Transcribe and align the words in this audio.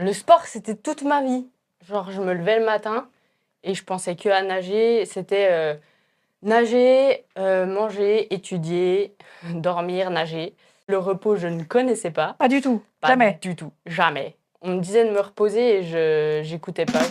Le 0.00 0.14
sport, 0.14 0.46
c'était 0.46 0.76
toute 0.76 1.02
ma 1.02 1.22
vie. 1.22 1.46
Genre, 1.86 2.10
je 2.10 2.22
me 2.22 2.32
levais 2.32 2.58
le 2.58 2.64
matin 2.64 3.08
et 3.62 3.74
je 3.74 3.84
pensais 3.84 4.16
que 4.16 4.30
à 4.30 4.40
nager. 4.40 5.04
C'était 5.04 5.48
euh, 5.50 5.74
nager, 6.42 7.26
euh, 7.38 7.66
manger, 7.66 8.32
étudier, 8.32 9.14
dormir, 9.52 10.08
nager. 10.10 10.54
Le 10.88 10.96
repos, 10.96 11.36
je 11.36 11.48
ne 11.48 11.64
connaissais 11.64 12.10
pas. 12.10 12.34
Pas 12.38 12.48
du 12.48 12.62
tout. 12.62 12.82
Pas 13.02 13.08
Jamais. 13.08 13.38
Du 13.42 13.54
tout. 13.54 13.72
Jamais. 13.84 14.36
On 14.62 14.70
me 14.76 14.80
disait 14.80 15.04
de 15.04 15.10
me 15.10 15.20
reposer 15.20 15.80
et 15.80 15.82
je 15.82 16.40
j'écoutais 16.44 16.86
pas. 16.86 17.02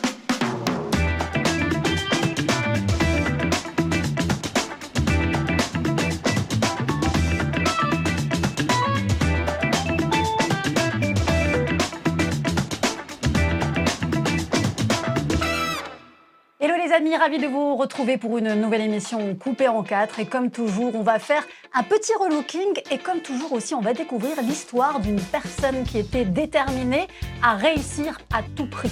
Amis, 17.09 17.17
ravi 17.17 17.37
de 17.39 17.47
vous 17.47 17.75
retrouver 17.75 18.17
pour 18.17 18.37
une 18.37 18.53
nouvelle 18.53 18.81
émission 18.81 19.35
coupée 19.35 19.67
en 19.67 19.83
quatre. 19.83 20.19
Et 20.19 20.25
comme 20.25 20.51
toujours, 20.51 20.95
on 20.95 21.01
va 21.01 21.17
faire 21.17 21.43
un 21.73 21.83
petit 21.83 22.11
relooking. 22.19 22.81
Et 22.91 22.97
comme 22.97 23.21
toujours 23.21 23.53
aussi, 23.53 23.73
on 23.73 23.81
va 23.81 23.93
découvrir 23.93 24.41
l'histoire 24.41 24.99
d'une 24.99 25.19
personne 25.19 25.83
qui 25.83 25.97
était 25.97 26.25
déterminée 26.25 27.07
à 27.41 27.55
réussir 27.55 28.19
à 28.33 28.41
tout 28.55 28.67
prix. 28.67 28.91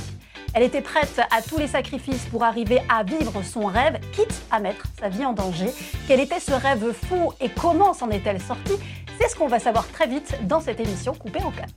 Elle 0.53 0.63
était 0.63 0.81
prête 0.81 1.21
à 1.31 1.41
tous 1.41 1.57
les 1.57 1.67
sacrifices 1.67 2.25
pour 2.25 2.43
arriver 2.43 2.79
à 2.89 3.03
vivre 3.03 3.43
son 3.43 3.65
rêve, 3.65 3.99
quitte 4.13 4.41
à 4.49 4.59
mettre 4.59 4.85
sa 4.99 5.09
vie 5.09 5.25
en 5.25 5.33
danger. 5.33 5.69
Quel 6.07 6.19
était 6.19 6.39
ce 6.39 6.53
rêve 6.53 6.93
fou 6.93 7.33
et 7.39 7.49
comment 7.49 7.93
s'en 7.93 8.09
est-elle 8.09 8.41
sortie? 8.41 8.77
C'est 9.19 9.29
ce 9.29 9.35
qu'on 9.35 9.47
va 9.47 9.59
savoir 9.59 9.87
très 9.89 10.07
vite 10.07 10.35
dans 10.43 10.61
cette 10.61 10.79
émission 10.79 11.13
coupée 11.13 11.43
en 11.43 11.51
quatre. 11.51 11.73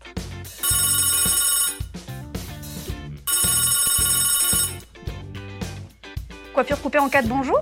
Coiffure 6.55 6.81
coupée 6.83 6.99
en 6.99 7.09
quatre, 7.09 7.29
bonjour. 7.29 7.61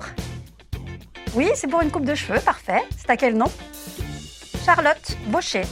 Oui, 1.34 1.50
c'est 1.54 1.68
pour 1.68 1.82
une 1.82 1.90
coupe 1.90 2.06
de 2.06 2.14
cheveux, 2.14 2.40
parfait. 2.40 2.82
C'est 2.96 3.10
à 3.10 3.16
quel 3.16 3.36
nom? 3.36 3.50
Charlotte 4.64 5.16
Baucher. 5.26 5.62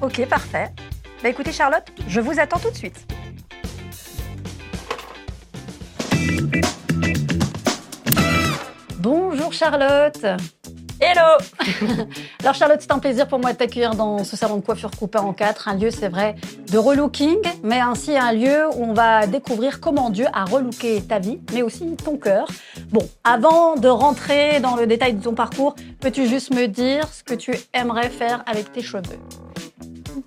Ok, 0.00 0.26
parfait. 0.26 0.70
Bah 1.22 1.28
écoutez 1.28 1.52
Charlotte, 1.52 1.86
je 2.08 2.20
vous 2.20 2.38
attends 2.38 2.58
tout 2.58 2.70
de 2.70 2.76
suite. 2.76 3.06
Bonjour 8.98 9.52
Charlotte. 9.52 10.26
Hello 11.04 11.36
Alors 12.42 12.54
Charlotte, 12.54 12.78
c'est 12.80 12.92
un 12.92 13.00
plaisir 13.00 13.26
pour 13.26 13.40
moi 13.40 13.52
de 13.52 13.58
t'accueillir 13.58 13.96
dans 13.96 14.22
ce 14.22 14.36
salon 14.36 14.58
de 14.58 14.60
coiffure 14.60 14.92
coupé 14.92 15.18
en 15.18 15.32
quatre, 15.32 15.66
un 15.66 15.74
lieu, 15.74 15.90
c'est 15.90 16.08
vrai, 16.08 16.36
de 16.70 16.78
relooking, 16.78 17.40
mais 17.64 17.80
ainsi 17.80 18.16
un 18.16 18.30
lieu 18.30 18.68
où 18.76 18.84
on 18.84 18.92
va 18.92 19.26
découvrir 19.26 19.80
comment 19.80 20.10
Dieu 20.10 20.26
a 20.32 20.44
relooké 20.44 21.02
ta 21.02 21.18
vie, 21.18 21.40
mais 21.52 21.62
aussi 21.62 21.96
ton 21.96 22.16
cœur. 22.16 22.46
Bon, 22.92 23.02
avant 23.24 23.74
de 23.74 23.88
rentrer 23.88 24.60
dans 24.60 24.76
le 24.76 24.86
détail 24.86 25.14
de 25.14 25.22
ton 25.24 25.34
parcours, 25.34 25.74
peux-tu 26.00 26.28
juste 26.28 26.54
me 26.54 26.66
dire 26.66 27.08
ce 27.12 27.24
que 27.24 27.34
tu 27.34 27.52
aimerais 27.74 28.08
faire 28.08 28.44
avec 28.46 28.72
tes 28.72 28.82
cheveux? 28.82 29.02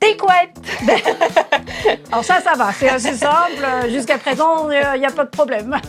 Des 0.01 0.17
couettes 0.17 0.59
Alors 2.11 2.25
ça, 2.25 2.41
ça 2.41 2.53
va, 2.55 2.73
c'est 2.73 2.89
assez 2.89 3.13
simple. 3.13 3.65
Jusqu'à 3.89 4.17
présent, 4.17 4.69
il 4.69 4.99
n'y 4.99 5.05
a 5.05 5.11
pas 5.11 5.23
de 5.23 5.29
problème. 5.29 5.79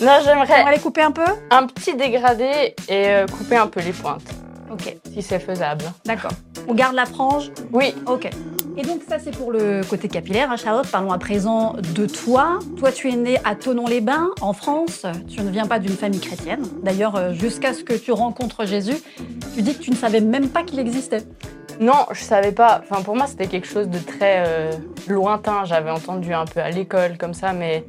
Non, 0.00 0.06
On 0.06 0.06
va 0.06 0.44
j'aimerais 0.44 0.72
les 0.72 0.78
couper 0.78 1.02
un 1.02 1.10
peu 1.12 1.24
un 1.50 1.66
petit 1.66 1.94
dégradé 1.94 2.74
et 2.88 3.08
euh, 3.08 3.26
couper 3.26 3.56
un 3.56 3.66
peu 3.66 3.80
les 3.80 3.92
pointes, 3.92 4.28
Ok, 4.70 4.96
si 5.12 5.22
c'est 5.22 5.38
faisable. 5.38 5.84
d'accord. 6.04 6.32
On 6.68 6.74
garde 6.74 6.94
la 6.94 7.06
frange 7.06 7.50
Oui, 7.72 7.94
Ok. 8.06 8.28
Et 8.78 8.82
donc 8.82 9.00
ça 9.08 9.18
c'est 9.18 9.30
pour 9.34 9.52
le 9.52 9.80
côté 9.88 10.06
capillaire, 10.06 10.50
hein, 10.50 10.56
Charlotte. 10.56 10.86
Parlons 10.88 11.10
à 11.10 11.16
présent 11.16 11.76
de 11.94 12.04
toi. 12.04 12.58
Toi 12.76 12.92
tu 12.92 13.08
es 13.10 13.16
née 13.16 13.38
à 13.42 13.54
Tonon-les-Bains, 13.54 14.28
en 14.42 14.52
France. 14.52 15.06
Tu 15.34 15.40
ne 15.40 15.48
viens 15.50 15.64
pas 15.66 15.78
d'une 15.78 15.96
famille 15.96 16.20
chrétienne. 16.20 16.62
D'ailleurs, 16.82 17.16
euh, 17.16 17.32
jusqu'à 17.32 17.72
ce 17.72 17.82
que 17.82 17.94
tu 17.94 18.12
rencontres 18.12 18.66
Jésus, 18.66 18.96
tu 19.54 19.62
dis 19.62 19.74
que 19.74 19.82
tu 19.82 19.90
ne 19.90 19.96
savais 19.96 20.20
même 20.20 20.50
pas 20.50 20.62
qu'il 20.62 20.78
existait. 20.78 21.22
Non, 21.80 22.04
je 22.12 22.22
savais 22.22 22.52
pas. 22.52 22.82
Enfin, 22.82 23.00
pour 23.02 23.16
moi, 23.16 23.26
c'était 23.26 23.46
quelque 23.46 23.66
chose 23.66 23.88
de 23.88 23.98
très 23.98 24.44
euh, 24.46 24.72
lointain. 25.08 25.64
J'avais 25.64 25.90
entendu 25.90 26.34
un 26.34 26.44
peu 26.44 26.60
à 26.60 26.68
l'école 26.68 27.16
comme 27.16 27.32
ça, 27.34 27.54
mais 27.54 27.82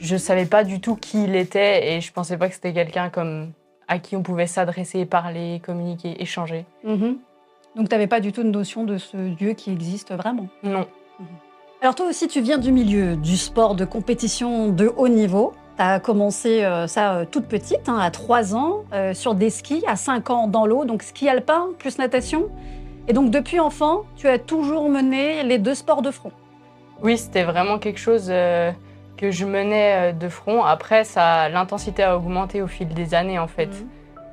je 0.00 0.16
savais 0.16 0.46
pas 0.46 0.64
du 0.64 0.80
tout 0.80 0.96
qui 0.96 1.24
il 1.24 1.36
était 1.36 1.94
et 1.94 2.00
je 2.00 2.12
pensais 2.12 2.36
pas 2.36 2.48
que 2.48 2.54
c'était 2.54 2.72
quelqu'un 2.72 3.10
comme 3.10 3.52
à 3.88 3.98
qui 3.98 4.16
on 4.16 4.22
pouvait 4.22 4.46
s'adresser, 4.46 5.06
parler, 5.06 5.60
communiquer, 5.64 6.20
échanger. 6.20 6.66
Donc 7.76 7.88
tu 7.88 7.94
n'avais 7.94 8.06
pas 8.06 8.20
du 8.20 8.32
tout 8.32 8.42
une 8.42 8.50
notion 8.50 8.84
de 8.84 8.96
ce 8.98 9.16
Dieu 9.16 9.52
qui 9.52 9.70
existe 9.70 10.12
vraiment? 10.12 10.48
Non. 10.62 10.86
Alors 11.82 11.94
toi 11.94 12.06
aussi 12.08 12.26
tu 12.26 12.40
viens 12.40 12.58
du 12.58 12.72
milieu 12.72 13.16
du 13.16 13.36
sport 13.36 13.74
de 13.74 13.84
compétition 13.84 14.68
de 14.68 14.92
haut 14.96 15.08
niveau. 15.08 15.52
Tu 15.76 15.82
as 15.82 16.00
commencé 16.00 16.64
euh, 16.64 16.86
ça 16.86 17.16
euh, 17.16 17.24
toute 17.30 17.46
petite, 17.46 17.86
hein, 17.88 17.98
à 17.98 18.10
3 18.10 18.54
ans, 18.54 18.84
euh, 18.94 19.12
sur 19.12 19.34
des 19.34 19.50
skis, 19.50 19.84
à 19.86 19.94
5 19.94 20.30
ans 20.30 20.48
dans 20.48 20.64
l'eau, 20.64 20.86
donc 20.86 21.02
ski 21.02 21.28
alpin 21.28 21.68
plus 21.78 21.98
natation. 21.98 22.48
Et 23.08 23.12
donc 23.12 23.30
depuis 23.30 23.60
enfant, 23.60 24.04
tu 24.16 24.26
as 24.26 24.38
toujours 24.38 24.88
mené 24.88 25.42
les 25.42 25.58
deux 25.58 25.74
sports 25.74 26.00
de 26.00 26.10
front. 26.10 26.32
Oui, 27.02 27.18
c'était 27.18 27.44
vraiment 27.44 27.78
quelque 27.78 28.00
chose 28.00 28.32
que 29.16 29.30
je 29.30 29.44
menais 29.44 30.10
euh, 30.10 30.12
de 30.12 30.28
front. 30.28 30.64
Après, 30.64 31.04
ça, 31.04 31.48
l'intensité 31.48 32.02
a 32.02 32.16
augmenté 32.16 32.62
au 32.62 32.66
fil 32.66 32.88
des 32.88 33.14
années 33.14 33.38
en 33.38 33.48
fait. 33.48 33.66
Mhm. 33.66 33.88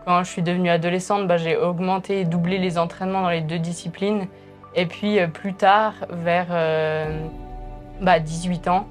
Quand 0.05 0.23
je 0.23 0.29
suis 0.29 0.41
devenue 0.41 0.69
adolescente, 0.69 1.27
bah, 1.27 1.37
j'ai 1.37 1.55
augmenté 1.55 2.21
et 2.21 2.25
doublé 2.25 2.57
les 2.57 2.77
entraînements 2.77 3.21
dans 3.21 3.29
les 3.29 3.41
deux 3.41 3.59
disciplines. 3.59 4.27
Et 4.75 4.85
puis 4.85 5.19
euh, 5.19 5.27
plus 5.27 5.53
tard, 5.53 5.93
vers 6.09 6.47
euh, 6.51 7.25
bah, 8.01 8.19
18 8.19 8.67
ans, 8.67 8.87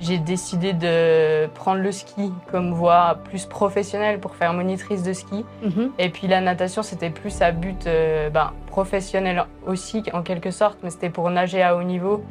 j'ai 0.00 0.18
décidé 0.18 0.72
de 0.72 1.46
prendre 1.54 1.80
le 1.80 1.92
ski 1.92 2.32
comme 2.50 2.72
voie 2.72 3.18
plus 3.24 3.46
professionnelle 3.46 4.18
pour 4.18 4.34
faire 4.34 4.52
monitrice 4.52 5.02
de 5.02 5.12
ski. 5.12 5.44
Mhm. 5.62 5.92
Et 5.98 6.10
puis 6.10 6.26
la 6.26 6.40
natation, 6.40 6.82
c'était 6.82 7.10
plus 7.10 7.40
à 7.42 7.52
but 7.52 7.86
euh, 7.86 8.28
bah, 8.30 8.52
professionnel 8.66 9.44
aussi, 9.66 10.02
en 10.12 10.22
quelque 10.22 10.50
sorte, 10.50 10.78
mais 10.82 10.90
c'était 10.90 11.10
pour 11.10 11.30
nager 11.30 11.62
à 11.62 11.76
haut 11.76 11.82
niveau. 11.82 12.24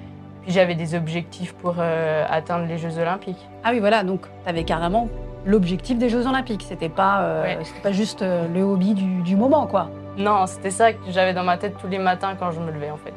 Puis 0.46 0.54
j'avais 0.54 0.76
des 0.76 0.94
objectifs 0.94 1.54
pour 1.56 1.76
euh, 1.80 2.24
atteindre 2.30 2.68
les 2.68 2.78
Jeux 2.78 3.00
Olympiques. 3.00 3.50
Ah 3.64 3.70
oui, 3.72 3.80
voilà, 3.80 4.04
donc 4.04 4.22
tu 4.44 4.50
avais 4.50 4.64
carrément 4.64 5.08
l'objectif 5.44 5.98
des 5.98 6.08
Jeux 6.08 6.28
Olympiques. 6.28 6.64
C'était 6.68 6.88
pas, 6.90 7.22
euh, 7.22 7.44
Ouais. 7.44 7.58
c'était 7.64 7.80
pas 7.82 7.92
juste 7.92 8.22
euh, 8.22 8.48
le 8.54 8.62
hobby 8.62 8.94
du, 8.94 9.24
du 9.24 9.36
moment, 9.36 9.66
quoi. 9.66 9.90
Non, 10.20 10.46
c'était 10.46 10.70
ça 10.70 10.94
que 10.94 11.00
j'avais 11.10 11.34
dans 11.34 11.44
ma 11.44 11.58
tête 11.58 11.74
tous 11.82 11.88
les 11.88 11.98
matins 11.98 12.36
quand 12.40 12.52
je 12.52 12.60
me 12.60 12.72
levais, 12.72 12.92
en 12.92 12.98
fait. 12.98 13.14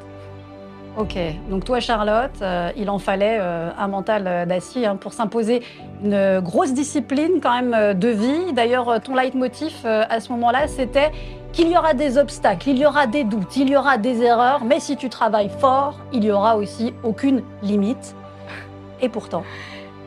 Ok, 0.97 1.17
donc 1.51 1.65
toi 1.65 1.79
Charlotte, 1.79 2.43
il 2.77 2.91
en 2.91 2.99
fallait 2.99 3.39
un 3.39 3.87
mental 3.87 4.49
d'acier 4.49 4.85
hein, 4.85 4.97
pour 4.97 5.13
s'imposer 5.13 5.63
une 6.03 6.41
grosse 6.41 6.73
discipline 6.75 7.35
quand 7.41 7.63
même 7.63 7.97
de 7.97 8.09
vie. 8.09 8.53
D'ailleurs, 8.53 9.01
ton 9.01 9.15
leitmotiv 9.15 9.87
à 9.87 10.19
ce 10.19 10.33
moment-là, 10.33 10.67
c'était 10.67 11.13
qu'il 11.53 11.69
y 11.69 11.77
aura 11.77 11.95
des 11.95 12.19
obstacles, 12.19 12.71
il 12.71 12.79
y 12.79 12.87
aura 12.87 13.07
des 13.07 13.25
doutes, 13.25 13.57
il 13.57 13.71
y 13.71 13.77
aura 13.77 13.99
des 13.99 14.23
erreurs, 14.23 14.65
mais 14.65 14.81
si 14.81 14.97
tu 14.97 15.09
travailles 15.09 15.51
fort, 15.61 15.99
il 16.13 16.25
y 16.25 16.31
aura 16.31 16.57
aussi 16.57 16.95
aucune 17.03 17.43
limite. 17.63 18.15
Et 19.01 19.09
pourtant, 19.09 19.45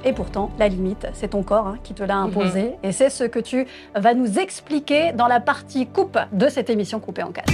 et 0.03 0.13
pourtant, 0.13 0.51
la 0.57 0.67
limite, 0.67 1.07
c'est 1.13 1.29
ton 1.29 1.43
corps 1.43 1.67
hein, 1.67 1.77
qui 1.83 1.93
te 1.93 2.03
l'a 2.03 2.17
imposé, 2.17 2.73
et 2.83 2.91
c'est 2.91 3.09
ce 3.09 3.23
que 3.23 3.39
tu 3.39 3.67
vas 3.95 4.13
nous 4.13 4.39
expliquer 4.39 5.11
dans 5.13 5.27
la 5.27 5.39
partie 5.39 5.87
coupe 5.87 6.17
de 6.31 6.49
cette 6.49 6.69
émission 6.69 6.99
coupée 6.99 7.23
en 7.23 7.31
quatre. 7.31 7.51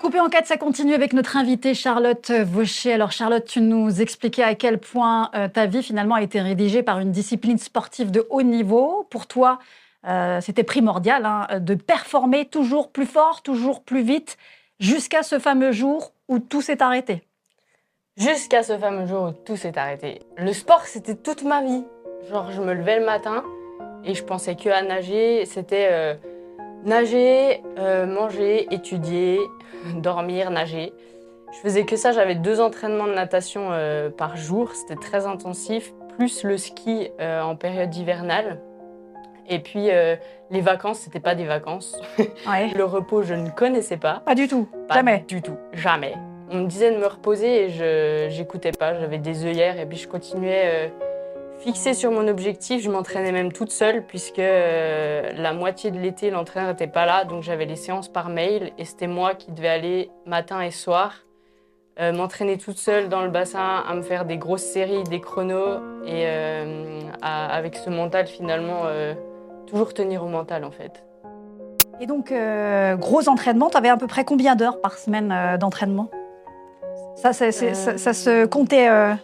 Coupé 0.00 0.20
en 0.20 0.28
quatre, 0.28 0.46
ça 0.46 0.56
continue 0.56 0.94
avec 0.94 1.12
notre 1.12 1.36
invitée 1.36 1.74
Charlotte 1.74 2.30
Vaucher. 2.30 2.92
Alors 2.92 3.10
Charlotte, 3.10 3.44
tu 3.44 3.60
nous 3.60 4.00
expliquais 4.00 4.44
à 4.44 4.54
quel 4.54 4.78
point 4.78 5.30
euh, 5.34 5.48
ta 5.48 5.66
vie 5.66 5.82
finalement 5.82 6.14
a 6.14 6.22
été 6.22 6.40
rédigée 6.40 6.82
par 6.84 7.00
une 7.00 7.10
discipline 7.10 7.58
sportive 7.58 8.12
de 8.12 8.24
haut 8.30 8.42
niveau. 8.42 9.06
Pour 9.10 9.26
toi, 9.26 9.58
euh, 10.06 10.40
c'était 10.40 10.62
primordial 10.62 11.26
hein, 11.26 11.46
de 11.58 11.74
performer 11.74 12.44
toujours 12.44 12.90
plus 12.90 13.06
fort, 13.06 13.42
toujours 13.42 13.82
plus 13.82 14.02
vite, 14.02 14.36
jusqu'à 14.78 15.22
ce 15.22 15.38
fameux 15.38 15.72
jour 15.72 16.12
où 16.28 16.38
tout 16.38 16.62
s'est 16.62 16.82
arrêté. 16.82 17.24
Jusqu'à 18.16 18.62
ce 18.62 18.78
fameux 18.78 19.06
jour 19.06 19.24
où 19.24 19.32
tout 19.32 19.56
s'est 19.56 19.76
arrêté. 19.76 20.20
Le 20.36 20.52
sport, 20.52 20.82
c'était 20.82 21.16
toute 21.16 21.42
ma 21.42 21.62
vie. 21.62 21.84
Genre, 22.30 22.50
je 22.52 22.62
me 22.62 22.72
levais 22.72 23.00
le 23.00 23.04
matin 23.04 23.44
et 24.04 24.14
je 24.14 24.22
pensais 24.22 24.54
que 24.54 24.68
à 24.68 24.82
nager. 24.82 25.44
C'était 25.44 25.88
euh, 25.90 26.14
nager, 26.84 27.62
euh, 27.78 28.06
manger, 28.06 28.72
étudier, 28.72 29.40
dormir, 29.96 30.50
nager. 30.50 30.92
Je 31.52 31.58
faisais 31.58 31.84
que 31.84 31.96
ça. 31.96 32.12
J'avais 32.12 32.36
deux 32.36 32.60
entraînements 32.60 33.06
de 33.06 33.14
natation 33.14 33.70
par 34.16 34.36
jour. 34.36 34.72
C'était 34.72 35.00
très 35.00 35.26
intensif. 35.26 35.92
Plus 36.16 36.42
le 36.44 36.58
ski 36.58 37.10
en 37.20 37.56
période 37.56 37.94
hivernale. 37.94 38.60
Et 39.48 39.58
puis, 39.60 39.90
euh, 39.90 40.16
les 40.50 40.60
vacances, 40.60 40.98
c'était 41.00 41.20
pas 41.20 41.34
des 41.34 41.44
vacances. 41.44 42.00
Ouais. 42.48 42.70
Le 42.76 42.84
repos, 42.84 43.22
je 43.22 43.34
ne 43.34 43.48
connaissais 43.50 43.96
pas. 43.96 44.22
Pas 44.24 44.34
du 44.34 44.46
tout, 44.48 44.68
Pas 44.88 44.94
jamais. 44.96 45.24
Du 45.28 45.42
tout, 45.42 45.56
jamais. 45.72 46.14
On 46.50 46.58
me 46.58 46.66
disait 46.66 46.92
de 46.92 46.98
me 46.98 47.06
reposer 47.06 47.64
et 47.64 47.70
je 47.70 48.26
j'écoutais 48.30 48.70
pas. 48.72 48.94
J'avais 49.00 49.18
des 49.18 49.44
œillères 49.44 49.80
et 49.80 49.86
puis 49.86 49.98
je 49.98 50.06
continuais 50.06 50.62
euh, 50.64 50.88
fixée 51.58 51.92
sur 51.92 52.12
mon 52.12 52.28
objectif. 52.28 52.82
Je 52.84 52.88
m'entraînais 52.90 53.32
même 53.32 53.52
toute 53.52 53.72
seule 53.72 54.04
puisque 54.06 54.38
euh, 54.38 55.32
la 55.34 55.52
moitié 55.52 55.90
de 55.90 55.98
l'été 55.98 56.30
l'entraîneur 56.30 56.70
n'était 56.70 56.86
pas 56.86 57.04
là, 57.04 57.24
donc 57.24 57.42
j'avais 57.42 57.64
les 57.64 57.74
séances 57.74 58.08
par 58.08 58.28
mail 58.28 58.70
et 58.78 58.84
c'était 58.84 59.08
moi 59.08 59.34
qui 59.34 59.50
devais 59.50 59.68
aller 59.68 60.10
matin 60.24 60.60
et 60.60 60.70
soir 60.70 61.14
euh, 61.98 62.12
m'entraîner 62.12 62.58
toute 62.58 62.76
seule 62.78 63.08
dans 63.08 63.22
le 63.22 63.30
bassin, 63.30 63.82
à 63.88 63.94
me 63.94 64.02
faire 64.02 64.24
des 64.26 64.36
grosses 64.36 64.62
séries, 64.62 65.02
des 65.04 65.20
chronos, 65.20 65.78
et 66.06 66.24
euh, 66.26 67.00
à- 67.22 67.46
avec 67.56 67.74
ce 67.74 67.88
mental 67.88 68.26
finalement, 68.26 68.82
euh, 68.84 69.14
toujours 69.66 69.94
tenir 69.94 70.22
au 70.24 70.28
mental 70.28 70.64
en 70.64 70.70
fait. 70.70 71.04
Et 72.00 72.06
donc, 72.06 72.30
euh, 72.30 72.96
gros 72.96 73.28
entraînement, 73.28 73.70
tu 73.70 73.76
avais 73.76 73.88
à 73.88 73.96
peu 73.96 74.06
près 74.06 74.24
combien 74.24 74.54
d'heures 74.54 74.80
par 74.80 74.98
semaine 74.98 75.32
euh, 75.32 75.56
d'entraînement? 75.56 76.10
Ça, 77.14 77.32
se 77.32 78.44
comptait 78.44 78.88
euh, 78.90 79.14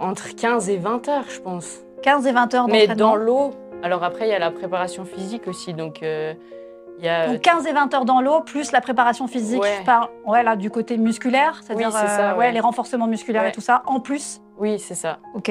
Entre 0.00 0.34
15 0.34 0.70
et 0.70 0.78
20 0.78 1.08
heures, 1.08 1.24
je 1.28 1.40
pense. 1.40 1.80
15 2.02 2.26
et 2.26 2.32
20 2.32 2.54
heures 2.54 2.68
Mais 2.68 2.86
d'entraînement 2.86 3.10
dans 3.10 3.16
l'eau, 3.16 3.50
alors 3.82 4.02
après, 4.02 4.26
il 4.26 4.30
y 4.30 4.34
a 4.34 4.38
la 4.38 4.50
préparation 4.50 5.04
physique 5.04 5.46
aussi, 5.48 5.74
donc 5.74 6.00
y 6.00 7.08
a. 7.08 7.28
Donc 7.28 7.42
15 7.42 7.66
et 7.66 7.72
20 7.72 7.92
heures 7.92 8.04
dans 8.06 8.22
l'eau, 8.22 8.40
plus 8.40 8.72
la 8.72 8.80
préparation 8.80 9.26
physique 9.26 9.62
Ouais. 9.62 9.82
par, 9.84 10.08
ouais, 10.26 10.42
là, 10.42 10.56
du 10.56 10.70
côté 10.70 10.96
musculaire, 10.96 11.60
c'est-à-dire 11.62 11.90
Oui, 11.92 12.38
ouais. 12.38 12.52
les 12.52 12.60
renforcements 12.60 13.06
musculaires 13.06 13.44
et 13.46 13.52
tout 13.52 13.60
ça, 13.60 13.82
en 13.86 14.00
plus? 14.00 14.40
Oui, 14.58 14.78
c'est 14.78 14.94
ça. 14.94 15.18
Ok. 15.34 15.50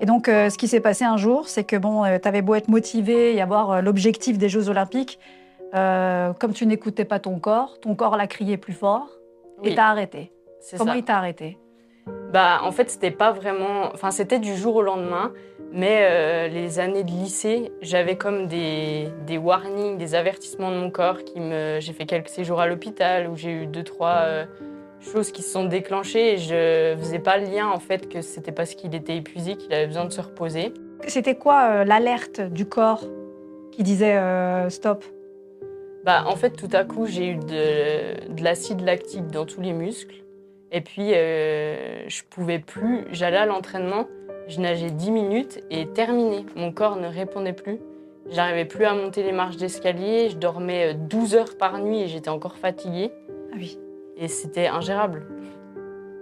Et 0.00 0.06
donc, 0.06 0.28
euh, 0.28 0.50
ce 0.50 0.58
qui 0.58 0.68
s'est 0.68 0.80
passé 0.80 1.04
un 1.04 1.16
jour, 1.16 1.48
c'est 1.48 1.64
que 1.64 1.76
bon, 1.76 2.04
tu 2.04 2.28
avais 2.28 2.42
beau 2.42 2.54
être 2.54 2.68
motivé 2.68 3.34
et 3.34 3.40
avoir 3.40 3.70
euh, 3.70 3.80
l'objectif 3.80 4.36
des 4.38 4.48
Jeux 4.48 4.68
Olympiques, 4.68 5.18
euh, 5.74 6.32
comme 6.34 6.52
tu 6.52 6.66
n'écoutais 6.66 7.04
pas 7.04 7.18
ton 7.18 7.38
corps, 7.38 7.80
ton 7.80 7.94
corps 7.94 8.16
l'a 8.16 8.26
crié 8.26 8.56
plus 8.56 8.72
fort 8.74 9.08
et 9.62 9.70
Oui, 9.70 9.74
t'as 9.74 9.86
arrêté. 9.86 10.32
c'est 10.60 10.76
Comment 10.76 10.92
ça. 10.92 10.98
il 10.98 11.04
t'a 11.04 11.16
arrêté? 11.16 11.58
Bah, 12.32 12.60
en 12.62 12.72
fait, 12.72 12.90
c'était 12.90 13.10
pas 13.10 13.32
vraiment. 13.32 13.90
Enfin, 13.94 14.10
c'était 14.10 14.38
du 14.38 14.54
jour 14.54 14.76
au 14.76 14.82
lendemain. 14.82 15.32
Mais 15.72 15.98
euh, 16.02 16.48
les 16.48 16.78
années 16.78 17.02
de 17.02 17.10
lycée, 17.10 17.72
j'avais 17.82 18.16
comme 18.16 18.46
des, 18.46 19.08
des 19.26 19.36
warnings, 19.36 19.98
des 19.98 20.14
avertissements 20.14 20.70
de 20.70 20.76
mon 20.76 20.90
corps. 20.90 21.24
Qui 21.24 21.40
me... 21.40 21.78
J'ai 21.80 21.92
fait 21.92 22.06
quelques 22.06 22.28
séjours 22.28 22.60
à 22.60 22.66
l'hôpital 22.68 23.28
où 23.28 23.34
j'ai 23.36 23.50
eu 23.50 23.66
deux, 23.66 23.82
trois 23.82 24.18
euh, 24.22 24.44
choses 25.06 25.32
qui 25.32 25.42
se 25.42 25.50
sont 25.50 25.64
déclenchées. 25.64 26.34
Et 26.34 26.38
je 26.38 26.96
faisais 26.98 27.18
pas 27.18 27.38
le 27.38 27.46
lien, 27.46 27.68
en 27.68 27.78
fait, 27.78 28.08
que 28.08 28.22
c'était 28.22 28.52
parce 28.52 28.74
qu'il 28.74 28.94
était 28.94 29.16
épuisé 29.16 29.56
qu'il 29.56 29.72
avait 29.72 29.86
besoin 29.86 30.04
de 30.04 30.12
se 30.12 30.20
reposer. 30.20 30.72
C'était 31.06 31.36
quoi 31.36 31.68
euh, 31.70 31.84
l'alerte 31.84 32.40
du 32.40 32.66
corps 32.66 33.04
qui 33.72 33.82
disait 33.82 34.16
euh, 34.16 34.68
stop? 34.70 35.04
Bah, 36.04 36.24
en 36.26 36.36
fait, 36.36 36.50
tout 36.50 36.68
à 36.72 36.84
coup, 36.84 37.06
j'ai 37.06 37.30
eu 37.30 37.36
de, 37.36 38.32
de 38.32 38.44
l'acide 38.44 38.80
lactique 38.80 39.26
dans 39.28 39.44
tous 39.44 39.60
les 39.60 39.72
muscles. 39.72 40.22
Et 40.72 40.80
puis, 40.80 41.12
euh, 41.14 42.08
je 42.08 42.22
pouvais 42.28 42.58
plus. 42.58 43.06
J'allais 43.12 43.36
à 43.36 43.46
l'entraînement, 43.46 44.06
je 44.48 44.60
nageais 44.60 44.90
10 44.90 45.10
minutes 45.10 45.60
et 45.70 45.86
terminé. 45.86 46.44
Mon 46.56 46.72
corps 46.72 46.96
ne 46.96 47.08
répondait 47.08 47.52
plus. 47.52 47.78
J'arrivais 48.30 48.64
plus 48.64 48.84
à 48.84 48.94
monter 48.94 49.22
les 49.22 49.32
marches 49.32 49.56
d'escalier. 49.56 50.28
Je 50.30 50.36
dormais 50.36 50.92
euh, 50.92 50.94
12 50.94 51.34
heures 51.34 51.56
par 51.58 51.78
nuit 51.78 52.02
et 52.02 52.08
j'étais 52.08 52.30
encore 52.30 52.56
fatiguée. 52.56 53.10
Ah 53.52 53.56
oui. 53.56 53.78
Et 54.16 54.28
c'était 54.28 54.66
ingérable. 54.66 55.26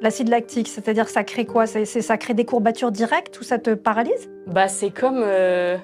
L'acide 0.00 0.28
lactique, 0.28 0.68
c'est-à-dire 0.68 1.08
ça 1.08 1.24
crée 1.24 1.46
quoi? 1.46 1.66
C'est- 1.66 1.84
Ça 1.84 2.16
crée 2.18 2.34
des 2.34 2.44
courbatures 2.44 2.90
directes 2.90 3.40
ou 3.40 3.44
ça 3.44 3.58
te 3.58 3.70
paralyse? 3.74 4.30
Bah, 4.46 4.68
c'est 4.68 4.90
comme, 4.90 5.22
euh, 5.24 5.76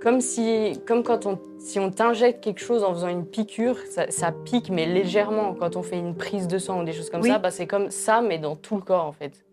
comme, 0.00 0.20
si, 0.20 0.80
comme 0.86 1.02
quand 1.02 1.26
on, 1.26 1.38
si 1.58 1.78
on 1.78 1.90
t'injecte 1.90 2.42
quelque 2.42 2.60
chose 2.60 2.84
en 2.84 2.94
faisant 2.94 3.08
une 3.08 3.26
piqûre, 3.26 3.76
ça, 3.90 4.06
ça 4.10 4.32
pique, 4.32 4.70
mais 4.70 4.86
légèrement. 4.86 5.54
Quand 5.54 5.76
on 5.76 5.82
fait 5.82 5.98
une 5.98 6.14
prise 6.14 6.46
de 6.46 6.58
sang 6.58 6.80
ou 6.80 6.84
des 6.84 6.92
choses 6.92 7.10
comme 7.10 7.20
Oui. 7.22 7.28
ça, 7.28 7.38
bah, 7.38 7.50
c'est 7.50 7.66
comme 7.66 7.90
ça, 7.90 8.22
mais 8.22 8.38
dans 8.38 8.56
tout 8.56 8.76
le 8.76 8.82
corps, 8.82 9.04
en 9.04 9.12
fait. 9.12 9.44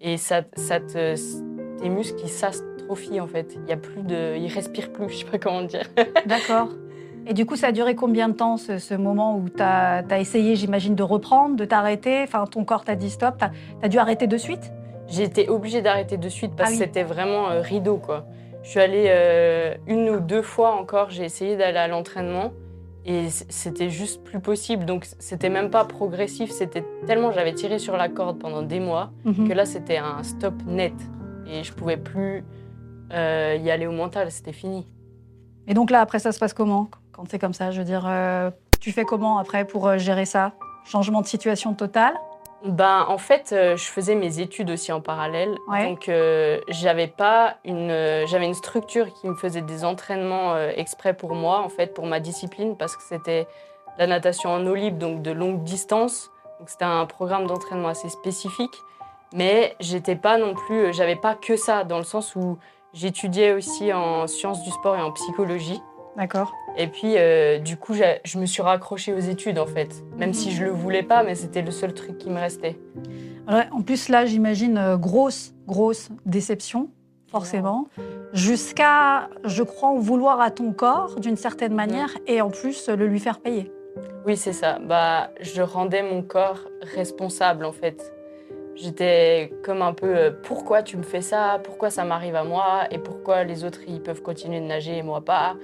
Et 0.00 0.16
ça, 0.16 0.42
ça 0.56 0.80
te, 0.80 1.14
tes 1.80 1.88
muscles, 1.88 2.20
ils 2.24 2.28
s'astrophient, 2.30 3.20
en 3.20 3.26
fait. 3.28 3.56
Il 3.62 3.68
y 3.68 3.72
a 3.72 3.76
plus 3.76 4.02
de, 4.02 4.36
ils 4.36 4.48
respirent 4.48 4.90
plus, 4.92 5.08
je 5.10 5.18
sais 5.18 5.24
pas 5.30 5.38
comment 5.38 5.62
dire. 5.62 5.84
D'accord. 6.24 6.70
Et 7.28 7.34
du 7.34 7.44
coup, 7.44 7.56
ça 7.56 7.68
a 7.68 7.72
duré 7.72 7.94
combien 7.96 8.28
de 8.28 8.34
temps, 8.34 8.56
ce, 8.56 8.78
ce 8.78 8.94
moment 8.94 9.36
où 9.36 9.48
tu 9.48 9.60
as, 9.62 10.04
essayé, 10.20 10.54
j'imagine, 10.54 10.94
de 10.94 11.02
reprendre, 11.02 11.56
de 11.56 11.64
t'arrêter? 11.64 12.22
Enfin, 12.22 12.44
ton 12.46 12.64
corps 12.64 12.84
t'a 12.84 12.94
dit 12.94 13.10
stop, 13.10 13.36
tu 13.38 13.44
as, 13.84 13.88
dû 13.88 13.98
arrêter 13.98 14.26
de 14.28 14.36
suite? 14.36 14.72
J'ai 15.08 15.24
été 15.24 15.48
obligée 15.48 15.82
d'arrêter 15.82 16.16
de 16.18 16.28
suite 16.28 16.52
parce 16.56 16.70
Ah 16.70 16.72
oui. 16.72 16.78
que 16.78 16.84
c'était 16.84 17.02
vraiment 17.02 17.48
euh, 17.50 17.60
rideau, 17.60 17.96
quoi. 17.96 18.26
Je 18.62 18.70
suis 18.70 18.80
allée 18.80 19.06
euh, 19.08 19.74
une 19.86 20.08
ou 20.10 20.20
deux 20.20 20.42
fois 20.42 20.74
encore, 20.80 21.10
j'ai 21.10 21.24
essayé 21.24 21.56
d'aller 21.56 21.78
à 21.78 21.86
l'entraînement 21.88 22.52
et 23.04 23.28
c'était 23.30 23.90
juste 23.90 24.24
plus 24.24 24.40
possible. 24.40 24.84
Donc 24.84 25.06
c'était 25.20 25.48
même 25.50 25.70
pas 25.70 25.84
progressif, 25.84 26.50
c'était 26.50 26.84
tellement 27.06 27.30
j'avais 27.30 27.54
tiré 27.54 27.78
sur 27.78 27.96
la 27.96 28.08
corde 28.08 28.40
pendant 28.40 28.62
des 28.62 28.80
mois 28.80 29.10
Mhm. 29.24 29.46
que 29.48 29.52
là 29.52 29.64
c'était 29.66 29.98
un 29.98 30.20
stop 30.24 30.54
net 30.66 30.94
et 31.48 31.62
je 31.62 31.72
pouvais 31.72 31.96
plus 31.96 32.42
euh, 33.12 33.56
y 33.62 33.70
aller 33.70 33.86
au 33.86 33.92
mental, 33.92 34.32
c'était 34.32 34.52
fini. 34.52 34.88
Et 35.68 35.74
donc 35.74 35.90
là, 35.92 36.00
après, 36.00 36.18
ça 36.20 36.30
se 36.32 36.38
passe 36.40 36.52
comment? 36.52 36.88
Quand 37.16 37.24
c'est 37.30 37.38
comme 37.38 37.54
ça, 37.54 37.70
je 37.70 37.78
veux 37.78 37.84
dire, 37.84 38.04
euh, 38.06 38.50
tu 38.78 38.92
fais 38.92 39.06
comment 39.06 39.38
après 39.38 39.64
pour 39.64 39.88
euh, 39.88 39.96
gérer 39.96 40.26
ça? 40.26 40.52
Changement 40.84 41.22
de 41.22 41.26
situation 41.26 41.72
total? 41.72 42.12
Ben, 42.66 43.06
en 43.08 43.16
fait, 43.16 43.52
euh, 43.52 43.74
je 43.76 43.84
faisais 43.84 44.14
mes 44.14 44.38
études 44.40 44.70
aussi 44.70 44.92
en 44.92 45.00
parallèle. 45.00 45.56
Ouais. 45.68 45.88
Donc, 45.88 46.10
euh, 46.10 46.60
j'avais 46.68 47.06
pas 47.06 47.54
une, 47.64 47.90
euh, 47.90 48.26
j'avais 48.26 48.44
une 48.44 48.54
structure 48.54 49.10
qui 49.14 49.28
me 49.28 49.34
faisait 49.34 49.62
des 49.62 49.82
entraînements 49.84 50.58
exprès 50.76 51.14
pour 51.14 51.34
moi, 51.34 51.60
en 51.60 51.70
fait, 51.70 51.94
pour 51.94 52.04
ma 52.04 52.20
discipline, 52.20 52.76
parce 52.76 52.96
que 52.96 53.02
c'était 53.02 53.46
la 53.96 54.06
natation 54.06 54.50
en 54.50 54.66
eau 54.66 54.74
libre, 54.74 54.98
donc 54.98 55.22
de 55.22 55.30
longue 55.30 55.64
distance. 55.64 56.30
Donc, 56.60 56.68
c'était 56.68 56.84
un 56.84 57.06
programme 57.06 57.46
d'entraînement 57.46 57.88
assez 57.88 58.10
spécifique. 58.10 58.74
Mais 59.32 59.74
j'étais 59.80 60.16
pas 60.16 60.36
non 60.36 60.52
plus, 60.52 60.92
j'avais 60.92 61.16
pas 61.16 61.34
que 61.34 61.56
ça, 61.56 61.84
dans 61.84 61.98
le 61.98 62.04
sens 62.04 62.36
où 62.36 62.58
j'étudiais 62.92 63.54
aussi 63.54 63.90
en 63.92 64.26
sciences 64.26 64.62
du 64.62 64.70
sport 64.70 64.96
et 64.96 65.02
en 65.02 65.12
psychologie. 65.12 65.80
D'accord. 66.16 66.54
Et 66.78 66.86
puis, 66.86 67.14
euh, 67.16 67.58
du 67.58 67.76
coup, 67.76 67.94
je 67.94 68.38
me 68.38 68.46
suis 68.46 68.62
raccrochée 68.62 69.12
aux 69.12 69.18
études, 69.18 69.58
en 69.58 69.66
fait. 69.66 70.02
Même 70.16 70.32
si 70.32 70.50
je 70.50 70.64
le 70.64 70.70
voulais 70.70 71.02
pas, 71.02 71.22
mais 71.22 71.34
c'était 71.34 71.62
le 71.62 71.70
seul 71.70 71.92
truc 71.92 72.18
qui 72.18 72.30
me 72.30 72.38
restait. 72.38 72.78
En 73.48 73.82
plus, 73.82 74.08
là, 74.08 74.24
j'imagine, 74.24 74.78
euh, 74.78 74.96
grosse, 74.96 75.54
grosse 75.66 76.08
déception, 76.24 76.88
forcément, 77.30 77.88
jusqu'à, 78.32 79.28
je 79.44 79.62
crois, 79.62 79.90
en 79.90 79.98
vouloir 79.98 80.40
à 80.40 80.50
ton 80.50 80.72
corps 80.72 81.20
d'une 81.20 81.36
certaine 81.36 81.74
manière 81.74 82.10
et 82.26 82.40
en 82.40 82.50
plus 82.50 82.88
euh, 82.88 82.96
le 82.96 83.06
lui 83.06 83.20
faire 83.20 83.38
payer. 83.40 83.70
Oui, 84.26 84.36
c'est 84.36 84.52
ça. 84.52 84.78
Bah, 84.80 85.30
je 85.40 85.62
rendais 85.62 86.02
mon 86.02 86.22
corps 86.22 86.60
responsable, 86.94 87.64
en 87.64 87.72
fait. 87.72 88.12
J'étais 88.74 89.52
comme 89.62 89.80
un 89.80 89.94
peu 89.94 90.16
euh, 90.16 90.30
pourquoi 90.42 90.82
tu 90.82 90.96
me 90.96 91.02
fais 91.02 91.22
ça? 91.22 91.60
Pourquoi 91.62 91.88
ça 91.88 92.04
m'arrive 92.04 92.36
à 92.36 92.44
moi? 92.44 92.82
Et 92.90 92.98
pourquoi 92.98 93.44
les 93.44 93.64
autres 93.64 93.80
ils 93.88 94.02
peuvent 94.02 94.22
continuer 94.22 94.60
de 94.60 94.66
nager 94.66 94.98
et 94.98 95.02
moi 95.02 95.24
pas? 95.24 95.56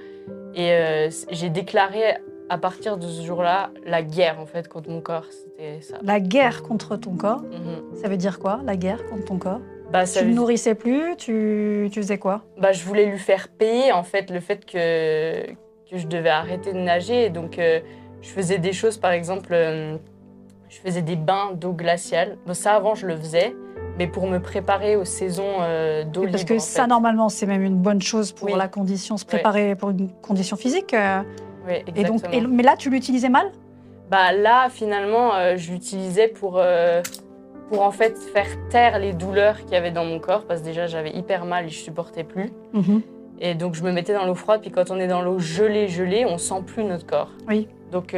Et 0.55 0.71
euh, 0.71 1.09
j'ai 1.31 1.49
déclaré 1.49 2.15
à 2.49 2.57
partir 2.57 2.97
de 2.97 3.07
ce 3.07 3.21
jour-là 3.23 3.71
la 3.85 4.03
guerre 4.03 4.39
en 4.39 4.45
fait 4.45 4.67
contre 4.67 4.89
mon 4.89 5.01
corps. 5.01 5.25
C'était 5.31 5.81
ça. 5.81 5.97
La 6.03 6.19
guerre 6.19 6.61
contre 6.63 6.95
ton 6.97 7.15
corps, 7.15 7.41
Mhm. 7.41 7.95
ça 7.95 8.07
veut 8.07 8.17
dire 8.17 8.39
quoi, 8.39 8.59
la 8.65 8.75
guerre 8.75 9.03
contre 9.05 9.25
ton 9.25 9.37
corps? 9.39 9.61
Bah, 9.91 10.05
ça 10.05 10.19
Tu 10.19 10.25
ne 10.25 10.29
veut- 10.31 10.35
nourrissais 10.37 10.75
plus, 10.75 11.15
tu, 11.17 11.89
tu 11.91 12.01
faisais 12.01 12.17
quoi? 12.17 12.43
Bah, 12.57 12.71
je 12.71 12.83
voulais 12.83 13.05
lui 13.05 13.19
faire 13.19 13.47
payer 13.47 13.91
en 13.91 14.03
fait 14.03 14.29
le 14.31 14.39
fait 14.39 14.65
que, 14.65 15.45
que 15.89 15.97
je 15.97 16.07
devais 16.07 16.29
arrêter 16.29 16.73
de 16.73 16.79
nager. 16.79 17.25
Et 17.25 17.29
donc, 17.29 17.57
euh, 17.59 17.79
je 18.21 18.29
faisais 18.29 18.57
des 18.57 18.73
choses, 18.73 18.97
par 18.97 19.11
exemple, 19.11 19.49
euh, 19.53 19.97
je 20.69 20.77
faisais 20.79 21.01
des 21.03 21.15
bains 21.15 21.51
d'eau 21.53 21.73
glaciale. 21.73 22.37
Bon, 22.47 22.53
ça, 22.53 22.73
avant, 22.73 22.95
je 22.95 23.05
le 23.07 23.15
faisais, 23.15 23.55
mais 23.97 24.07
pour 24.07 24.27
me 24.27 24.39
préparer 24.39 24.95
aux 24.95 25.05
saisons 25.05 25.57
euh, 25.61 26.03
d'eau 26.03 26.21
libre. 26.21 26.31
Parce 26.33 26.43
que 26.45 26.59
ça, 26.59 26.83
fait. 26.83 26.87
normalement, 26.87 27.29
c'est 27.29 27.45
même 27.45 27.63
une 27.63 27.77
bonne 27.77 28.01
chose 28.01 28.31
pour 28.31 28.47
Oui. 28.49 28.57
la 28.57 28.67
condition, 28.67 29.17
se 29.17 29.25
préparer 29.25 29.75
pour 29.75 29.91
une 29.91 30.09
condition 30.21 30.57
physique. 30.57 30.93
euh, 30.93 31.21
Oui, 31.67 31.75
et 31.95 32.03
donc, 32.03 32.15
exactement. 32.23 32.33
et- 32.33 32.47
mais 32.47 32.63
là, 32.63 32.75
tu 32.77 32.89
l'utilisais 32.89 33.29
mal? 33.29 33.51
Bah, 34.09 34.31
là, 34.33 34.67
finalement, 34.69 35.33
euh, 35.35 35.57
je 35.57 35.71
l'utilisais 35.71 36.27
pour, 36.27 36.55
euh, 36.57 37.01
pour 37.69 37.81
en 37.83 37.91
fait 37.91 38.17
faire 38.17 38.47
taire 38.69 38.99
les 38.99 39.13
douleurs 39.13 39.59
qu'il 39.61 39.71
y 39.71 39.75
avait 39.75 39.91
dans 39.91 40.05
mon 40.05 40.19
corps, 40.19 40.45
parce 40.45 40.59
que 40.61 40.65
déjà, 40.65 40.87
j'avais 40.87 41.11
hyper 41.11 41.45
mal 41.45 41.65
et 41.65 41.69
je 41.69 41.79
supportais 41.79 42.23
plus. 42.23 42.51
Et 43.39 43.55
donc, 43.55 43.73
je 43.75 43.83
me 43.83 43.91
mettais 43.91 44.13
dans 44.13 44.25
l'eau 44.25 44.35
froide, 44.35 44.61
puis 44.61 44.71
quand 44.71 44.91
on 44.91 44.99
est 44.99 45.07
dans 45.07 45.21
l'eau 45.21 45.39
gelée, 45.39 45.87
gelée, 45.87 46.25
on 46.25 46.37
sent 46.37 46.61
plus 46.65 46.83
notre 46.83 47.05
corps. 47.05 47.31
Oui. 47.47 47.67
Donc, 47.91 48.15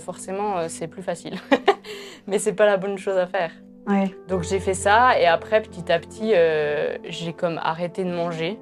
forcément, 0.00 0.68
c'est 0.68 0.86
plus 0.88 1.02
facile. 1.02 1.36
Mais 2.26 2.38
c'est 2.38 2.52
pas 2.52 2.66
la 2.66 2.76
bonne 2.76 2.98
chose 2.98 3.16
à 3.16 3.26
faire. 3.26 3.50
Ouais. 3.88 4.14
Donc, 4.28 4.42
j'ai 4.42 4.60
fait 4.60 4.74
ça, 4.74 5.18
et 5.18 5.26
après, 5.26 5.62
petit 5.62 5.90
à 5.90 5.98
petit, 5.98 6.32
euh, 6.34 6.96
j'ai 7.04 7.32
comme 7.32 7.58
arrêté 7.62 8.04
de 8.04 8.10
manger. 8.10 8.58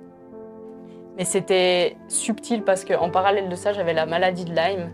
Mais 1.16 1.25
c'était 1.25 1.97
subtil 2.09 2.62
parce 2.62 2.85
qu'en 2.85 3.11
parallèle 3.11 3.49
de 3.49 3.56
ça, 3.56 3.73
j'avais 3.73 3.95
la 3.95 4.06
maladie 4.06 4.45
de 4.45 4.54
Lyme, 4.54 4.92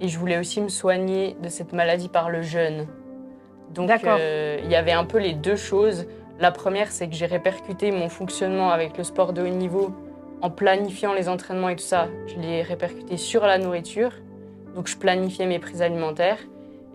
et 0.00 0.08
je 0.08 0.18
voulais 0.18 0.38
aussi 0.38 0.60
me 0.60 0.68
soigner 0.68 1.36
de 1.42 1.48
cette 1.48 1.72
maladie 1.72 2.08
par 2.08 2.30
le 2.30 2.40
jeûne. 2.40 2.86
Donc, 3.74 3.90
euh, 4.04 4.58
il 4.64 4.70
y 4.70 4.76
avait 4.76 4.92
un 4.92 5.04
peu 5.04 5.18
les 5.18 5.34
deux 5.34 5.56
choses. 5.56 6.06
La 6.38 6.52
première, 6.52 6.90
c'est 6.90 7.08
que 7.08 7.14
j'ai 7.14 7.26
répercuté 7.26 7.90
mon 7.90 8.08
fonctionnement 8.08 8.70
avec 8.70 8.96
le 8.96 9.04
sport 9.04 9.32
de 9.32 9.42
haut 9.42 9.48
niveau 9.48 9.92
en 10.40 10.50
planifiant 10.50 11.12
les 11.12 11.28
entraînements 11.28 11.68
et 11.68 11.76
tout 11.76 11.84
ça. 11.84 12.08
Je 12.26 12.36
l'ai 12.36 12.62
répercuté 12.62 13.16
sur 13.16 13.44
la 13.44 13.58
nourriture. 13.58 14.12
Donc, 14.74 14.86
je 14.86 14.96
planifiais 14.96 15.46
mes 15.46 15.58
prises 15.58 15.82
alimentaires. 15.82 16.38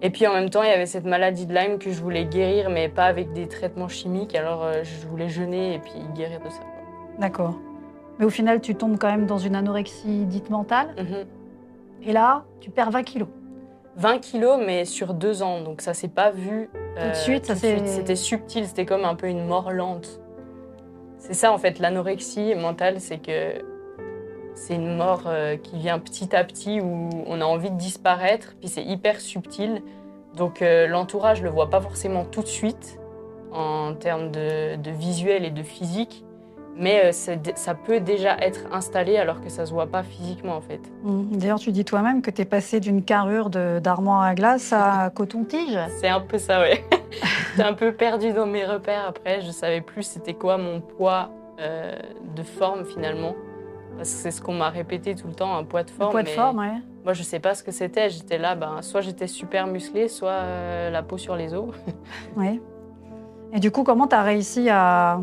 Et 0.01 0.09
puis, 0.09 0.25
en 0.25 0.33
même 0.33 0.49
temps, 0.49 0.63
il 0.63 0.69
y 0.69 0.73
avait 0.73 0.85
cette 0.87 1.05
maladie 1.05 1.45
de 1.45 1.53
Lyme 1.53 1.77
que 1.77 1.91
je 1.91 2.01
voulais 2.01 2.25
guérir, 2.25 2.69
mais 2.69 2.89
pas 2.89 3.05
avec 3.05 3.33
des 3.33 3.47
traitements 3.47 3.87
chimiques. 3.87 4.35
Alors, 4.35 4.63
euh, 4.63 4.83
je 4.83 5.07
voulais 5.07 5.29
jeûner 5.29 5.75
et 5.75 5.79
puis 5.79 5.93
guérir 6.15 6.39
de 6.39 6.49
ça. 6.49 6.61
D'accord. 7.19 7.55
Mais 8.17 8.25
au 8.25 8.29
final, 8.29 8.61
tu 8.61 8.73
tombes 8.75 8.97
quand 8.99 9.11
même 9.11 9.25
dans 9.27 9.37
une 9.37 9.55
anorexie 9.55 10.25
dite 10.25 10.49
mentale. 10.49 10.89
Mhm. 10.97 11.25
Et 12.07 12.13
là, 12.13 12.45
tu 12.59 12.71
perds 12.71 12.89
20 12.91 13.03
kilos. 13.03 13.27
20 13.97 14.17
kilos, 14.19 14.59
mais 14.65 14.85
sur 14.85 15.13
deux 15.13 15.43
ans. 15.43 15.61
Donc 15.61 15.81
ça 15.81 15.93
s'est 15.93 16.07
pas 16.07 16.31
vu 16.31 16.69
euh, 16.97 17.03
Tout 17.03 17.09
de 17.09 17.15
suite, 17.15 17.45
ça 17.45 17.55
s'est- 17.55 17.85
C'était 17.85 18.15
subtil, 18.15 18.65
c'était 18.65 18.85
comme 18.85 19.05
un 19.05 19.15
peu 19.15 19.27
une 19.27 19.45
mort 19.45 19.71
lente. 19.71 20.19
C'est 21.17 21.33
ça 21.35 21.51
en 21.51 21.57
fait, 21.59 21.77
l'anorexie 21.77 22.55
mentale, 22.55 22.99
c'est 22.99 23.19
que 23.19 23.61
c'est 24.55 24.75
une 24.75 24.95
mort 24.95 25.23
euh, 25.25 25.57
qui 25.57 25.77
vient 25.77 25.99
petit 25.99 26.35
à 26.35 26.43
petit 26.43 26.81
où 26.81 27.09
on 27.25 27.41
a 27.41 27.45
envie 27.45 27.71
de 27.71 27.77
disparaître, 27.77 28.55
puis 28.59 28.69
c'est 28.69 28.83
hyper 28.83 29.19
subtil. 29.19 29.81
Donc 30.35 30.61
euh, 30.61 30.87
l'entourage 30.87 31.41
le 31.41 31.49
voit 31.49 31.69
pas 31.69 31.81
forcément 31.81 32.25
tout 32.25 32.41
de 32.41 32.47
suite 32.47 32.99
en 33.51 33.93
termes 33.93 34.31
de, 34.31 34.77
de 34.77 34.91
visuel 34.91 35.43
et 35.45 35.51
de 35.51 35.63
physique, 35.63 36.23
mais 36.77 37.05
euh, 37.05 37.11
ça 37.11 37.75
peut 37.75 37.99
déjà 37.99 38.37
être 38.37 38.61
installé 38.71 39.17
alors 39.17 39.41
que 39.41 39.49
ça 39.49 39.65
se 39.65 39.73
voit 39.73 39.87
pas 39.87 40.03
physiquement 40.03 40.55
en 40.55 40.61
fait. 40.61 40.81
Mm. 41.03 41.37
D'ailleurs, 41.37 41.59
tu 41.59 41.71
dis 41.71 41.85
toi-même 41.85 42.21
que 42.21 42.31
tu 42.31 42.41
es 42.41 42.45
passé 42.45 42.79
d'une 42.79 43.03
carrure 43.03 43.49
d'armoire 43.49 44.21
à 44.21 44.35
glace 44.35 44.73
à 44.73 45.09
coton-tige. 45.15 45.79
C'est 45.99 46.09
un 46.09 46.21
peu 46.21 46.37
ça, 46.37 46.61
ouais. 46.61 46.83
J'étais 47.51 47.67
un 47.67 47.73
peu 47.73 47.91
perdue 47.91 48.31
dans 48.31 48.45
mes 48.45 48.65
repères 48.65 49.05
après. 49.07 49.41
Je 49.41 49.51
savais 49.51 49.81
plus 49.81 50.03
c'était 50.03 50.33
quoi 50.33 50.57
mon 50.57 50.79
poids 50.79 51.29
euh, 51.59 51.95
de 52.35 52.43
forme 52.43 52.85
finalement. 52.85 53.35
Parce 53.97 54.09
que 54.09 54.15
c'est 54.15 54.31
ce 54.31 54.41
qu'on 54.41 54.53
m'a 54.53 54.69
répété 54.69 55.13
tout 55.15 55.27
le 55.27 55.33
temps, 55.33 55.55
un 55.55 55.63
poids 55.63 55.83
de 55.83 55.89
Le 55.89 55.95
forme. 55.95 56.11
poids 56.11 56.23
de 56.23 56.27
mais 56.29 56.33
forme, 56.35 56.59
ouais. 56.59 56.81
Moi, 57.03 57.13
je 57.13 57.23
sais 57.23 57.39
pas 57.39 57.53
ce 57.55 57.63
que 57.63 57.71
c'était. 57.71 58.09
J'étais 58.09 58.37
là, 58.37 58.55
ben, 58.55 58.81
soit 58.81 59.01
j'étais 59.01 59.27
super 59.27 59.67
musclée, 59.67 60.07
soit 60.07 60.29
euh, 60.31 60.89
la 60.89 61.03
peau 61.03 61.17
sur 61.17 61.35
les 61.35 61.53
os. 61.53 61.69
Oui. 62.37 62.59
Et 63.53 63.59
du 63.59 63.69
coup, 63.71 63.83
comment 63.83 64.07
tu 64.07 64.15
as 64.15 64.23
réussi 64.23 64.69
à, 64.69 65.19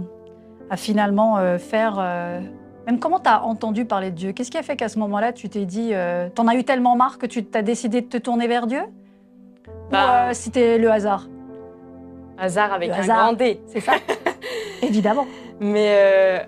à 0.71 0.77
finalement 0.77 1.39
euh, 1.39 1.57
faire. 1.59 1.97
euh, 1.99 2.41
Même 2.87 2.99
comment 3.01 3.19
tu 3.21 3.29
as 3.31 3.43
entendu 3.45 3.85
parler 3.85 4.11
de 4.11 4.17
Dieu? 4.17 4.33
Qu'est-ce 4.33 4.51
qui 4.51 4.59
a 4.59 4.63
fait 4.63 4.77
qu'à 4.77 4.89
ce 4.89 4.99
moment-là, 4.99 5.33
tu 5.33 5.49
t'es 5.49 5.65
dit. 5.65 5.93
T'en 6.35 6.47
as 6.47 6.55
eu 6.55 6.63
tellement 6.65 6.95
marre 6.95 7.19
que 7.19 7.27
tu 7.27 7.45
t'as 7.45 7.63
décidé 7.63 8.01
de 8.03 8.07
te 8.07 8.17
tourner 8.19 8.47
vers 8.49 8.67
Dieu? 8.67 8.83
Bah, 9.91 10.29
Ou 10.31 10.35
c'était 10.35 10.77
le 10.79 10.91
hasard? 10.91 11.27
Hasard 12.39 12.73
avec 12.73 12.91
Le 12.91 12.95
un 12.95 12.99
hasard. 12.99 13.17
grand 13.25 13.33
D. 13.33 13.61
C'est 13.67 13.81
ça 13.81 13.93
Évidemment. 14.83 15.27
Mais 15.61 16.47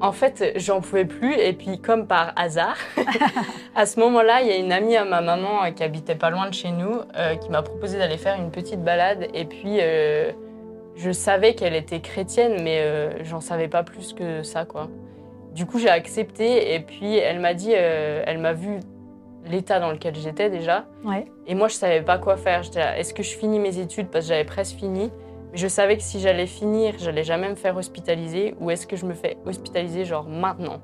en 0.00 0.12
fait, 0.12 0.52
j'en 0.56 0.80
pouvais 0.80 1.04
plus. 1.04 1.34
Et 1.34 1.52
puis, 1.52 1.80
comme 1.80 2.06
par 2.06 2.32
hasard, 2.36 2.76
à 3.74 3.86
ce 3.86 3.98
moment-là, 4.00 4.42
il 4.42 4.48
y 4.48 4.52
a 4.52 4.56
une 4.56 4.72
amie 4.72 4.96
à 4.96 5.04
ma 5.04 5.20
maman 5.20 5.64
euh, 5.64 5.70
qui 5.70 5.82
habitait 5.82 6.14
pas 6.14 6.30
loin 6.30 6.48
de 6.48 6.54
chez 6.54 6.70
nous 6.70 7.00
euh, 7.16 7.34
qui 7.36 7.50
m'a 7.50 7.62
proposé 7.62 7.98
d'aller 7.98 8.16
faire 8.16 8.36
une 8.36 8.50
petite 8.50 8.82
balade. 8.82 9.28
Et 9.34 9.44
puis, 9.44 9.78
euh, 9.80 10.32
je 10.96 11.10
savais 11.10 11.54
qu'elle 11.54 11.74
était 11.74 12.00
chrétienne, 12.00 12.62
mais 12.62 12.80
euh, 12.80 13.24
j'en 13.24 13.40
savais 13.40 13.68
pas 13.68 13.82
plus 13.82 14.12
que 14.12 14.42
ça, 14.42 14.64
quoi. 14.64 14.88
Du 15.54 15.66
coup, 15.66 15.78
j'ai 15.78 15.90
accepté. 15.90 16.74
Et 16.74 16.80
puis, 16.80 17.16
elle 17.16 17.40
m'a 17.40 17.54
dit, 17.54 17.72
elle 17.72 18.38
m'a 18.38 18.52
vu 18.52 18.78
l'état 19.46 19.80
dans 19.80 19.90
lequel 19.90 20.14
j'étais 20.14 20.50
déjà. 20.50 20.84
Ouais. 21.04 21.26
Et 21.46 21.54
moi, 21.54 21.68
je 21.68 21.74
savais 21.74 22.02
pas 22.02 22.18
quoi 22.18 22.36
faire. 22.36 22.62
J'étais 22.62 22.80
est-ce 22.98 23.12
que 23.12 23.22
je 23.22 23.36
finis 23.36 23.58
mes 23.58 23.78
études? 23.78 24.08
Parce 24.08 24.26
que 24.26 24.28
j'avais 24.28 24.44
presque 24.44 24.76
fini 24.76 25.10
je 25.54 25.66
savais 25.66 25.96
que 25.96 26.02
si 26.02 26.20
j'allais 26.20 26.46
finir, 26.46 26.94
j'allais 26.98 27.24
jamais 27.24 27.48
me 27.48 27.54
faire 27.54 27.76
hospitaliser. 27.76 28.54
Ou 28.60 28.70
est-ce 28.70 28.86
que 28.86 28.96
je 28.96 29.06
me 29.06 29.14
fais 29.14 29.38
hospitaliser 29.46 30.04
genre 30.04 30.28
maintenant? 30.28 30.80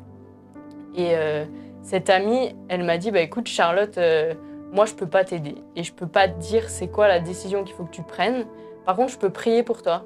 Et 0.96 1.16
euh, 1.16 1.44
cette 1.82 2.08
amie, 2.08 2.54
elle 2.68 2.84
m'a 2.84 2.98
dit, 2.98 3.10
bah 3.10 3.20
écoute 3.20 3.48
Charlotte, 3.48 3.98
euh, 3.98 4.34
moi 4.72 4.86
je 4.86 4.94
peux 4.94 5.06
pas 5.06 5.24
t'aider 5.24 5.56
et 5.76 5.82
je 5.82 5.92
peux 5.92 6.06
pas 6.06 6.28
te 6.28 6.38
dire 6.40 6.68
c'est 6.68 6.88
quoi 6.88 7.08
la 7.08 7.20
décision 7.20 7.64
qu'il 7.64 7.74
faut 7.74 7.84
que 7.84 7.94
tu 7.94 8.02
prennes. 8.02 8.46
Par 8.84 8.96
contre, 8.96 9.12
je 9.12 9.18
peux 9.18 9.30
prier 9.30 9.62
pour 9.62 9.82
toi. 9.82 10.04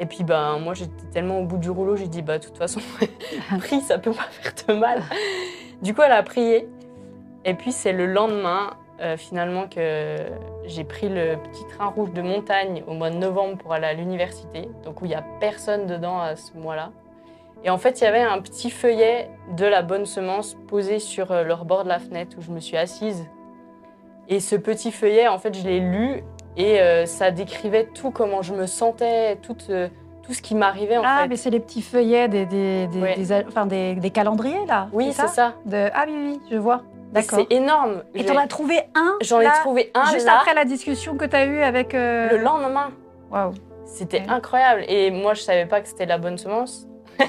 Et 0.00 0.06
puis 0.06 0.24
ben 0.24 0.58
moi 0.58 0.74
j'étais 0.74 1.04
tellement 1.12 1.38
au 1.38 1.44
bout 1.44 1.58
du 1.58 1.70
rouleau, 1.70 1.94
j'ai 1.94 2.08
dit 2.08 2.22
bah 2.22 2.38
de 2.38 2.44
toute 2.44 2.58
façon, 2.58 2.80
prie, 3.58 3.80
ça 3.80 3.98
peut 3.98 4.10
pas 4.10 4.26
faire 4.30 4.52
de 4.68 4.80
mal. 4.80 5.02
Du 5.82 5.94
coup, 5.94 6.02
elle 6.02 6.12
a 6.12 6.22
prié. 6.22 6.68
Et 7.44 7.54
puis 7.54 7.72
c'est 7.72 7.92
le 7.92 8.06
lendemain, 8.06 8.70
euh, 9.00 9.16
finalement, 9.16 9.66
que 9.68 10.16
j'ai 10.66 10.84
pris 10.84 11.08
le 11.08 11.36
petit 11.36 11.66
train 11.76 11.86
rouge 11.86 12.12
de 12.12 12.22
montagne 12.22 12.82
au 12.86 12.94
mois 12.94 13.10
de 13.10 13.16
novembre 13.16 13.58
pour 13.58 13.72
aller 13.72 13.86
à 13.86 13.92
l'université, 13.94 14.68
donc 14.84 15.02
où 15.02 15.04
il 15.04 15.08
n'y 15.08 15.14
a 15.14 15.24
personne 15.40 15.86
dedans 15.86 16.18
à 16.20 16.36
ce 16.36 16.56
mois-là. 16.56 16.90
Et 17.64 17.70
en 17.70 17.78
fait, 17.78 18.00
il 18.00 18.04
y 18.04 18.06
avait 18.06 18.20
un 18.20 18.40
petit 18.40 18.70
feuillet 18.70 19.30
de 19.56 19.64
la 19.64 19.82
bonne 19.82 20.04
semence 20.06 20.54
posé 20.68 20.98
sur 20.98 21.32
euh, 21.32 21.42
le 21.44 21.54
rebord 21.54 21.84
de 21.84 21.88
la 21.88 21.98
fenêtre 21.98 22.36
où 22.38 22.42
je 22.42 22.50
me 22.50 22.60
suis 22.60 22.76
assise. 22.76 23.26
Et 24.28 24.38
ce 24.40 24.54
petit 24.56 24.92
feuillet, 24.92 25.28
en 25.28 25.38
fait, 25.38 25.54
je 25.54 25.64
l'ai 25.66 25.80
lu 25.80 26.22
et 26.56 26.80
euh, 26.80 27.04
ça 27.06 27.30
décrivait 27.30 27.86
tout 27.94 28.10
comment 28.10 28.42
je 28.42 28.54
me 28.54 28.66
sentais, 28.66 29.36
tout, 29.36 29.56
euh, 29.70 29.88
tout 30.22 30.32
ce 30.34 30.40
qui 30.42 30.54
m'arrivait 30.54 30.96
en 30.98 31.02
Ah, 31.04 31.22
fait. 31.22 31.28
mais 31.28 31.36
c'est 31.36 31.50
les 31.50 31.60
petits 31.60 31.82
feuillets 31.82 32.28
des, 32.28 32.46
des, 32.46 32.86
des, 32.86 33.00
Ouais. 33.00 33.16
des 33.16 33.32
enfin, 33.32 33.66
calendriers, 34.12 34.64
là 34.66 34.88
Oui, 34.92 35.12
c'est 35.12 35.28
ça. 35.28 35.54
De... 35.66 35.88
Ah 35.94 36.04
oui, 36.06 36.14
oui, 36.16 36.40
je 36.50 36.56
vois. 36.56 36.82
C'est 37.22 37.52
énorme. 37.52 38.02
Et 38.14 38.24
t'en 38.24 38.36
as 38.36 38.46
trouvé 38.46 38.80
un 38.94 39.14
J'en 39.22 39.40
ai 39.40 39.46
trouvé 39.60 39.90
un 39.94 40.10
Juste 40.12 40.26
là, 40.26 40.38
après 40.40 40.54
la 40.54 40.64
discussion 40.64 41.16
que 41.16 41.24
tu 41.24 41.36
as 41.36 41.46
eue 41.46 41.60
avec. 41.62 41.94
euh, 41.94 42.30
le 42.30 42.38
lendemain. 42.38 42.90
Waouh. 43.30 43.52
C'était 43.86 44.20
Ouais. 44.20 44.28
incroyable. 44.28 44.84
Et 44.88 45.10
moi, 45.10 45.34
je 45.34 45.42
savais 45.42 45.66
pas 45.66 45.80
que 45.80 45.88
c'était 45.88 46.06
la 46.06 46.18
bonne 46.18 46.38
semence. 46.38 46.86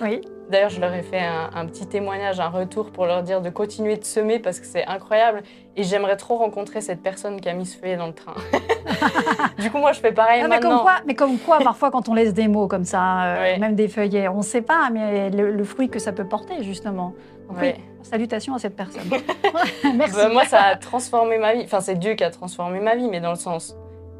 Oui. 0.00 0.20
D'ailleurs, 0.50 0.68
je 0.68 0.78
leur 0.78 0.92
ai 0.92 1.02
fait 1.02 1.20
un, 1.20 1.48
un 1.54 1.64
petit 1.66 1.86
témoignage, 1.86 2.38
un 2.38 2.48
retour 2.50 2.90
pour 2.92 3.06
leur 3.06 3.22
dire 3.22 3.40
de 3.40 3.48
continuer 3.48 3.96
de 3.96 4.04
semer 4.04 4.38
parce 4.38 4.60
que 4.60 4.66
c'est 4.66 4.84
incroyable. 4.86 5.42
Et 5.74 5.82
j'aimerais 5.84 6.16
trop 6.18 6.36
rencontrer 6.36 6.82
cette 6.82 7.02
personne 7.02 7.40
qui 7.40 7.48
a 7.48 7.54
mis 7.54 7.64
ce 7.64 7.78
feuillet 7.78 7.96
dans 7.96 8.06
le 8.08 8.12
train. 8.12 8.34
du 9.58 9.70
coup, 9.70 9.78
moi, 9.78 9.92
je 9.92 10.00
fais 10.00 10.12
pareil 10.12 10.42
Ah, 10.44 10.48
mais, 10.48 10.60
comme 10.60 10.68
maintenant. 10.70 10.82
quoi, 10.82 10.92
mais 11.06 11.14
comme 11.14 11.38
quoi, 11.38 11.58
parfois, 11.60 11.90
quand 11.90 12.08
on 12.10 12.14
laisse 12.14 12.34
des 12.34 12.46
mots 12.48 12.68
comme 12.68 12.84
ça, 12.84 13.24
euh, 13.24 13.58
même 13.58 13.74
des 13.74 13.88
feuillets, 13.88 14.28
on 14.28 14.38
ne 14.38 14.42
sait 14.42 14.60
pas, 14.62 14.88
mais 14.92 15.30
le, 15.30 15.50
le 15.50 15.64
fruit 15.64 15.88
que 15.88 15.98
ça 15.98 16.12
peut 16.12 16.26
porter, 16.28 16.62
justement. 16.62 17.14
Donc, 17.48 17.58
Ouais. 17.60 17.76
oui, 17.78 17.84
salutations 18.02 18.54
à 18.54 18.58
cette 18.58 18.76
personne. 18.76 19.02
Merci. 19.94 20.14
Bah, 20.16 20.28
moi, 20.30 20.44
ça 20.44 20.60
a 20.62 20.76
transformé 20.76 21.38
ma 21.38 21.54
vie. 21.54 21.62
Enfin, 21.64 21.80
c'est 21.80 21.94
Dieu 21.96 22.14
qui 22.14 22.24
a 22.24 22.30
transformé 22.30 22.80
ma 22.80 22.96
vie, 22.96 23.08
mais 23.08 23.20
dans 23.20 23.30
le 23.30 23.36
sens. 23.36 23.76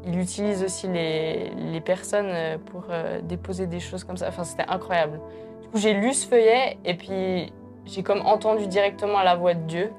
Il 0.07 0.19
utilise 0.19 0.63
aussi 0.63 0.87
les, 0.87 1.49
les 1.71 1.81
personnes 1.81 2.29
euh, 2.29 2.57
pour 2.71 2.83
euh, 2.91 3.19
déposer 3.21 3.65
des 3.65 3.79
choses 3.79 4.03
comme 4.03 4.17
ça. 4.17 4.27
Enfin, 4.29 4.43
c'était 4.43 4.65
incroyable. 4.67 5.19
Du 5.63 5.67
coup, 5.69 5.77
j'ai 5.77 5.93
lu 5.93 6.13
ce 6.13 6.27
feuillet 6.27 6.77
et 6.85 6.93
puis 6.93 7.51
j'ai 7.85 8.03
comme 8.03 8.21
entendu 8.21 8.67
directement 8.67 9.21
la 9.23 9.35
voix 9.35 9.55
de 9.55 9.61
Dieu 9.61 9.91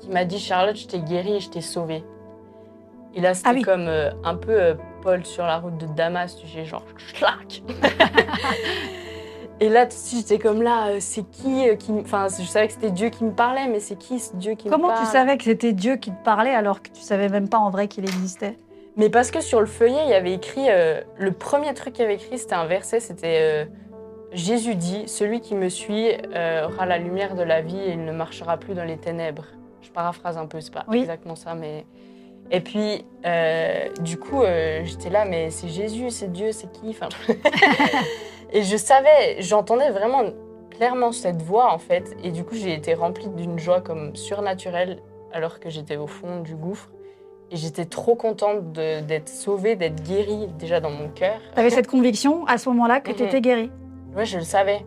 qui 0.00 0.08
m'a 0.10 0.24
dit 0.24 0.40
Charlotte, 0.40 0.76
je 0.76 0.86
t'ai 0.88 0.98
guérie 0.98 1.36
et 1.36 1.40
je 1.40 1.48
t'ai 1.48 1.60
sauvée. 1.60 2.02
Et 3.14 3.20
là, 3.20 3.34
c'était 3.34 3.48
Ah 3.50 3.52
oui. 3.54 3.62
comme 3.62 3.86
euh, 3.86 4.10
un 4.24 4.34
peu 4.34 4.50
euh, 4.60 4.74
Paul 5.02 5.24
sur 5.24 5.44
la 5.46 5.58
route 5.58 5.78
de 5.78 5.86
Damas, 5.86 6.36
tu 6.36 6.48
sais, 6.48 6.64
genre, 6.64 6.82
schlac 6.96 7.62
Et 9.60 9.68
là, 9.68 9.86
j'étais 10.12 10.38
comme 10.38 10.62
là, 10.62 10.88
euh, 10.88 10.96
c'est 11.00 11.22
qui 11.30 11.68
euh, 11.68 11.76
qui. 11.76 11.92
Enfin, 11.92 12.26
je 12.28 12.44
savais 12.44 12.66
que 12.66 12.72
c'était 12.74 12.90
Dieu 12.90 13.08
qui 13.08 13.24
me 13.24 13.32
parlait, 13.32 13.68
mais 13.68 13.80
c'est 13.80 13.96
qui 13.96 14.18
ce 14.18 14.34
Dieu 14.36 14.54
qui 14.54 14.68
Comment 14.68 14.88
me 14.88 14.92
tu 14.92 14.98
parle? 15.02 15.06
savais 15.12 15.36
que 15.38 15.44
c'était 15.44 15.72
Dieu 15.72 15.96
qui 15.96 16.10
te 16.10 16.24
parlait 16.24 16.54
alors 16.54 16.82
que 16.82 16.88
tu 16.90 17.00
savais 17.02 17.28
même 17.28 17.48
pas 17.48 17.58
en 17.58 17.70
vrai 17.70 17.86
qu'il 17.88 18.04
existait? 18.04 18.58
Mais 18.96 19.08
parce 19.10 19.30
que 19.30 19.40
sur 19.40 19.60
le 19.60 19.66
feuillet, 19.66 20.02
il 20.04 20.10
y 20.10 20.14
avait 20.14 20.32
écrit. 20.34 20.66
euh, 20.70 21.00
le 21.18 21.32
premier 21.32 21.72
truc 21.74 21.94
qu'il 21.94 22.02
y 22.02 22.04
avait 22.04 22.14
écrit, 22.16 22.38
c'était 22.38 22.54
un 22.54 22.66
verset 22.66 23.00
c'était 23.00 23.38
euh, 23.40 23.64
Jésus 24.32 24.74
dit 24.74 25.04
Celui 25.06 25.40
qui 25.40 25.54
me 25.54 25.68
suit 25.68 26.08
euh, 26.34 26.66
aura 26.68 26.84
la 26.86 26.98
lumière 26.98 27.34
de 27.36 27.42
la 27.44 27.60
vie 27.60 27.78
et 27.78 27.92
il 27.92 28.04
ne 28.04 28.12
marchera 28.12 28.56
plus 28.56 28.74
dans 28.74 28.84
les 28.84 28.96
ténèbres. 28.98 29.46
Je 29.82 29.90
paraphrase 29.90 30.36
un 30.36 30.46
peu, 30.46 30.60
c'est 30.60 30.72
pas 30.74 30.84
Oui. 30.88 31.00
exactement 31.00 31.36
ça, 31.36 31.54
mais. 31.54 31.86
Et 32.50 32.60
puis, 32.60 33.04
du 34.02 34.18
coup, 34.18 34.42
j'étais 34.84 35.08
là, 35.10 35.24
mais 35.24 35.50
c'est 35.50 35.68
Jésus, 35.68 36.10
c'est 36.10 36.30
Dieu, 36.30 36.52
c'est 36.52 36.70
qui 36.72 36.90
enfin, 36.90 37.08
Et 38.54 38.62
je 38.62 38.76
savais, 38.76 39.36
j'entendais 39.40 39.90
vraiment 39.90 40.22
clairement 40.70 41.12
cette 41.12 41.42
voix, 41.42 41.72
en 41.74 41.78
fait. 41.78 42.16
Et 42.22 42.30
du 42.30 42.44
coup, 42.44 42.54
j'ai 42.54 42.72
été 42.72 42.94
remplie 42.94 43.28
d'une 43.28 43.58
joie 43.58 43.80
comme 43.80 44.14
surnaturelle, 44.16 45.00
alors 45.32 45.58
que 45.60 45.68
j'étais 45.70 45.96
au 45.96 46.06
fond 46.06 46.40
du 46.40 46.54
gouffre. 46.54 46.88
Et 47.50 47.56
j'étais 47.56 47.84
trop 47.84 48.14
contente 48.14 48.72
d'être 48.72 49.28
sauvée, 49.28 49.76
d'être 49.76 50.02
guérie 50.02 50.48
déjà 50.58 50.80
dans 50.80 50.90
mon 50.90 51.08
cœur. 51.08 51.38
Tu 51.52 51.60
avais 51.60 51.70
cette 51.70 51.88
conviction 51.88 52.46
à 52.46 52.56
ce 52.58 52.68
moment-là 52.70 53.00
que 53.00 53.10
Mhm. 53.10 53.16
tu 53.16 53.22
étais 53.24 53.40
guérie. 53.40 53.70
Ouais, 54.16 54.24
je 54.24 54.38
le 54.38 54.44
savais. 54.44 54.84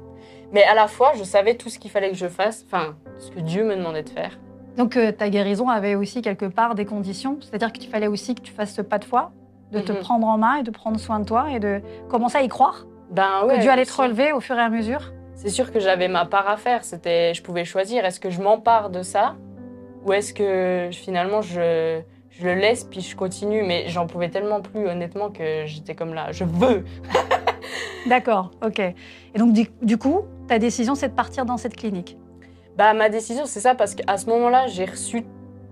Mais 0.54 0.64
à 0.64 0.74
la 0.74 0.88
fois, 0.88 1.12
je 1.18 1.24
savais 1.24 1.56
tout 1.56 1.70
ce 1.70 1.78
qu'il 1.78 1.92
fallait 1.92 2.10
que 2.10 2.16
je 2.18 2.28
fasse, 2.28 2.66
enfin, 2.66 2.96
ce 3.20 3.30
que 3.32 3.40
Dieu 3.42 3.64
me 3.66 3.76
demandait 3.76 4.04
de 4.04 4.10
faire. 4.10 4.40
Donc 4.78 4.96
euh, 4.96 5.12
ta 5.12 5.30
guérison 5.30 5.70
avait 5.70 5.96
aussi 5.96 6.22
quelque 6.22 6.46
part 6.46 6.74
des 6.76 6.86
conditions, 6.86 7.38
c'est-à-dire 7.42 7.72
qu'il 7.74 7.90
fallait 7.90 8.08
aussi 8.08 8.34
que 8.34 8.42
tu 8.42 8.54
fasses 8.54 8.74
ce 8.74 8.82
pas 8.82 8.98
de 9.00 9.06
foi, 9.06 9.32
de 9.72 9.80
te 9.82 9.92
Mhm. 9.92 10.00
prendre 10.00 10.28
en 10.28 10.38
main 10.38 10.56
et 10.58 10.64
de 10.64 10.72
prendre 10.72 11.00
soin 11.00 11.20
de 11.20 11.26
toi 11.26 11.52
et 11.52 11.60
de 11.60 11.82
commencer 12.10 12.38
à 12.38 12.44
y 12.44 12.48
croire 12.48 12.86
Ben 13.10 13.46
ouais. 13.46 13.60
Dieu 13.60 13.70
allait 13.70 13.86
te 13.86 13.94
relever 13.94 14.32
au 14.32 14.40
fur 14.40 14.58
et 14.58 14.62
à 14.62 14.70
mesure. 14.70 15.14
C'est 15.36 15.50
sûr 15.50 15.72
que 15.72 15.80
j'avais 15.80 16.08
ma 16.08 16.26
part 16.26 16.50
à 16.50 16.58
faire. 16.58 16.84
C'était, 16.84 17.34
je 17.34 17.44
pouvais 17.44 17.64
choisir. 17.64 18.06
Est-ce 18.06 18.20
que 18.20 18.30
je 18.30 18.42
m'empare 18.42 18.90
de 18.90 19.04
ça 19.04 19.36
ou 20.06 20.14
est-ce 20.14 20.34
que 20.34 20.90
finalement 20.92 21.42
je, 21.42 22.02
je 22.30 22.46
le 22.46 22.56
laisse 22.56 22.84
puis 22.84 23.02
je 23.02 23.16
continue? 23.16 23.64
Mais 23.64 23.88
j'en 23.88 24.08
pouvais 24.08 24.30
tellement 24.30 24.62
plus 24.62 24.88
honnêtement 24.88 25.30
que 25.30 25.66
j'étais 25.66 25.96
comme 25.96 26.14
là. 26.14 26.32
Je 26.32 26.44
veux. 26.44 26.86
D'accord, 28.08 28.52
ok. 28.66 28.80
Et 28.80 28.96
donc 29.38 29.54
du, 29.54 29.68
du 29.82 29.98
coup, 29.98 30.22
ta 30.48 30.60
décision 30.60 30.96
c'est 30.96 31.10
de 31.10 31.14
partir 31.14 31.46
dans 31.46 31.58
cette 31.58 31.76
clinique? 31.76 32.18
Bah 32.76 32.94
ma 32.94 33.10
décision 33.10 33.46
c'est 33.46 33.60
ça 33.60 33.76
parce 33.76 33.96
qu'à 33.96 34.18
ce 34.18 34.28
moment-là 34.28 34.68
j'ai 34.68 34.86
reçu 34.86 35.26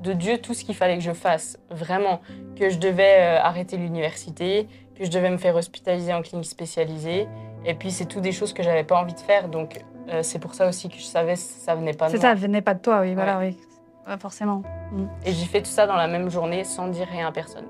de 0.04 0.14
Dieu 0.14 0.38
tout 0.38 0.54
ce 0.54 0.64
qu'il 0.64 0.76
fallait 0.76 0.98
que 0.98 1.04
je 1.04 1.14
fasse. 1.14 1.58
Vraiment 1.72 2.22
que 2.56 2.70
je 2.70 2.78
devais 2.78 3.18
euh, 3.20 3.40
arrêter 3.42 3.78
l'université, 3.78 4.68
que 4.98 5.06
je 5.06 5.12
devais 5.12 5.30
me 5.30 5.38
faire 5.38 5.56
hospitaliser 5.56 6.14
en 6.14 6.22
clinique 6.22 6.46
spécialisée. 6.48 7.28
Et 7.66 7.74
puis 7.74 7.92
c'est 7.92 8.06
tout 8.06 8.22
des 8.22 8.32
choses 8.32 8.54
que 8.54 8.64
j'avais 8.64 8.84
pas 8.84 9.00
envie 9.00 9.14
de 9.14 9.20
faire. 9.20 9.50
Donc 9.50 9.80
euh, 10.10 10.22
c'est 10.24 10.40
pour 10.40 10.54
ça 10.54 10.68
aussi 10.68 10.90
que 10.90 10.96
je 10.98 11.04
savais 11.04 11.34
que 11.34 11.40
ça 11.40 11.76
venait 11.76 11.94
pas 11.94 12.08
de 12.08 12.12
C'est 12.12 12.18
moi. 12.18 12.30
ça, 12.30 12.36
venait 12.36 12.62
pas 12.62 12.74
de 12.74 12.80
toi, 12.82 13.02
oui, 13.02 13.14
voilà, 13.14 13.40
oui. 13.40 13.58
Ouais, 14.08 14.18
forcément. 14.20 14.62
Et 15.26 15.34
j'ai 15.34 15.46
fait 15.46 15.62
tout 15.62 15.70
ça 15.70 15.88
dans 15.88 15.96
la 15.96 16.08
même 16.08 16.30
journée 16.30 16.64
sans 16.64 16.88
dire 16.88 17.08
rien 17.12 17.28
à 17.28 17.32
personne. 17.32 17.66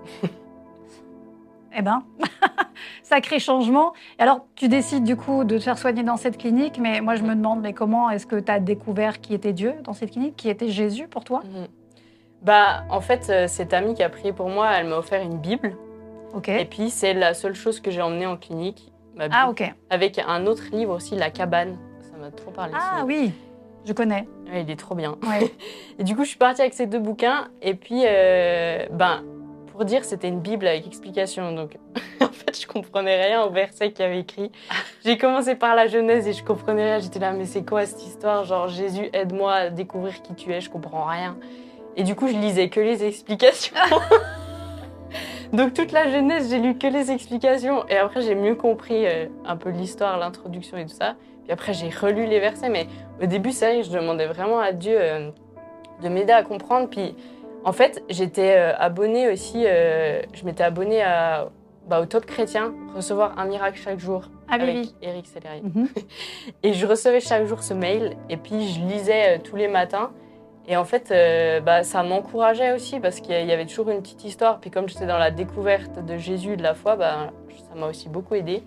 Eh 1.78 1.82
ben, 1.82 2.04
sacré 3.04 3.40
changement. 3.40 3.94
Et 4.20 4.22
alors, 4.22 4.46
tu 4.56 4.68
décides 4.68 5.04
du 5.04 5.16
coup 5.16 5.44
de 5.44 5.58
te 5.58 5.64
faire 5.64 5.78
soigner 5.78 6.04
dans 6.04 6.18
cette 6.18 6.38
clinique, 6.38 6.78
mais 6.80 7.02
moi 7.02 7.16
je 7.16 7.24
me 7.24 7.36
demande, 7.36 7.62
mais 7.62 7.74
comment 7.74 8.10
est-ce 8.10 8.26
que 8.26 8.38
tu 8.38 8.52
as 8.52 8.60
découvert 8.60 9.20
qui 9.20 9.34
était 9.34 9.54
Dieu 9.54 9.74
dans 9.84 9.94
cette 9.94 10.12
clinique, 10.12 10.36
qui 10.36 10.50
était 10.50 10.70
Jésus 10.70 11.08
pour 11.08 11.24
toi? 11.24 11.42
Mhm. 11.46 11.68
Bah, 12.42 12.84
en 12.90 13.02
fait, 13.02 13.28
euh, 13.30 13.48
cette 13.48 13.74
amie 13.74 13.94
qui 13.94 14.04
a 14.04 14.10
prié 14.10 14.32
pour 14.32 14.50
moi, 14.50 14.70
elle 14.74 14.88
m'a 14.88 14.98
offert 14.98 15.22
une 15.22 15.38
Bible. 15.38 15.76
Ok. 16.36 16.50
Et 16.50 16.66
puis, 16.66 16.90
c'est 16.90 17.14
la 17.14 17.34
seule 17.34 17.56
chose 17.56 17.80
que 17.80 17.90
j'ai 17.90 18.02
emmenée 18.02 18.26
en 18.26 18.36
clinique. 18.36 18.92
Ma. 19.16 19.28
Ah, 19.32 19.50
ok. 19.50 19.64
Avec 19.90 20.20
un 20.20 20.46
autre 20.46 20.64
livre 20.74 20.94
aussi, 20.94 21.16
La 21.16 21.30
cabane. 21.30 21.78
Ça 22.02 22.18
m'a 22.18 22.30
trop 22.30 22.52
parlé. 22.52 22.74
Ah 22.76 23.04
oui, 23.06 23.32
je 23.86 23.94
connais. 23.94 24.28
Ouais, 24.52 24.62
il 24.62 24.70
est 24.70 24.76
trop 24.76 24.96
bien. 24.96 25.16
Ouais. 25.26 25.52
Et 26.00 26.04
du 26.04 26.16
coup, 26.16 26.24
je 26.24 26.30
suis 26.30 26.38
partie 26.38 26.62
avec 26.62 26.74
ces 26.74 26.88
deux 26.88 27.00
bouquins. 27.00 27.48
Et 27.62 27.74
puis, 27.74 28.04
euh, 28.06 28.86
ben, 28.92 29.24
pour 29.68 29.86
dire, 29.86 30.04
c'était 30.04 30.28
une 30.28 30.42
Bible 30.42 30.68
avec 30.68 30.86
explication. 30.86 31.54
Donc, 31.54 31.78
en 32.22 32.28
fait, 32.28 32.60
je 32.60 32.68
comprenais 32.68 33.28
rien 33.28 33.44
au 33.44 33.50
verset 33.50 33.92
qu'il 33.92 34.04
y 34.04 34.08
avait 34.08 34.20
écrit. 34.20 34.52
J'ai 35.06 35.18
commencé 35.18 35.56
par 35.56 35.74
la 35.74 35.88
Genèse 35.88 36.28
et 36.28 36.34
je 36.34 36.44
comprenais 36.44 36.84
rien. 36.84 37.00
J'étais 37.00 37.20
là, 37.20 37.32
mais 37.32 37.46
c'est 37.46 37.66
quoi 37.66 37.86
cette 37.86 38.06
histoire? 38.06 38.44
Genre, 38.44 38.68
Jésus, 38.68 39.10
aide-moi 39.14 39.54
à 39.54 39.70
découvrir 39.70 40.22
qui 40.22 40.36
tu 40.36 40.52
es. 40.52 40.60
Je 40.60 40.70
comprends 40.70 41.06
rien. 41.06 41.38
Et 41.96 42.04
du 42.04 42.14
coup, 42.14 42.28
je 42.28 42.34
lisais 42.34 42.68
que 42.68 42.82
les 42.82 43.04
explications. 43.08 43.76
Donc, 45.56 45.74
toute 45.74 45.92
la 45.92 46.10
Genèse, 46.12 46.50
j'ai 46.50 46.60
lu 46.60 46.78
que 46.78 46.88
les 46.88 47.12
explications. 47.12 47.88
Et 47.88 47.98
après, 47.98 48.22
j'ai 48.22 48.36
mieux 48.36 48.56
compris 48.56 49.06
euh, 49.06 49.28
un 49.46 49.56
peu 49.56 49.70
l'histoire, 49.70 50.18
l'introduction 50.18 50.78
et 50.78 50.86
tout 50.86 50.94
ça. 50.94 51.16
Puis 51.44 51.54
après, 51.54 51.74
j'ai 51.74 51.90
relu 51.90 52.26
les 52.26 52.40
versets. 52.40 52.70
Mais 52.70 52.88
au 53.22 53.26
début, 53.28 53.52
c'est 53.52 53.68
vrai 53.68 53.82
que 53.82 53.88
je 53.88 53.92
demandais 53.92 54.26
vraiment 54.26 54.60
à 54.60 54.72
Dieu 54.72 54.98
euh, 55.00 55.30
de 56.02 56.10
m'aider 56.10 56.34
à 56.34 56.44
comprendre. 56.44 56.90
Puis, 56.90 57.16
en 57.64 57.72
fait, 57.72 58.04
j'étais 58.10 58.56
euh, 58.58 58.76
abonnée 58.78 59.32
aussi, 59.32 59.64
euh, 59.66 60.22
je 60.34 60.44
m'étais 60.44 60.64
abonnée 60.64 61.04
à, 61.04 61.50
bah, 61.88 62.02
au 62.02 62.06
Top 62.06 62.26
Chrétien, 62.26 62.74
recevoir 62.96 63.38
un 63.40 63.46
miracle 63.46 63.80
chaque 63.80 64.00
jour 64.00 64.30
Ah 64.50 64.56
avec 64.56 64.76
oui. 64.76 64.96
Eric 65.02 65.28
Sellery. 65.28 65.62
Mhm. 65.62 65.88
Et 66.64 66.74
je 66.74 66.86
recevais 66.86 67.20
chaque 67.20 67.46
jour 67.46 67.64
ce 67.64 67.74
mail, 67.74 68.18
et 68.30 68.38
puis 68.38 68.68
je 68.70 68.82
lisais 68.82 69.40
tous 69.40 69.56
les 69.56 69.68
matins. 69.68 70.12
Et 70.68 70.78
en 70.78 70.84
fait, 70.86 71.12
euh, 71.12 71.60
bah, 71.60 71.84
ça 71.84 72.02
m'encourageait 72.04 72.74
aussi, 72.74 73.00
parce 73.00 73.20
qu'il 73.20 73.46
y 73.46 73.52
avait 73.52 73.66
toujours 73.66 73.90
une 73.90 74.02
petite 74.02 74.24
histoire. 74.26 74.60
Puis 74.60 74.72
comme 74.72 74.88
j'étais 74.90 75.06
dans 75.06 75.20
la 75.20 75.30
découverte 75.32 76.04
de 76.04 76.18
Jésus 76.18 76.54
et 76.54 76.58
de 76.58 76.64
la 76.64 76.74
foi, 76.74 76.96
bah, 76.96 77.32
ça 77.70 77.76
m'a 77.76 77.88
aussi 77.88 78.10
beaucoup 78.10 78.34
aidé. 78.36 78.64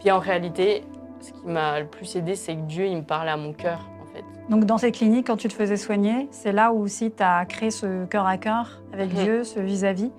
Puis 0.00 0.10
en 0.10 0.18
réalité, 0.18 0.84
ce 1.20 1.32
qui 1.32 1.46
m'a 1.46 1.80
le 1.80 1.86
plus 1.86 2.14
aidé, 2.16 2.34
c'est 2.34 2.54
que 2.54 2.60
Dieu, 2.62 2.86
il 2.86 2.96
me 2.98 3.02
parlait 3.02 3.30
à 3.30 3.38
mon 3.38 3.54
cœur, 3.54 3.88
en 4.02 4.06
fait. 4.14 4.22
Donc 4.50 4.66
dans 4.66 4.76
cette 4.76 4.94
clinique, 4.94 5.26
quand 5.28 5.38
tu 5.38 5.48
te 5.48 5.54
faisais 5.54 5.78
soigner, 5.78 6.28
c'est 6.30 6.52
là 6.52 6.72
où 6.72 6.80
aussi 6.82 7.10
tu 7.10 7.22
as 7.22 7.46
créé 7.46 7.70
ce 7.70 8.04
cœur 8.04 8.26
à 8.26 8.36
cœur 8.36 8.82
avec 8.92 9.10
Mhm. 9.14 9.22
Dieu, 9.22 9.44
ce 9.44 9.60
vis-à-vis. 9.60 10.10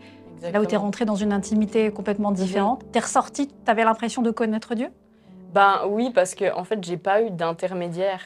Là 0.52 0.60
où 0.62 0.66
tu 0.66 0.74
es 0.74 0.78
rentré 0.78 1.06
dans 1.06 1.16
une 1.16 1.34
intimité 1.34 1.92
complètement 1.92 2.32
différente. 2.32 2.84
Tu 2.92 2.98
es 2.98 3.02
ressorti, 3.02 3.48
tu 3.48 3.54
avais 3.72 3.84
l'impression 3.84 4.22
de 4.22 4.32
connaître 4.32 4.76
Dieu? 4.76 4.90
Ben 5.54 5.82
oui, 5.88 6.12
parce 6.14 6.36
que 6.36 6.54
en 6.56 6.64
fait, 6.64 6.84
j'ai 6.84 6.98
pas 6.98 7.22
eu 7.22 7.30
d'intermédiaire. 7.32 8.20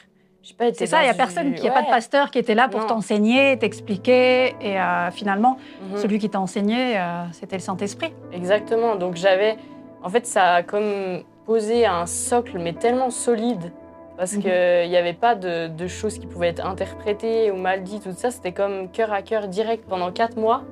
C'est 0.74 0.86
ça, 0.88 1.02
il 1.02 1.06
n'y 1.06 1.10
a 1.10 1.14
personne, 1.14 1.54
il 1.56 1.62
n'y 1.62 1.68
a 1.68 1.72
pas 1.72 1.82
de 1.84 1.88
pasteur 1.90 2.32
qui 2.32 2.40
était 2.40 2.56
là 2.56 2.68
pour 2.68 2.82
Non. 2.82 2.88
t'enseigner, 2.88 3.58
t'expliquer. 3.60 4.56
Et 4.62 4.80
euh, 4.80 5.12
finalement, 5.12 5.58
Mhm. 5.92 5.98
celui 5.98 6.20
qui 6.20 6.30
t'a 6.30 6.40
enseigné, 6.40 6.98
euh, 6.98 7.24
c'était 7.32 7.56
le 7.58 7.62
Saint-Esprit. 7.62 8.14
Exactement. 8.34 8.96
Donc 8.96 9.16
j'avais, 9.16 9.58
en 10.04 10.10
fait, 10.10 10.26
ça 10.26 10.56
a 10.56 10.64
comme 10.64 11.24
posé 11.46 11.86
un 11.86 12.06
socle, 12.06 12.58
mais 12.60 12.74
tellement 12.74 13.10
solide, 13.10 13.72
parce 14.18 14.34
Mhm. 14.34 14.44
que 14.44 14.84
il 14.86 14.90
n'y 14.90 14.98
avait 14.98 15.14
pas 15.14 15.36
de, 15.36 15.68
de 15.68 15.88
choses 15.88 16.20
qui 16.20 16.28
pouvaient 16.28 16.50
être 16.50 16.66
interprétées 16.66 17.52
ou 17.52 17.56
mal 17.56 17.84
dites, 17.84 18.04
tout 18.04 18.12
ça. 18.16 18.32
C'était 18.32 18.52
comme 18.52 18.90
cœur 18.92 19.12
à 19.14 19.22
cœur 19.22 19.48
direct 19.48 19.86
pendant 19.88 20.12
quatre 20.12 20.38
mois. 20.38 20.64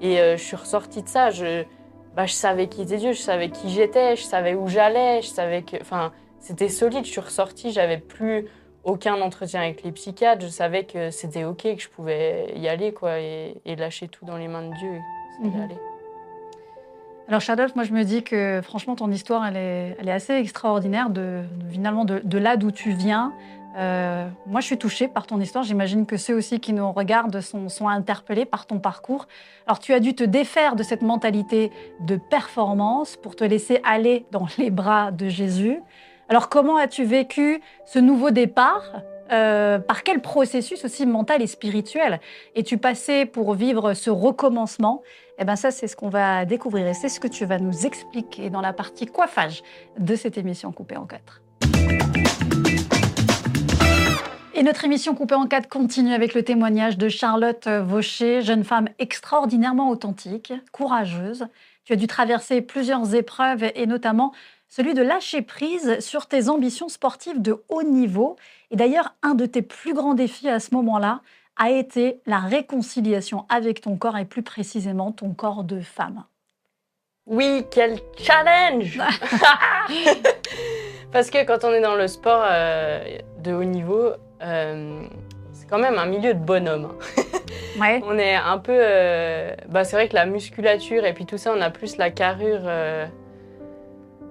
Et 0.00 0.20
euh, 0.20 0.36
je 0.36 0.42
suis 0.42 0.56
ressortie 0.56 1.02
de 1.02 1.08
ça. 1.08 1.30
Je, 1.30 1.64
bah, 2.16 2.26
je 2.26 2.32
savais 2.32 2.66
qui 2.68 2.82
était 2.82 2.96
Dieu, 2.98 3.12
je 3.12 3.20
savais 3.20 3.48
qui 3.48 3.70
j'étais, 3.70 4.16
je 4.16 4.22
savais 4.22 4.54
où 4.54 4.68
j'allais, 4.68 5.22
je 5.22 5.28
savais 5.28 5.62
que, 5.62 5.76
enfin, 5.80 6.12
c'était 6.38 6.68
solide. 6.68 7.04
Je 7.04 7.10
suis 7.10 7.20
ressortie, 7.20 7.72
j'avais 7.72 7.98
plus 7.98 8.46
aucun 8.84 9.20
entretien 9.20 9.60
avec 9.62 9.82
les 9.82 9.92
psychiatres. 9.92 10.42
Je 10.42 10.48
savais 10.48 10.84
que 10.84 11.10
c'était 11.10 11.44
ok, 11.44 11.62
que 11.76 11.80
je 11.82 11.88
pouvais 11.88 12.52
y 12.56 12.68
aller, 12.68 12.92
quoi, 12.92 13.18
et, 13.18 13.56
et 13.64 13.76
lâcher 13.76 14.08
tout 14.08 14.24
dans 14.24 14.36
les 14.36 14.48
mains 14.48 14.62
de 14.68 14.74
Dieu. 14.74 14.90
Allait 15.40 15.50
Mhm. 15.50 15.62
aller. 15.62 15.76
Alors 17.26 17.40
Charlotte, 17.40 17.74
moi 17.74 17.84
je 17.84 17.92
me 17.92 18.04
dis 18.04 18.22
que 18.22 18.60
franchement 18.62 18.96
ton 18.96 19.10
histoire 19.10 19.46
elle 19.46 19.56
est, 19.56 19.96
elle 19.98 20.08
est 20.10 20.12
assez 20.12 20.34
extraordinaire 20.34 21.08
de, 21.08 21.40
de- 21.56 21.70
finalement 21.70 22.04
de, 22.04 22.20
de 22.22 22.38
là 22.38 22.58
d'où 22.58 22.70
tu 22.70 22.90
viens. 22.92 23.32
Euh, 23.78 24.28
moi 24.46 24.60
je 24.60 24.66
suis 24.66 24.76
touchée 24.76 25.08
par 25.08 25.26
ton 25.26 25.40
histoire, 25.40 25.64
j'imagine 25.64 26.04
que 26.04 26.18
ceux 26.18 26.34
aussi 26.36 26.60
qui 26.60 26.74
nous 26.74 26.92
regardent 26.92 27.40
sont, 27.40 27.70
sont 27.70 27.88
interpellés 27.88 28.44
par 28.44 28.66
ton 28.66 28.78
parcours. 28.78 29.26
Alors 29.66 29.78
tu 29.78 29.94
as 29.94 30.00
dû 30.00 30.14
te 30.14 30.22
défaire 30.22 30.76
de 30.76 30.82
cette 30.82 31.00
mentalité 31.00 31.72
de 32.00 32.16
performance 32.16 33.16
pour 33.16 33.36
te 33.36 33.42
laisser 33.42 33.80
aller 33.84 34.26
dans 34.30 34.46
les 34.58 34.70
bras 34.70 35.10
de 35.10 35.28
Jésus. 35.28 35.80
Alors 36.28 36.48
comment 36.48 36.76
as-tu 36.76 37.04
vécu 37.04 37.60
ce 37.86 37.98
nouveau 37.98 38.30
départ 38.30 39.02
Euh, 39.32 39.78
Par 39.78 40.02
quel 40.02 40.20
processus 40.20 40.84
aussi 40.84 41.06
mental 41.06 41.40
et 41.40 41.46
spirituel 41.46 42.20
es-tu 42.54 42.76
passé 42.76 43.24
pour 43.24 43.54
vivre 43.54 43.94
ce 43.94 44.10
recommencement? 44.10 45.02
Eh 45.38 45.44
ben 45.46 45.56
ça, 45.56 45.70
c'est 45.70 45.88
ce 45.88 45.96
qu'on 45.96 46.10
va 46.10 46.44
découvrir 46.44 46.86
et 46.86 46.92
c'est 46.92 47.08
ce 47.08 47.20
que 47.20 47.26
tu 47.28 47.46
vas 47.46 47.58
nous 47.58 47.86
expliquer 47.86 48.50
dans 48.50 48.60
la 48.60 48.74
partie 48.74 49.06
coiffage 49.06 49.62
de 49.98 50.14
cette 50.14 50.36
émission 50.36 50.72
coupée 50.72 50.98
en 50.98 51.06
quatre. 51.06 51.40
Et 54.52 54.62
notre 54.62 54.84
émission 54.84 55.14
coupée 55.14 55.34
en 55.36 55.46
quatre 55.46 55.68
continue 55.70 56.12
avec 56.12 56.34
le 56.34 56.42
témoignage 56.42 56.98
de 56.98 57.08
Charlotte 57.08 57.66
Vaucher, 57.66 58.42
jeune 58.42 58.62
femme 58.62 58.88
extraordinairement 58.98 59.88
authentique, 59.88 60.52
courageuse. 60.70 61.46
Tu 61.86 61.94
as 61.94 61.96
dû 61.96 62.06
traverser 62.06 62.60
plusieurs 62.60 63.14
épreuves 63.14 63.64
et 63.74 63.86
notamment 63.86 64.32
celui 64.74 64.94
de 64.94 65.02
lâcher 65.02 65.40
prise 65.40 66.00
sur 66.00 66.26
tes 66.26 66.48
ambitions 66.48 66.88
sportives 66.88 67.40
de 67.40 67.62
haut 67.68 67.84
niveau. 67.84 68.34
Et 68.72 68.76
d'ailleurs, 68.76 69.14
un 69.22 69.36
de 69.36 69.46
tes 69.46 69.62
plus 69.62 69.94
grands 69.94 70.14
défis 70.14 70.48
à 70.48 70.58
ce 70.58 70.74
moment-là, 70.74 71.20
a 71.56 71.70
été 71.70 72.18
la 72.26 72.40
réconciliation 72.40 73.46
avec 73.48 73.82
ton 73.82 73.96
corps 73.96 74.18
et 74.18 74.24
plus 74.24 74.42
précisément 74.42 75.12
ton 75.12 75.32
corps 75.32 75.62
de 75.62 75.78
femme. 75.78 76.24
Oui, 77.26 77.64
quel 77.70 78.00
challenge 78.18 78.98
Parce 81.12 81.30
que 81.30 81.46
quand 81.46 81.62
on 81.62 81.70
est 81.70 81.80
dans 81.80 81.94
le 81.94 82.08
sport 82.08 82.42
euh, 82.44 83.04
de 83.44 83.52
haut 83.52 83.62
niveau, 83.62 84.08
euh, 84.42 85.02
c'est 85.52 85.70
quand 85.70 85.78
même 85.78 85.98
un 85.98 86.06
milieu 86.06 86.34
de 86.34 86.40
bonhomme. 86.40 86.96
hein. 87.16 87.22
Ouais. 87.80 88.00
On 88.04 88.18
est 88.18 88.34
un 88.34 88.58
peu... 88.58 88.72
euh, 88.72 89.54
bah, 89.68 89.84
c'est 89.84 89.94
vrai 89.94 90.08
que 90.08 90.14
la 90.14 90.26
musculature 90.26 91.04
et 91.04 91.12
puis 91.12 91.26
tout 91.26 91.38
ça, 91.38 91.52
on 91.56 91.60
a 91.60 91.70
plus 91.70 91.96
la 91.96 92.10
carrure 92.10 92.62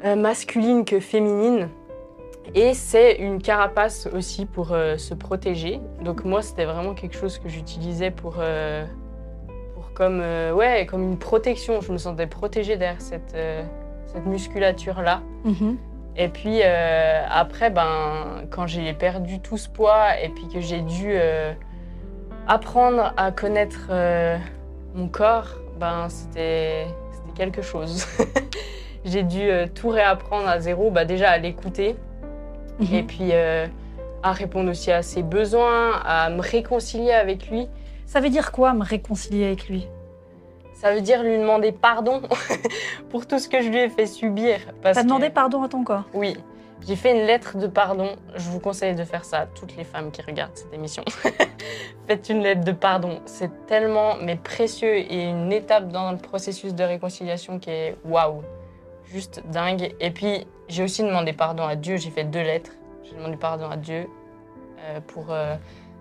masculine 0.04 0.86
que 0.86 1.00
féminine. 1.00 1.70
Et 2.56 2.74
c'est 2.74 3.16
une 3.16 3.42
carapace 3.42 4.08
aussi 4.14 4.46
pour 4.46 4.74
euh, 4.74 4.98
se 4.98 5.14
protéger. 5.14 5.80
Donc 6.02 6.26
moi, 6.26 6.42
c'était 6.42 6.66
vraiment 6.66 6.94
quelque 6.94 7.16
chose 7.16 7.40
que 7.40 7.50
j'utilisais 7.50 8.12
pour, 8.12 8.36
euh, 8.40 8.86
pour 9.74 9.94
comme, 9.94 10.20
euh, 10.22 10.54
ouais, 10.54 10.86
comme 10.86 11.04
une 11.04 11.18
protection. 11.18 11.82
Je 11.82 11.92
me 11.92 11.98
sentais 11.98 12.28
protégée 12.28 12.76
derrière 12.76 13.02
cette, 13.02 13.34
euh, 13.36 13.64
cette 14.08 14.26
musculature-là. 14.26 15.22
Mhm. 15.46 15.78
Et 16.16 16.30
puis 16.30 16.60
euh, 16.64 17.26
après, 17.30 17.70
ben, 17.70 18.44
quand 18.52 18.68
j'ai 18.68 18.94
perdu 18.94 19.40
tout 19.40 19.58
ce 19.58 19.68
poids 19.68 20.20
et 20.22 20.30
puis 20.30 20.48
que 20.48 20.60
j'ai 20.60 20.82
dû 20.82 21.14
euh, 21.16 21.54
apprendre 22.48 23.14
à 23.18 23.32
connaître 23.32 23.88
euh, 23.90 24.38
mon 24.94 25.08
corps, 25.08 25.50
ben, 25.80 26.08
c'était 26.10 26.86
quelque 27.36 27.64
chose. 27.64 28.06
j'ai 29.06 29.24
dû 29.24 29.42
euh, 29.42 29.68
tout 29.74 29.90
réapprendre 29.90 30.48
à 30.48 30.60
zéro, 30.60 30.92
bah, 30.92 31.06
déjà 31.06 31.30
à 31.32 31.38
l'écouter 31.38 31.96
Mhm. 32.80 32.94
et 32.96 33.04
puis 33.04 33.30
euh, 33.34 33.68
à 34.24 34.32
répondre 34.32 34.72
aussi 34.72 34.92
à 34.92 35.02
ses 35.04 35.22
besoins, 35.22 36.02
à 36.06 36.30
me 36.32 36.42
réconcilier 36.42 37.12
avec 37.12 37.48
lui. 37.50 37.68
Ça 38.08 38.20
veut 38.20 38.30
dire 38.30 38.52
quoi 38.52 38.74
me 38.74 38.84
réconcilier 38.84 39.46
avec 39.46 39.68
lui? 39.70 39.88
Ça 40.74 40.94
veut 40.94 41.02
dire 41.02 41.22
lui 41.24 41.38
demander 41.38 41.72
pardon 41.72 42.22
pour 43.10 43.28
tout 43.28 43.38
ce 43.40 43.48
que 43.48 43.62
je 43.62 43.70
lui 43.70 43.78
ai 43.80 43.90
fait 43.90 44.08
subir. 44.08 44.58
parce 44.82 44.96
T'as 44.96 45.02
que- 45.04 45.08
demandé 45.08 45.30
pardon 45.30 45.62
à 45.64 45.70
ton 45.70 45.84
corps? 45.84 46.04
Oui, 46.14 46.36
j'ai 46.88 46.96
fait 46.96 47.12
une 47.18 47.26
lettre 47.28 47.58
de 47.58 47.68
pardon. 47.68 48.10
Je 48.36 48.50
vous 48.50 48.60
conseille 48.60 48.96
de 48.96 49.04
faire 49.04 49.24
ça 49.24 49.40
à 49.42 49.46
toutes 49.46 49.78
les 49.78 49.84
femmes 49.84 50.10
qui 50.12 50.22
regardent 50.24 50.56
cette 50.56 50.74
émission. 50.74 51.04
Faites 52.08 52.28
une 52.30 52.42
lettre 52.42 52.64
de 52.66 52.72
pardon. 52.72 53.20
C'est 53.26 53.66
tellement 53.68 54.16
mais 54.22 54.36
précieux 54.36 54.96
et 54.96 55.24
une 55.26 55.52
étape 55.54 55.90
dans 55.90 56.12
le 56.12 56.18
processus 56.18 56.74
de 56.74 56.84
réconciliation 56.84 57.60
qui 57.60 57.70
est 57.70 57.96
waouh, 58.04 58.42
juste 59.14 59.44
dingue. 59.46 59.94
Et 60.00 60.12
puis 60.12 60.46
j'ai 60.68 60.84
aussi 60.84 61.04
demandé 61.04 61.32
pardon 61.32 61.64
à 61.64 61.76
Dieu. 61.76 61.98
J'ai 61.98 62.10
fait 62.10 62.24
deux 62.24 62.42
lettres. 62.42 62.72
J'ai 63.04 63.16
demandé 63.16 63.38
pardon 63.38 63.70
à 63.70 63.78
Dieu 63.78 64.08
euh, 64.80 65.00
pour 65.08 65.28
euh, 65.30 65.56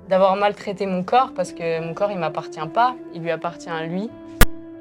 d'avoir 0.08 0.34
maltraité 0.36 0.86
mon 0.86 1.04
corps 1.04 1.32
parce 1.34 1.52
que 1.52 1.80
mon 1.80 1.94
corps 1.94 2.10
il 2.10 2.18
m'appartient 2.18 2.66
pas, 2.72 2.96
il 3.14 3.22
lui 3.22 3.30
appartient 3.30 3.68
à 3.68 3.84
lui. 3.84 4.10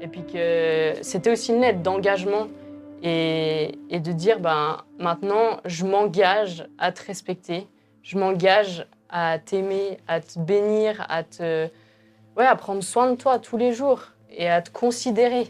Et 0.00 0.08
puis 0.08 0.24
que 0.24 0.94
c'était 1.02 1.30
aussi 1.30 1.52
une 1.52 1.60
lettre 1.60 1.80
d'engagement 1.80 2.48
et, 3.02 3.78
et 3.90 4.00
de 4.00 4.12
dire 4.12 4.40
ben 4.40 4.78
maintenant 4.98 5.60
je 5.64 5.84
m'engage 5.84 6.66
à 6.78 6.90
te 6.90 7.04
respecter, 7.06 7.68
je 8.02 8.18
m'engage 8.18 8.86
à 9.10 9.38
t'aimer, 9.38 9.98
à 10.08 10.20
te 10.20 10.38
bénir, 10.38 11.04
à 11.08 11.22
te 11.22 11.68
ouais, 12.36 12.46
à 12.46 12.56
prendre 12.56 12.82
soin 12.82 13.10
de 13.10 13.16
toi 13.16 13.38
tous 13.38 13.56
les 13.56 13.72
jours 13.72 14.02
et 14.30 14.48
à 14.48 14.62
te 14.62 14.70
considérer, 14.70 15.46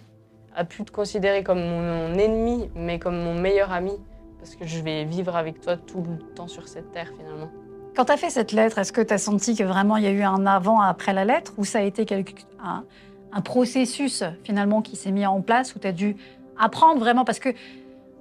à 0.55 0.65
plus 0.65 0.85
te 0.85 0.91
considérer 0.91 1.43
comme 1.43 1.61
mon 1.61 2.15
ennemi, 2.15 2.71
mais 2.75 2.99
comme 2.99 3.17
mon 3.19 3.35
meilleur 3.35 3.73
ami, 3.73 3.93
parce 4.39 4.55
que 4.57 4.67
je 4.67 4.81
vais 4.81 5.05
vivre 5.05 5.37
avec 5.37 5.61
toi 5.61 5.77
tout 5.77 6.03
le 6.03 6.19
temps 6.35 6.49
sur 6.49 6.69
cette 6.69 6.93
terre 6.93 7.11
finalement. 7.19 7.49
Quand 7.95 8.07
tu 8.07 8.13
as 8.13 8.17
fait 8.17 8.31
cette 8.31 8.53
lettre, 8.53 8.79
est-ce 8.79 8.93
que 8.93 9.01
tu 9.03 9.13
as 9.13 9.19
senti 9.19 9.55
que 9.55 9.65
vraiment 9.65 9.97
il 9.99 10.05
y 10.05 10.07
a 10.07 10.11
eu 10.11 10.23
un 10.23 10.47
avant 10.47 10.81
après 10.81 11.13
la 11.13 11.25
lettre 11.25 11.53
ou 11.59 11.65
ça 11.65 11.79
a 11.79 11.83
été 11.83 12.07
quelque, 12.07 12.33
un, 12.65 12.85
un 13.33 13.41
processus 13.43 14.25
finalement 14.45 14.83
qui 14.83 14.97
s'est 14.97 15.11
mis 15.11 15.27
en 15.27 15.41
place 15.43 15.75
où 15.75 15.79
tu 15.79 15.87
as 15.87 15.93
dû 15.93 16.17
apprendre 16.59 16.99
vraiment 17.01 17.25
parce 17.25 17.39
que 17.39 17.51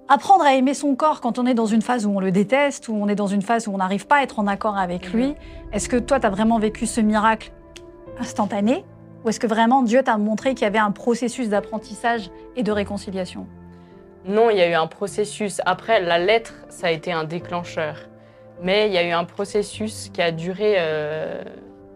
apprendre 0.10 0.44
à 0.44 0.56
aimer 0.56 0.74
son 0.74 0.96
corps 0.96 1.22
quand 1.22 1.39
on 1.39 1.46
est 1.46 1.54
dans 1.54 1.67
une 1.67 1.82
phase 1.82 2.06
où 2.06 2.10
on 2.12 2.20
le 2.20 2.32
déteste, 2.32 2.89
où 2.89 2.94
on 2.94 3.08
est 3.08 3.15
dans 3.15 3.28
une 3.28 3.41
phase 3.41 3.67
où 3.70 3.74
on 3.74 3.78
n'arrive 3.78 4.08
pas 4.08 4.17
à 4.17 4.24
être 4.24 4.39
en 4.39 4.48
accord 4.48 4.78
avec 4.78 5.13
lui, 5.13 5.28
Mhm. 5.28 5.36
est-ce 5.72 5.88
que 5.88 5.96
toi 5.98 6.20
tu 6.20 6.28
as 6.28 6.30
vraiment 6.30 6.60
vécu 6.60 6.86
ce 6.86 7.00
miracle 7.00 7.52
instantané 8.20 8.84
ou 9.24 9.30
est-ce 9.30 9.40
que 9.40 9.48
vraiment 9.48 9.84
Dieu 9.84 10.04
t'a 10.04 10.18
montré 10.18 10.54
qu'il 10.54 10.64
y 10.64 10.68
avait 10.68 10.80
un 10.80 10.92
processus 10.92 11.50
d'apprentissage 11.50 12.32
et 12.56 12.64
de 12.64 12.72
réconciliation? 12.72 13.48
Non, 14.26 14.50
il 14.50 14.58
y 14.58 14.62
a 14.62 14.70
eu 14.70 14.74
un 14.74 14.88
processus. 14.88 15.62
Après, 15.66 16.02
la 16.02 16.20
lettre, 16.20 16.54
ça 16.70 16.88
a 16.88 16.92
été 16.92 17.12
un 17.12 17.24
déclencheur. 17.24 17.98
Mais 18.62 18.88
il 18.88 18.94
y 18.94 18.98
a 18.98 19.04
eu 19.04 19.12
un 19.12 19.24
processus 19.24 20.10
qui 20.14 20.22
a 20.22 20.32
duré, 20.32 20.76
euh, 20.78 21.44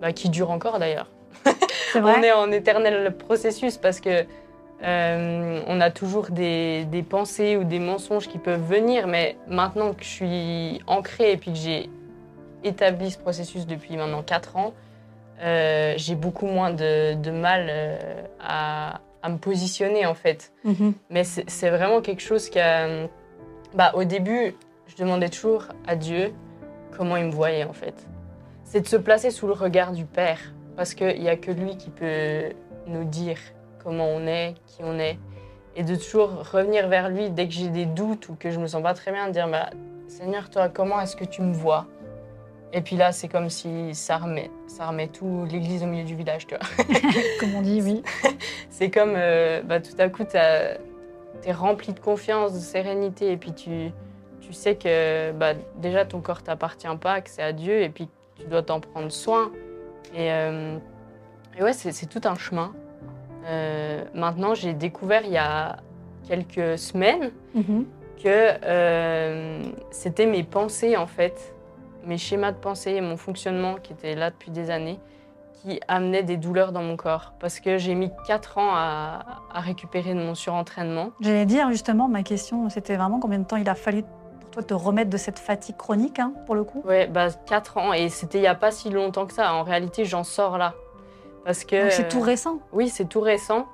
bah, 0.02 0.12
qui 0.12 0.30
dure 0.30 0.50
encore 0.50 0.80
d'ailleurs. 0.80 1.12
C'est 1.92 2.02
On 2.02 2.22
est 2.22 2.32
en 2.32 2.52
éternel 2.52 3.16
processus 3.16 3.78
parce 3.78 4.00
que 4.00 4.26
euh, 4.84 5.62
on 5.68 5.82
a 5.82 5.92
toujours 5.92 6.32
des, 6.32 6.86
des 6.86 7.04
pensées 7.04 7.56
ou 7.56 7.64
des 7.64 7.80
mensonges 7.80 8.28
qui 8.28 8.40
peuvent 8.40 8.68
venir. 8.68 9.08
Mais 9.08 9.38
maintenant 9.48 9.94
que 9.94 10.04
je 10.04 10.10
suis 10.10 10.82
ancrée 10.88 11.32
et 11.32 11.38
puis 11.38 11.52
que 11.52 11.58
j'ai 11.58 11.90
établi 12.64 13.12
ce 13.12 13.20
processus 13.20 13.68
depuis 13.68 13.96
maintenant 13.98 14.24
4 14.24 14.58
ans, 14.58 14.74
euh, 15.42 15.94
j'ai 15.98 16.16
beaucoup 16.16 16.48
moins 16.48 16.72
de, 16.72 17.14
de 17.14 17.32
mal 17.32 17.68
euh, 17.70 17.98
à, 18.40 19.02
à 19.22 19.30
me 19.30 19.38
positionner 19.38 20.06
en 20.06 20.14
fait. 20.14 20.52
Mhm. 20.64 20.94
Mais 21.10 21.24
c'est 21.24 21.50
c'est 21.50 21.70
vraiment 21.70 22.02
quelque 22.02 22.22
chose 22.22 22.50
qui 22.50 22.60
a... 22.60 23.08
Bah, 23.74 23.92
au 23.96 24.04
début, 24.04 24.56
je 24.88 24.96
demandais 24.96 25.30
toujours 25.30 25.68
à 25.88 25.96
Dieu 25.96 26.34
comment 26.98 27.18
il 27.18 27.26
me 27.26 27.32
voyait 27.32 27.66
en 27.66 27.74
fait. 27.74 28.08
C'est 28.64 28.82
de 28.82 28.88
se 28.88 28.96
placer 28.96 29.32
sous 29.32 29.48
le 29.48 29.54
regard 29.54 29.92
du 29.92 30.06
Père. 30.06 30.40
Parce 30.76 30.94
qu'il 30.94 31.22
n'y 31.22 31.30
a 31.30 31.38
que 31.38 31.52
lui 31.52 31.78
qui 31.78 31.90
peut 31.90 32.52
nous 32.88 33.06
dire 33.06 33.38
comment 33.82 34.08
on 34.08 34.28
est, 34.28 34.56
qui 34.68 34.84
on 34.84 35.00
est. 35.00 35.18
Et 35.78 35.84
de 35.84 35.96
toujours 35.96 36.52
revenir 36.52 36.90
vers 36.90 37.08
lui 37.08 37.30
dès 37.30 37.48
que 37.48 37.54
j'ai 37.54 37.70
des 37.70 37.86
doutes 37.86 38.28
ou 38.28 38.36
que 38.36 38.52
je 38.52 38.60
me 38.60 38.68
sens 38.68 38.84
pas 38.84 38.94
très 38.94 39.14
bien, 39.14 39.28
de 39.28 39.32
dire 39.32 39.48
bah, 39.48 39.70
Seigneur, 40.08 40.50
toi, 40.50 40.68
comment 40.68 41.00
est-ce 41.00 41.16
que 41.16 41.24
tu 41.24 41.42
me 41.42 41.54
vois? 41.54 41.88
Et 42.74 42.82
puis 42.82 42.96
là, 42.98 43.12
c'est 43.12 43.28
comme 43.30 43.50
si 43.50 43.96
ça 43.96 44.18
remet, 44.18 44.52
ça 44.68 44.88
remet 44.88 45.08
tout 45.08 45.46
l'église 45.50 45.84
au 45.84 45.86
milieu 45.88 46.04
du 46.04 46.16
village, 46.16 46.46
tu 46.48 46.56
vois. 46.56 46.86
Comme 47.40 47.56
on 47.56 47.62
dit, 47.62 47.82
oui. 47.82 48.04
C'est 48.70 48.90
comme 48.90 49.14
euh, 49.16 49.62
bah, 49.64 49.80
tout 49.80 49.96
à 49.98 50.10
coup, 50.10 50.24
tu 50.26 50.36
es 50.36 51.52
rempli 51.54 51.94
de 51.94 52.00
confiance, 52.02 52.52
de 52.54 52.60
sérénité, 52.60 53.32
et 53.32 53.38
puis 53.38 53.54
tu, 53.54 53.92
tu 54.42 54.52
sais 54.52 54.76
que 54.76 55.32
bah, 55.32 55.54
déjà 55.78 56.04
ton 56.04 56.20
corps 56.20 56.44
t'appartient 56.44 56.88
pas, 57.00 57.22
que 57.22 57.30
c'est 57.30 57.44
à 57.44 57.54
Dieu, 57.54 57.82
et 57.82 57.88
puis 57.90 58.10
tu 58.38 58.46
dois 58.48 58.62
t'en 58.64 58.82
prendre 58.82 59.10
soin. 59.12 59.52
Et, 60.14 60.32
euh, 60.34 60.78
et 61.58 61.64
ouais, 61.64 61.72
c'est 61.72 62.08
tout 62.10 62.28
un 62.28 62.36
chemin. 62.36 62.74
Euh, 63.46 64.04
maintenant, 64.14 64.54
j'ai 64.54 64.74
découvert 64.74 65.22
il 65.24 65.32
y 65.32 65.38
a 65.38 65.78
quelques 66.28 66.78
semaines 66.78 67.32
Mhm. 67.54 67.86
que 68.22 68.50
c'était 69.92 70.26
mes 70.26 70.44
pensées 70.44 70.98
en 70.98 71.08
fait, 71.08 71.55
mes 72.06 72.18
schémas 72.18 72.52
de 72.52 72.58
pensée 72.58 72.92
et 72.92 73.02
mon 73.02 73.18
fonctionnement 73.18 73.76
qui 73.76 73.94
étaient 73.94 74.16
là 74.16 74.30
depuis 74.30 74.52
des 74.52 74.70
années, 74.70 75.00
qui 75.54 75.80
amenaient 75.88 76.24
des 76.24 76.38
douleurs 76.38 76.72
dans 76.72 76.84
mon 76.84 76.96
corps. 76.96 77.34
Parce 77.40 77.60
que 77.60 77.78
j'ai 77.78 77.96
mis 77.96 78.12
4 78.28 78.58
ans 78.58 78.72
à, 78.74 79.42
à 79.54 79.60
récupérer 79.60 80.14
de 80.14 80.20
mon 80.20 80.36
surentraînement. 80.36 81.12
J'allais 81.22 81.46
dire 81.46 81.70
justement, 81.72 82.08
ma 82.08 82.24
question, 82.24 82.70
c'était 82.70 82.96
vraiment 82.96 83.20
combien 83.20 83.40
de 83.40 83.46
temps 83.46 83.58
il 83.58 83.70
a 83.70 83.76
fallu 83.76 84.04
pour 84.40 84.50
toi 84.52 84.64
te 84.64 84.74
remettre 84.74 85.10
de 85.10 85.18
cette 85.18 85.40
fatigue 85.40 85.78
chronique, 85.78 86.20
hein, 86.20 86.34
pour 86.46 86.56
le 86.56 86.64
coup? 86.64 86.82
Ouais, 86.86 87.08
bah 87.08 87.30
4 87.32 87.78
ans 87.78 87.94
et 87.94 88.10
c'était 88.10 88.38
il 88.38 88.42
n'y 88.42 88.48
a 88.48 88.56
pas 88.56 88.72
si 88.72 88.90
longtemps 88.90 89.26
que 89.26 89.34
ça. 89.34 89.54
En 89.54 89.64
réalité, 89.64 90.06
j'en 90.06 90.24
sors 90.24 90.58
là. 90.58 90.74
Parce 91.44 91.64
que 91.64 91.90
c'est 91.90 92.08
tout 92.08 92.22
récent. 92.22 92.60
Oui, 92.74 92.90
c'est 92.90 93.06
tout 93.06 93.22
récent. 93.22 93.68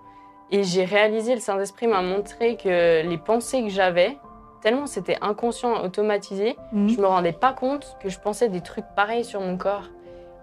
Et 0.53 0.63
j'ai 0.63 0.83
réalisé, 0.83 1.33
le 1.33 1.39
Saint-Esprit 1.39 1.87
m'a 1.87 2.01
montré 2.01 2.57
que 2.57 3.07
les 3.07 3.17
pensées 3.17 3.63
que 3.63 3.69
j'avais, 3.69 4.17
tellement 4.61 4.85
c'était 4.87 5.17
inconscient, 5.21 5.83
automatisé, 5.83 6.55
Mhm. 6.71 6.89
je 6.89 7.01
me 7.01 7.07
rendais 7.07 7.31
pas 7.33 7.53
compte 7.53 7.97
que 7.99 8.09
je 8.09 8.19
pensais 8.19 8.47
des 8.49 8.61
trucs 8.61 8.85
pareils 8.95 9.25
sur 9.25 9.41
mon 9.41 9.57
corps. 9.57 9.89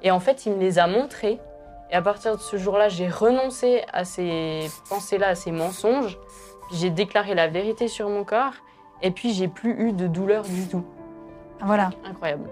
Et 0.03 0.11
en 0.11 0.21
fait, 0.21 0.47
il 0.47 0.53
me 0.53 0.59
les 0.61 0.79
a 0.79 0.87
montrés. 0.87 1.41
Et 1.91 1.95
à 1.95 2.03
partir 2.03 2.37
de 2.37 2.41
ce 2.41 2.57
jour-là, 2.57 2.89
j'ai 2.89 3.09
renoncé 3.09 3.83
à 3.93 4.05
ces 4.05 4.69
pensées-là, 4.91 5.29
à 5.29 5.35
ces 5.35 5.51
mensonges. 5.53 6.19
J'ai 6.73 6.91
déclaré 6.91 7.35
la 7.35 7.49
vérité 7.49 7.89
sur 7.89 8.09
mon 8.09 8.25
corps. 8.25 8.53
Et 9.03 9.11
puis, 9.11 9.33
j'ai 9.33 9.49
plus 9.49 9.73
eu 9.89 9.93
de 9.93 10.07
douleur 10.07 10.43
du 10.45 10.67
tout. 10.69 10.85
Voilà. 11.65 11.91
Incroyable. 12.05 12.49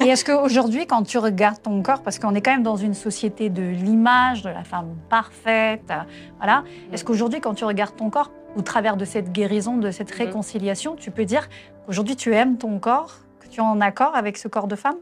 Et 0.00 0.08
est-ce 0.08 0.24
qu'aujourd'hui, 0.26 0.86
quand 0.86 1.04
tu 1.04 1.16
regardes 1.18 1.62
ton 1.62 1.82
corps, 1.82 2.02
parce 2.02 2.18
qu'on 2.18 2.34
est 2.34 2.42
quand 2.42 2.50
même 2.50 2.62
dans 2.62 2.76
une 2.76 2.92
société 2.92 3.48
de 3.48 3.62
l'image, 3.62 4.42
de 4.42 4.50
la 4.50 4.62
femme 4.64 4.94
parfaite, 5.08 5.84
euh, 5.90 5.94
voilà, 6.36 6.64
est-ce 6.92 7.02
qu'aujourd'hui, 7.04 7.40
quand 7.40 7.54
tu 7.54 7.64
regardes 7.64 7.96
ton 7.96 8.10
corps, 8.10 8.30
au 8.56 8.62
travers 8.62 8.96
de 8.96 9.04
cette 9.04 9.32
guérison, 9.32 9.76
de 9.76 9.90
cette 9.90 10.10
Mhm. 10.12 10.26
réconciliation, 10.26 10.96
tu 10.96 11.10
peux 11.10 11.24
dire 11.24 11.48
qu'aujourd'hui, 11.86 12.16
tu 12.16 12.34
aimes 12.34 12.58
ton 12.58 12.78
corps, 12.78 13.16
que 13.40 13.46
tu 13.48 13.60
es 13.60 13.62
en 13.62 13.80
accord 13.80 14.14
avec 14.16 14.36
ce 14.36 14.48
corps 14.48 14.66
de 14.66 14.76
femme? 14.76 14.96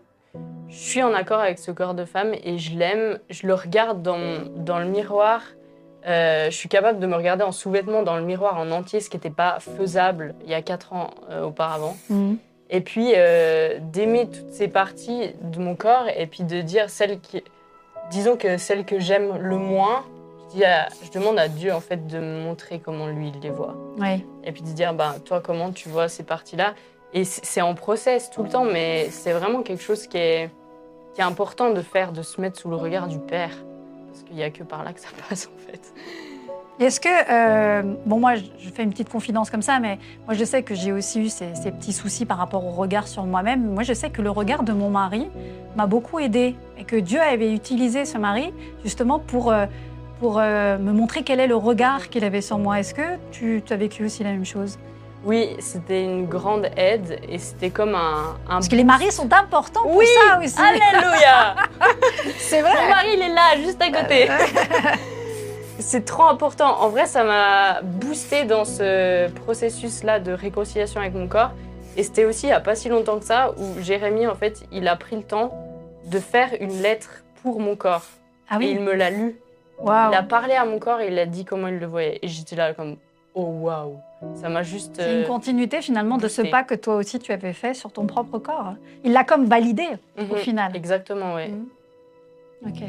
Je 0.69 0.77
suis 0.77 1.03
en 1.03 1.15
accord 1.15 1.41
avec 1.41 1.59
ce 1.59 1.71
corps 1.71 1.95
de 1.95 2.05
femme 2.05 2.33
et 2.45 2.59
je 2.59 2.77
l'aime. 2.77 3.19
Je 3.31 3.47
le 3.47 3.55
regarde 3.55 4.03
dans, 4.03 4.19
dans 4.57 4.79
le 4.79 4.85
miroir. 4.85 5.41
Euh, 6.07 6.47
je 6.51 6.57
suis 6.57 6.69
capable 6.69 7.01
de 7.01 7.07
me 7.07 7.17
regarder 7.17 7.43
en 7.43 7.53
sous-vêtements 7.53 8.03
dans 8.03 8.17
le 8.17 8.23
miroir 8.23 8.59
en 8.59 8.71
entier, 8.71 9.01
ce 9.01 9.09
qui 9.11 9.17
n'était 9.17 9.31
pas 9.31 9.59
faisable 9.61 10.35
il 10.45 10.51
y 10.51 10.55
a 10.55 10.63
4 10.63 10.93
ans 10.93 11.11
euh, 11.31 11.45
auparavant. 11.45 11.97
Et 12.71 12.83
puis 12.83 13.13
euh, 13.17 13.79
d'aimer 13.81 14.29
toutes 14.29 14.51
ces 14.53 14.69
parties 14.69 15.31
de 15.43 15.59
mon 15.59 15.75
corps 15.75 16.07
et 16.15 16.27
puis 16.27 16.45
de 16.45 16.61
dire 16.61 16.91
celles 16.91 17.19
qui, 17.19 17.43
disons 18.11 18.37
que 18.37 18.59
celles 18.59 18.85
que 18.85 19.01
j'aime 19.01 19.39
le 19.41 19.57
moins, 19.57 20.05
je, 20.51 20.57
dis 20.57 20.65
à- 20.65 20.89
je 21.05 21.11
demande 21.11 21.39
à 21.39 21.49
Dieu 21.49 21.73
en 21.73 21.81
fait 21.81 22.07
de 22.07 22.19
me 22.19 22.43
montrer 22.43 22.79
comment 22.81 23.07
lui 23.07 23.33
il 23.35 23.41
les 23.41 23.51
voit. 23.51 23.77
Et 24.45 24.53
puis 24.53 24.63
de 24.63 24.69
dire 24.69 24.95
bah 24.95 25.17
toi 25.25 25.41
comment 25.45 25.71
tu 25.71 25.89
vois 25.89 26.09
ces 26.09 26.23
parties-là? 26.23 26.75
Et 27.15 27.25
c'est 27.25 27.63
en 27.63 27.75
process 27.75 28.31
tout 28.31 28.43
le 28.43 28.51
temps, 28.51 28.65
mais 28.65 29.09
c'est 29.11 29.33
vraiment 29.33 29.63
quelque 29.63 29.83
chose 29.83 30.07
qui 30.07 30.19
est, 30.19 30.51
qui 31.15 31.21
est 31.23 31.25
important 31.25 31.71
de 31.71 31.81
faire, 31.81 32.13
de 32.13 32.21
se 32.23 32.39
mettre 32.41 32.59
sous 32.61 32.69
le 32.69 32.77
regard 32.77 33.09
du 33.09 33.19
Père. 33.19 33.51
Parce 34.09 34.23
qu'il 34.25 34.37
n'y 34.37 34.43
a 34.43 34.51
que 34.51 34.63
par 34.63 34.85
là 34.85 34.93
que 34.93 35.01
ça 35.01 35.09
passe 35.29 35.49
en 35.49 35.71
fait. 35.71 35.81
Est-ce 36.81 37.01
que, 37.01 37.09
euh, 37.09 37.83
bon, 38.07 38.21
moi, 38.21 38.37
je 38.37 38.45
je 38.61 38.71
fais 38.71 38.85
une 38.85 38.91
petite 38.91 39.09
confidence 39.09 39.51
comme 39.51 39.63
ça, 39.63 39.81
mais 39.81 39.99
moi, 40.27 40.35
je 40.35 40.45
sais 40.45 40.63
que 40.63 40.77
j'ai 40.77 40.93
aussi 40.93 41.21
eu 41.21 41.29
ces, 41.29 41.53
ces 41.57 41.73
petits 41.73 41.93
soucis 41.93 42.25
par 42.25 42.37
rapport 42.39 42.65
au 42.65 42.71
regard 42.71 43.09
sur 43.09 43.25
moi-même. 43.25 43.73
Moi, 43.75 43.83
je 43.83 43.93
sais 43.95 44.11
que 44.11 44.23
le 44.23 44.31
regard 44.31 44.63
de 44.63 44.73
mon 44.73 44.89
mari 44.91 45.29
m'a 45.75 45.87
beaucoup 45.87 46.21
aidée 46.21 46.55
et 46.79 46.85
que 46.85 46.95
Dieu 46.95 47.21
avait 47.21 47.53
utilisé 47.53 48.05
ce 48.05 48.17
mari 48.17 48.53
justement 48.85 49.19
pour, 49.19 49.51
euh, 49.51 49.67
pour 50.19 50.39
euh, 50.39 50.79
me 50.79 50.93
montrer 50.93 51.23
quel 51.23 51.41
est 51.41 51.47
le 51.47 51.57
regard 51.57 52.09
qu'il 52.09 52.25
avait 52.25 52.41
sur 52.41 52.59
moi. 52.59 52.81
Est-ce 52.81 52.95
que 52.95 53.17
tu, 53.31 53.63
tu 53.65 53.73
as 53.73 53.77
vécu 53.77 54.05
aussi 54.05 54.25
la 54.25 54.31
même 54.31 54.45
chose? 54.45 54.79
Oui, 55.25 55.57
c'était 55.59 56.05
une 56.05 56.27
grande 56.27 56.69
aide 56.77 57.19
et 57.29 57.39
c'était 57.39 57.71
comme 57.71 57.95
un, 57.95 58.37
un 58.49 58.55
Parce 58.55 58.69
que 58.69 58.77
les 58.77 58.85
maris 58.85 59.11
sont 59.11 59.33
importants 59.33 59.83
pour 59.83 59.97
Oui, 59.97 60.07
ça 60.29 60.39
aussi. 60.39 60.57
Alléluia 60.59 61.57
C'est 62.39 62.63
Mon 62.63 62.69
mari, 62.69 63.09
il 63.15 63.23
est 63.23 63.35
là, 63.35 63.57
juste 63.63 63.83
à 63.83 63.91
côté. 63.91 64.29
C'est 65.81 66.05
trop 66.05 66.25
important. 66.25 66.81
En 66.81 66.89
vrai, 66.89 67.07
ça 67.07 67.25
m'a 67.25 67.83
boosté 67.83 68.45
dans 68.45 68.65
ce 68.65 69.29
processus-là 69.31 70.19
de 70.21 70.33
réconciliation 70.33 71.01
avec 71.01 71.15
mon 71.15 71.29
corps. 71.29 71.53
Et 71.97 72.03
c'était 72.03 72.25
aussi 72.25 72.47
il 72.47 72.51
n'y 72.51 72.53
a 72.55 72.61
pas 72.61 72.75
si 72.75 72.89
longtemps 72.89 73.19
que 73.19 73.25
ça 73.25 73.53
où 73.57 73.81
Jérémy, 73.81 74.27
en 74.27 74.35
fait, 74.35 74.63
il 74.73 74.87
a 74.87 74.97
pris 74.97 75.17
le 75.17 75.23
temps 75.23 75.53
de 76.07 76.19
faire 76.19 76.51
une 76.61 76.81
lettre 76.81 77.23
pour 77.43 77.61
mon 77.61 77.77
corps. 77.77 78.05
Ah 78.51 78.59
Et 78.61 78.71
il 78.71 78.81
me 78.81 78.93
l'a 78.93 79.11
lu. 79.11 79.37
Il 79.83 79.91
a 79.91 80.23
parlé 80.23 80.55
à 80.55 80.65
mon 80.65 80.79
corps 80.79 81.01
et 81.01 81.09
il 81.09 81.19
a 81.19 81.27
dit 81.27 81.45
comment 81.45 81.69
il 81.69 81.79
le 81.79 81.87
voyait. 81.87 82.19
Et 82.23 82.29
j'étais 82.29 82.57
là 82.57 82.75
comme, 82.75 82.97
oh 83.35 83.45
waouh. 83.61 83.99
Ça 84.35 84.49
m'a 84.49 84.63
juste... 84.65 84.97
C'est 84.97 85.15
une 85.15 85.25
euh, 85.25 85.27
continuité 85.27 85.81
finalement 85.81 86.17
de 86.17 86.27
ce 86.27 86.43
pas 86.43 86.65
que 86.65 86.75
toi 86.75 86.97
aussi 86.97 87.21
tu 87.21 87.31
avais 87.31 87.53
fait 87.53 87.75
sur 87.75 87.93
ton 87.93 88.07
propre 88.07 88.39
corps. 88.39 88.75
Il 89.05 89.13
l'a 89.13 89.23
comme 89.23 89.47
validé 89.47 89.87
au 90.19 90.23
mhm, 90.23 90.37
final. 90.37 90.75
Exactement, 90.75 91.35
oui. 91.35 91.49
Mhm. 91.51 91.69
Ok. 92.67 92.83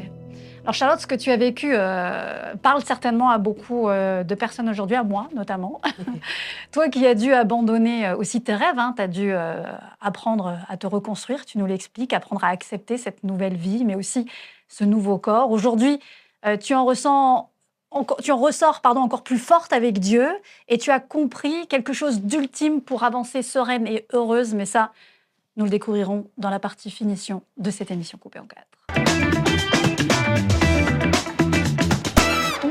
Alors 0.62 0.74
Charlotte, 0.74 1.00
ce 1.00 1.06
que 1.06 1.14
tu 1.14 1.30
as 1.30 1.36
vécu 1.36 1.70
euh, 1.72 2.54
parle 2.56 2.84
certainement 2.84 3.30
à 3.30 3.38
beaucoup 3.38 3.88
euh, 3.88 4.22
de 4.24 4.34
personnes 4.34 4.68
aujourd'hui, 4.68 4.96
à 4.96 5.04
moi 5.04 5.28
notamment. 5.34 5.80
Toi 6.72 6.88
qui 6.88 7.06
as 7.06 7.14
dû 7.14 7.32
abandonner 7.32 8.08
euh, 8.08 8.16
aussi 8.16 8.42
tes 8.42 8.54
rêves, 8.54 8.76
tu 8.96 9.02
as 9.02 9.08
dû 9.08 9.32
apprendre 10.00 10.58
à 10.68 10.76
te 10.76 10.86
reconstruire, 10.86 11.46
tu 11.46 11.58
nous 11.58 11.66
l'expliques, 11.66 12.12
apprendre 12.12 12.44
à 12.44 12.48
accepter 12.48 12.98
cette 12.98 13.24
nouvelle 13.24 13.56
vie, 13.56 13.84
mais 13.84 13.94
aussi 13.94 14.26
ce 14.68 14.84
nouveau 14.84 15.18
corps. 15.18 15.50
Aujourd'hui, 15.50 15.98
euh, 16.46 16.56
tu 16.56 16.74
en 16.74 16.84
ressens... 16.84 17.48
Tu 18.22 18.30
en 18.30 18.36
ressors 18.36 18.82
pardon, 18.82 19.00
encore 19.00 19.24
plus 19.24 19.38
forte 19.38 19.72
avec 19.72 19.98
Dieu 19.98 20.28
et 20.68 20.78
tu 20.78 20.92
as 20.92 21.00
compris 21.00 21.66
quelque 21.66 21.92
chose 21.92 22.20
d'ultime 22.20 22.82
pour 22.82 23.02
avancer 23.02 23.42
sereine 23.42 23.84
et 23.88 24.06
heureuse, 24.12 24.54
mais 24.54 24.64
ça, 24.64 24.92
nous 25.56 25.64
le 25.64 25.70
découvrirons 25.70 26.30
dans 26.38 26.50
la 26.50 26.60
partie 26.60 26.92
finition 26.92 27.42
de 27.56 27.72
cette 27.72 27.90
émission 27.90 28.16
coupée 28.16 28.38
en 28.38 28.46
quatre. 28.46 28.70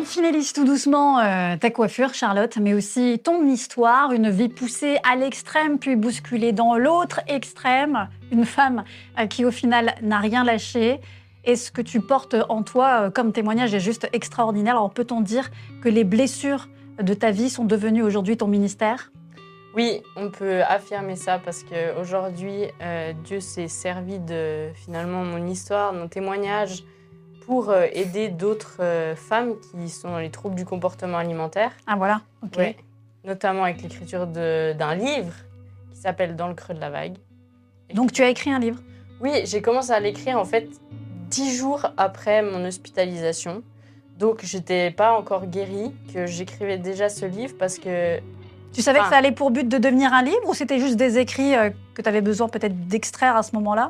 finalise 0.09 0.53
tout 0.53 0.65
doucement 0.65 1.19
euh, 1.19 1.55
ta 1.55 1.69
coiffure, 1.69 2.15
Charlotte, 2.15 2.57
mais 2.57 2.73
aussi 2.73 3.21
ton 3.23 3.45
histoire, 3.45 4.11
une 4.11 4.31
vie 4.31 4.49
poussée 4.49 4.97
à 5.09 5.15
l'extrême, 5.15 5.77
puis 5.77 5.95
bousculée 5.95 6.51
dans 6.51 6.75
l'autre 6.75 7.21
extrême, 7.27 8.09
une 8.31 8.45
femme 8.45 8.83
euh, 9.19 9.27
qui 9.27 9.45
au 9.45 9.51
final 9.51 9.93
n'a 10.01 10.17
rien 10.17 10.43
lâché. 10.43 10.99
Et 11.45 11.55
ce 11.55 11.71
que 11.71 11.81
tu 11.81 12.01
portes 12.01 12.35
en 12.49 12.63
toi 12.63 13.03
euh, 13.03 13.09
comme 13.09 13.31
témoignage 13.31 13.73
est 13.73 13.79
juste 13.79 14.07
extraordinaire. 14.13 14.75
Alors 14.75 14.91
peut-on 14.91 15.21
dire 15.21 15.49
que 15.81 15.89
les 15.89 16.03
blessures 16.03 16.67
de 17.01 17.13
ta 17.13 17.31
vie 17.31 17.49
sont 17.49 17.65
devenues 17.65 18.03
aujourd'hui 18.03 18.37
ton 18.37 18.47
ministère? 18.47 19.11
Oui, 19.75 20.01
on 20.15 20.31
peut 20.31 20.63
affirmer 20.63 21.15
ça 21.15 21.39
parce 21.39 21.63
qu'aujourd'hui, 21.63 22.63
euh, 22.81 23.13
Dieu 23.23 23.39
s'est 23.39 23.67
servi 23.67 24.19
de 24.19 24.69
finalement 24.73 25.23
mon 25.23 25.45
histoire, 25.45 25.93
mon 25.93 26.07
témoignage 26.07 26.83
pour 27.45 27.69
euh, 27.69 27.85
aider 27.93 28.29
d'autres 28.29 28.77
euh, 28.79 29.15
femmes 29.15 29.53
qui 29.59 29.89
sont 29.89 30.09
dans 30.09 30.19
les 30.19 30.31
troubles 30.31 30.55
du 30.55 30.65
comportement 30.65 31.17
alimentaire. 31.17 31.71
Ah 31.85 31.95
voilà, 31.95 32.21
ok. 32.43 32.57
Ouais. 32.57 32.77
Notamment 33.23 33.63
avec 33.63 33.81
l'écriture 33.81 34.25
d'un 34.27 34.95
livre 34.95 35.33
qui 35.91 35.97
s'appelle 35.99 36.35
Dans 36.35 36.47
le 36.47 36.55
creux 36.55 36.73
de 36.73 36.79
la 36.79 36.89
vague. 36.89 37.17
Donc 37.93 38.11
tu 38.11 38.23
as 38.23 38.29
écrit 38.29 38.51
un 38.51 38.59
livre? 38.59 38.79
Oui, 39.21 39.31
j'ai 39.45 39.61
commencé 39.61 39.91
à 39.91 39.99
l'écrire 39.99 40.39
en 40.39 40.45
fait 40.45 40.67
dix 41.29 41.55
jours 41.55 41.85
après 41.97 42.41
mon 42.41 42.65
hospitalisation. 42.65 43.61
Donc 44.17 44.39
j'étais 44.43 44.91
pas 44.91 45.13
encore 45.17 45.45
guérie, 45.45 45.91
que 46.13 46.25
j'écrivais 46.25 46.77
déjà 46.77 47.07
ce 47.09 47.25
livre 47.25 47.53
parce 47.57 47.77
que 47.79 48.19
Tu 48.73 48.81
savais 48.83 48.99
que 48.99 49.05
Ah. 49.07 49.09
ça 49.09 49.17
allait 49.17 49.31
pour 49.31 49.49
but 49.49 49.67
de 49.67 49.77
devenir 49.79 50.13
un 50.13 50.21
livre 50.21 50.47
ou 50.47 50.53
c'était 50.53 50.77
juste 50.79 50.95
des 50.95 51.17
écrits 51.17 51.55
euh, 51.55 51.71
que 51.95 52.01
tu 52.03 52.07
avais 52.09 52.21
besoin 52.21 52.47
peut-être 52.49 52.87
d'extraire 52.87 53.35
à 53.35 53.41
ce 53.41 53.55
moment-là? 53.55 53.89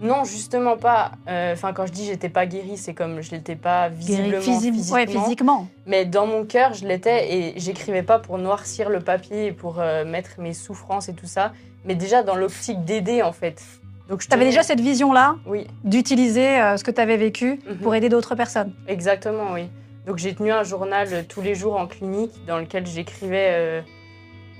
Non, 0.00 0.22
justement 0.24 0.76
pas. 0.76 1.10
Euh, 1.28 1.52
Enfin, 1.52 1.72
quand 1.72 1.84
je 1.86 1.92
dis 1.92 2.06
j'étais 2.06 2.28
pas 2.28 2.46
guérie, 2.46 2.76
c'est 2.76 2.94
comme 2.94 3.20
je 3.22 3.32
l'étais 3.32 3.56
pas 3.56 3.88
visiblement 3.88 4.38
Physi- 4.40 4.72
physiquement. 4.72 4.94
Ouais, 4.94 5.06
physiquement. 5.08 5.66
Mais 5.86 6.04
dans 6.04 6.26
mon 6.26 6.44
cœur, 6.44 6.74
je 6.74 6.86
l'étais 6.86 7.34
et 7.34 7.54
j'écrivais 7.58 8.04
pas 8.04 8.18
pour 8.20 8.38
noircir 8.38 8.88
le 8.88 9.00
papier 9.00 9.46
et 9.46 9.52
pour 9.52 9.80
euh, 9.80 10.04
mettre 10.04 10.38
mes 10.38 10.54
souffrances 10.54 11.08
et 11.08 11.14
tout 11.14 11.26
ça, 11.26 11.52
mais 11.84 11.96
déjà 11.96 12.22
dans 12.22 12.36
l'optique 12.36 12.84
d'aider 12.84 13.22
en 13.22 13.32
fait. 13.32 13.60
Donc 14.10 14.26
Tu 14.26 14.34
avais 14.34 14.44
déjà 14.44 14.62
cette 14.64 14.80
vision-là 14.80 15.36
Oui, 15.46 15.66
d'utiliser 15.84 16.60
euh, 16.60 16.76
ce 16.76 16.82
que 16.84 16.90
tu 16.90 17.00
avais 17.00 17.16
vécu 17.16 17.60
Mhm. 17.66 17.76
pour 17.78 17.94
aider 17.94 18.08
d'autres 18.08 18.34
personnes. 18.34 18.72
exactement, 18.88 19.52
oui. 19.54 19.68
Donc 20.06 20.18
j'ai 20.18 20.34
tenu 20.34 20.50
un 20.50 20.64
journal 20.64 21.08
euh, 21.12 21.22
tous 21.28 21.40
les 21.40 21.54
jours 21.54 21.76
en 21.76 21.86
clinique 21.86 22.32
dans 22.46 22.58
lequel 22.58 22.86
j'écrivais 22.86 23.48
euh, 23.50 23.80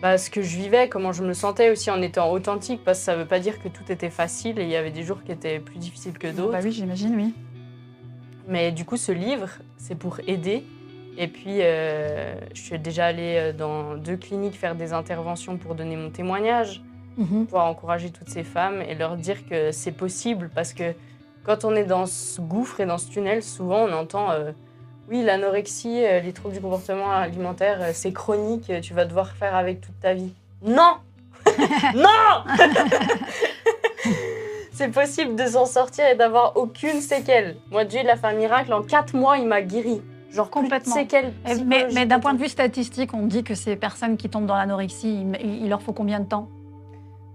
bah, 0.03 0.19
ce 0.19 0.31
que 0.31 0.41
je 0.41 0.57
vivais, 0.57 0.89
comment 0.89 1.11
je 1.13 1.25
me 1.25 1.33
sentais 1.33 1.69
aussi 1.71 1.91
en 1.91 2.01
étant 2.01 2.31
authentique, 2.31 2.83
parce 2.85 3.01
que 3.01 3.05
ça 3.05 3.17
veut 3.17 3.27
pas 3.27 3.41
dire 3.41 3.61
que 3.61 3.69
tout 3.69 3.83
était 3.91 4.09
facile 4.11 4.59
et 4.61 4.63
il 4.63 4.69
y 4.71 4.77
avait 4.77 4.93
des 4.93 5.03
jours 5.03 5.23
qui 5.25 5.33
étaient 5.33 5.59
plus 5.59 5.79
difficiles 5.79 6.17
que 6.17 6.29
d'autres. 6.29 6.53
Bah 6.53 6.61
oui, 6.63 6.71
j'imagine, 6.71 7.15
oui. 7.17 7.35
Mais 8.47 8.71
du 8.71 8.85
coup, 8.85 8.97
ce 8.97 9.11
livre, 9.13 9.49
c'est 9.77 9.97
pour 9.97 10.21
aider. 10.27 10.65
Et 11.19 11.27
puis, 11.29 11.59
je 11.59 12.61
suis 12.61 12.79
déjà 12.79 13.07
allée 13.07 13.53
dans 13.57 13.95
deux 13.97 14.17
cliniques 14.17 14.55
faire 14.57 14.75
des 14.75 14.93
interventions 14.93 15.57
pour 15.59 15.75
donner 15.75 15.97
mon 15.97 16.09
témoignage, 16.11 16.83
Mhm. 17.17 17.47
pour 17.47 17.61
encourager 17.61 18.11
toutes 18.11 18.29
ces 18.29 18.45
femmes 18.45 18.81
et 18.83 18.95
leur 18.95 19.17
dire 19.17 19.47
que 19.49 19.73
c'est 19.73 19.93
possible. 19.93 20.51
Parce 20.55 20.73
que 20.73 20.95
quand 21.45 21.65
on 21.65 21.75
est 21.75 21.85
dans 21.85 22.07
ce 22.07 22.41
gouffre 22.41 22.81
et 22.81 22.87
dans 22.87 22.99
ce 22.99 23.11
tunnel, 23.11 23.43
souvent 23.43 23.85
on 23.87 23.93
entend 23.93 24.31
euh, 24.31 24.53
Oui, 25.11 25.23
l'anorexie, 25.23 26.05
euh, 26.05 26.21
les 26.21 26.33
troubles 26.33 26.55
du 26.55 26.61
comportement 26.61 27.11
alimentaire, 27.11 27.79
euh, 27.81 27.91
c'est 27.93 28.13
chronique, 28.13 28.71
tu 28.83 28.95
vas 28.95 29.05
devoir 29.05 29.33
faire 29.33 29.55
avec 29.57 29.81
toute 29.81 29.99
ta 30.01 30.15
vie. 30.15 30.33
Non 30.65 30.95
Non 31.95 32.45
C'est 34.73 34.89
possible 34.89 35.37
de 35.37 35.47
s'en 35.47 35.67
sortir 35.67 36.07
et 36.07 36.15
d'avoir 36.15 36.57
aucune 36.57 37.01
séquelle. 37.03 37.57
Moi, 37.71 37.85
Dieu, 37.85 38.01
il 38.03 38.09
a 38.09 38.17
fait 38.17 38.29
un 38.29 38.33
miracle. 38.33 38.73
En 38.73 38.83
quatre 38.83 39.15
mois, 39.15 39.37
il 39.37 39.47
m'a 39.47 39.61
guéri. 39.61 40.01
Genre 40.31 40.49
Complètement. 40.49 40.95
Séquelles 40.95 41.35
Eh, 41.47 41.57
Mais, 41.65 42.07
d'un 42.07 42.19
point 42.21 42.33
de 42.33 42.39
vue 42.39 42.49
statistique, 42.49 43.13
on 43.13 43.27
dit 43.27 43.43
que 43.45 43.55
ces 43.55 43.77
personnes 43.77 44.17
qui 44.17 44.31
tombent 44.31 44.47
dans 44.47 44.57
l'anorexie, 44.57 45.27
il, 45.43 45.63
il 45.65 45.69
leur 45.69 45.83
faut 45.83 45.93
combien 45.93 46.21
de 46.21 46.25
temps? 46.27 46.49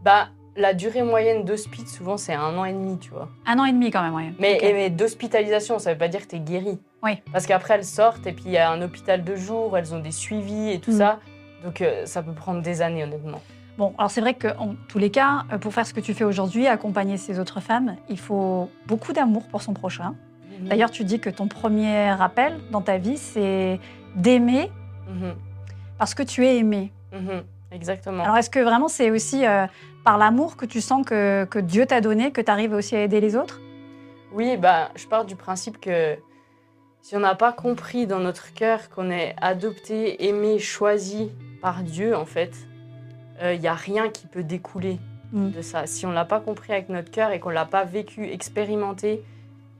Bah, 0.05 0.27
la 0.55 0.75
durée 0.75 1.01
moyenne 1.01 1.43
d'hospice, 1.45 1.91
souvent, 1.97 2.15
c'est 2.15 2.35
un 2.35 2.55
an 2.57 2.63
et 2.63 2.71
demi, 2.73 2.99
tu 2.99 3.09
vois. 3.09 3.27
Un 3.47 3.57
an 3.57 3.65
et 3.65 3.71
demi 3.71 3.89
quand 3.89 4.03
même, 4.03 4.13
oui. 4.13 4.35
Mais, 4.39 4.59
mais 4.61 4.91
d'hospitalisation, 4.91 5.79
ça 5.79 5.91
veut 5.93 5.97
pas 5.97 6.07
dire 6.07 6.21
que 6.21 6.27
tu 6.27 6.35
es 6.35 6.39
guéri. 6.39 6.77
Oui. 7.01 7.13
Parce 7.33 7.47
qu'après, 7.47 7.73
elles 7.73 7.83
sortent 7.85 8.25
et 8.27 8.31
puis 8.31 8.43
il 8.45 8.51
y 8.51 8.57
a 8.59 8.69
un 8.69 8.81
hôpital 8.83 9.23
de 9.23 9.35
jour, 9.35 9.75
elles 9.77 9.95
ont 9.95 9.99
des 9.99 10.11
suivis 10.11 10.69
et 10.71 10.79
tout 10.79 10.91
Mm. 10.91 10.97
ça. 10.97 11.19
Donc 11.63 11.81
euh, 11.81 12.05
ça 12.05 12.21
peut 12.21 12.33
prendre 12.33 12.61
des 12.61 12.83
années, 12.83 13.03
honnêtement. 13.03 13.41
Bon, 13.79 13.93
alors 13.97 14.11
c'est 14.11 14.21
vrai 14.21 14.35
qu'en 14.35 14.75
tous 14.87 14.99
les 14.99 15.09
cas, 15.09 15.43
euh, 15.51 15.57
pour 15.57 15.73
faire 15.73 15.87
ce 15.87 15.93
que 15.95 15.99
tu 15.99 16.13
fais 16.13 16.23
aujourd'hui, 16.23 16.67
accompagner 16.67 17.17
ces 17.17 17.39
autres 17.39 17.59
femmes, 17.59 17.95
il 18.07 18.19
faut 18.19 18.69
beaucoup 18.85 19.11
d'amour 19.11 19.47
pour 19.47 19.63
son 19.63 19.73
prochain. 19.73 20.13
D'ailleurs, 20.61 20.91
tu 20.91 21.03
dis 21.03 21.19
que 21.19 21.29
ton 21.31 21.47
premier 21.47 22.11
rappel 22.11 22.53
dans 22.71 22.81
ta 22.81 22.97
vie, 22.99 23.17
c'est 23.17 23.79
d'aimer 24.15 24.71
Mhm, 25.09 25.33
parce 25.97 26.13
que 26.13 26.21
tu 26.23 26.45
es 26.45 26.57
aimé. 26.57 26.91
mhm, 27.11 27.41
Exactement. 27.71 28.23
Alors, 28.23 28.37
est-ce 28.37 28.49
que 28.49 28.59
vraiment 28.59 28.87
c'est 28.87 29.11
aussi 29.11 29.45
euh, 29.45 29.65
par 30.05 30.17
l'amour 30.17 30.55
que 30.55 30.65
tu 30.65 30.79
sens 30.79 31.05
que, 31.05 31.43
que 31.45 31.59
Dieu 31.59 31.85
t'a 31.85 31.99
donné 31.99 32.31
que 32.31 32.39
tu 32.39 32.49
arrives 32.49 32.73
aussi 32.73 32.95
à 32.95 33.01
aider 33.01 33.19
les 33.19 33.35
autres? 33.35 33.59
Oui, 34.31 34.55
bah, 34.55 34.91
je 34.95 35.05
pars 35.07 35.25
du 35.25 35.35
principe 35.35 35.81
que 35.81 36.15
si 37.01 37.15
on 37.17 37.19
n'a 37.19 37.35
pas 37.35 37.51
compris 37.51 38.07
dans 38.07 38.19
notre 38.19 38.53
cœur 38.53 38.89
qu'on 38.89 39.11
est 39.11 39.35
adopté, 39.41 40.25
aimé, 40.27 40.59
choisi 40.59 41.31
par 41.61 41.83
Dieu, 41.83 42.15
en 42.15 42.25
fait, 42.25 42.53
il 43.41 43.59
n'y 43.59 43.67
a 43.67 43.73
rien 43.73 44.09
qui 44.09 44.27
peut 44.27 44.43
découler 44.43 44.99
Mm. 45.31 45.51
de 45.51 45.61
ça. 45.61 45.85
Si 45.85 46.05
on 46.05 46.09
ne 46.09 46.15
l'a 46.15 46.25
pas 46.25 46.39
compris 46.39 46.73
avec 46.73 46.89
notre 46.89 47.11
cœur 47.11 47.31
et 47.31 47.39
qu'on 47.39 47.49
ne 47.49 47.55
l'a 47.55 47.65
pas 47.65 47.83
vécu, 47.83 48.25
expérimenté 48.31 49.23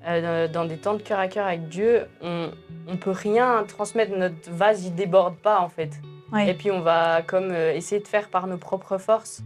euh, 0.07 0.47
dans 0.47 0.65
des 0.65 0.77
temps 0.77 0.95
de 0.95 1.01
cœur 1.01 1.19
à 1.19 1.27
cœur 1.27 1.47
avec 1.47 1.67
Dieu, 1.69 2.07
on 2.21 2.51
ne 2.88 2.95
peut 2.97 3.11
rien 3.11 3.63
transmettre. 3.67 4.15
Notre 4.17 4.51
vase, 4.51 4.85
il 4.85 4.95
déborde 4.95 5.35
pas, 5.38 5.59
en 5.61 5.69
fait. 5.69 5.91
Oui. 6.33 6.47
Et 6.49 6.53
puis 6.53 6.71
on 6.71 6.81
va 6.81 7.21
comme 7.21 7.51
euh, 7.51 7.73
essayer 7.73 8.01
de 8.01 8.07
faire 8.07 8.29
par 8.29 8.47
nos 8.47 8.57
propres 8.57 8.97
forces. 8.97 9.41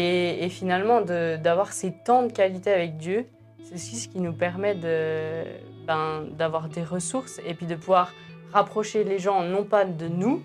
Et, 0.00 0.44
et 0.44 0.48
finalement, 0.48 1.00
d'avoir 1.00 1.72
ces 1.72 1.90
temps 1.92 2.22
de 2.22 2.30
qualité 2.30 2.72
avec 2.72 2.96
Dieu, 2.98 3.26
c'est 3.64 3.74
aussi 3.74 3.96
ce 3.96 4.08
qui 4.08 4.20
nous 4.20 4.32
permet 4.32 4.76
de, 4.76 5.42
ben, 5.88 6.24
d'avoir 6.38 6.68
des 6.68 6.84
ressources 6.84 7.40
et 7.44 7.54
puis 7.54 7.66
de 7.66 7.74
pouvoir 7.74 8.12
rapprocher 8.52 9.02
les 9.02 9.18
gens, 9.18 9.42
non 9.42 9.64
pas 9.64 9.84
de 9.84 10.06
nous, 10.06 10.40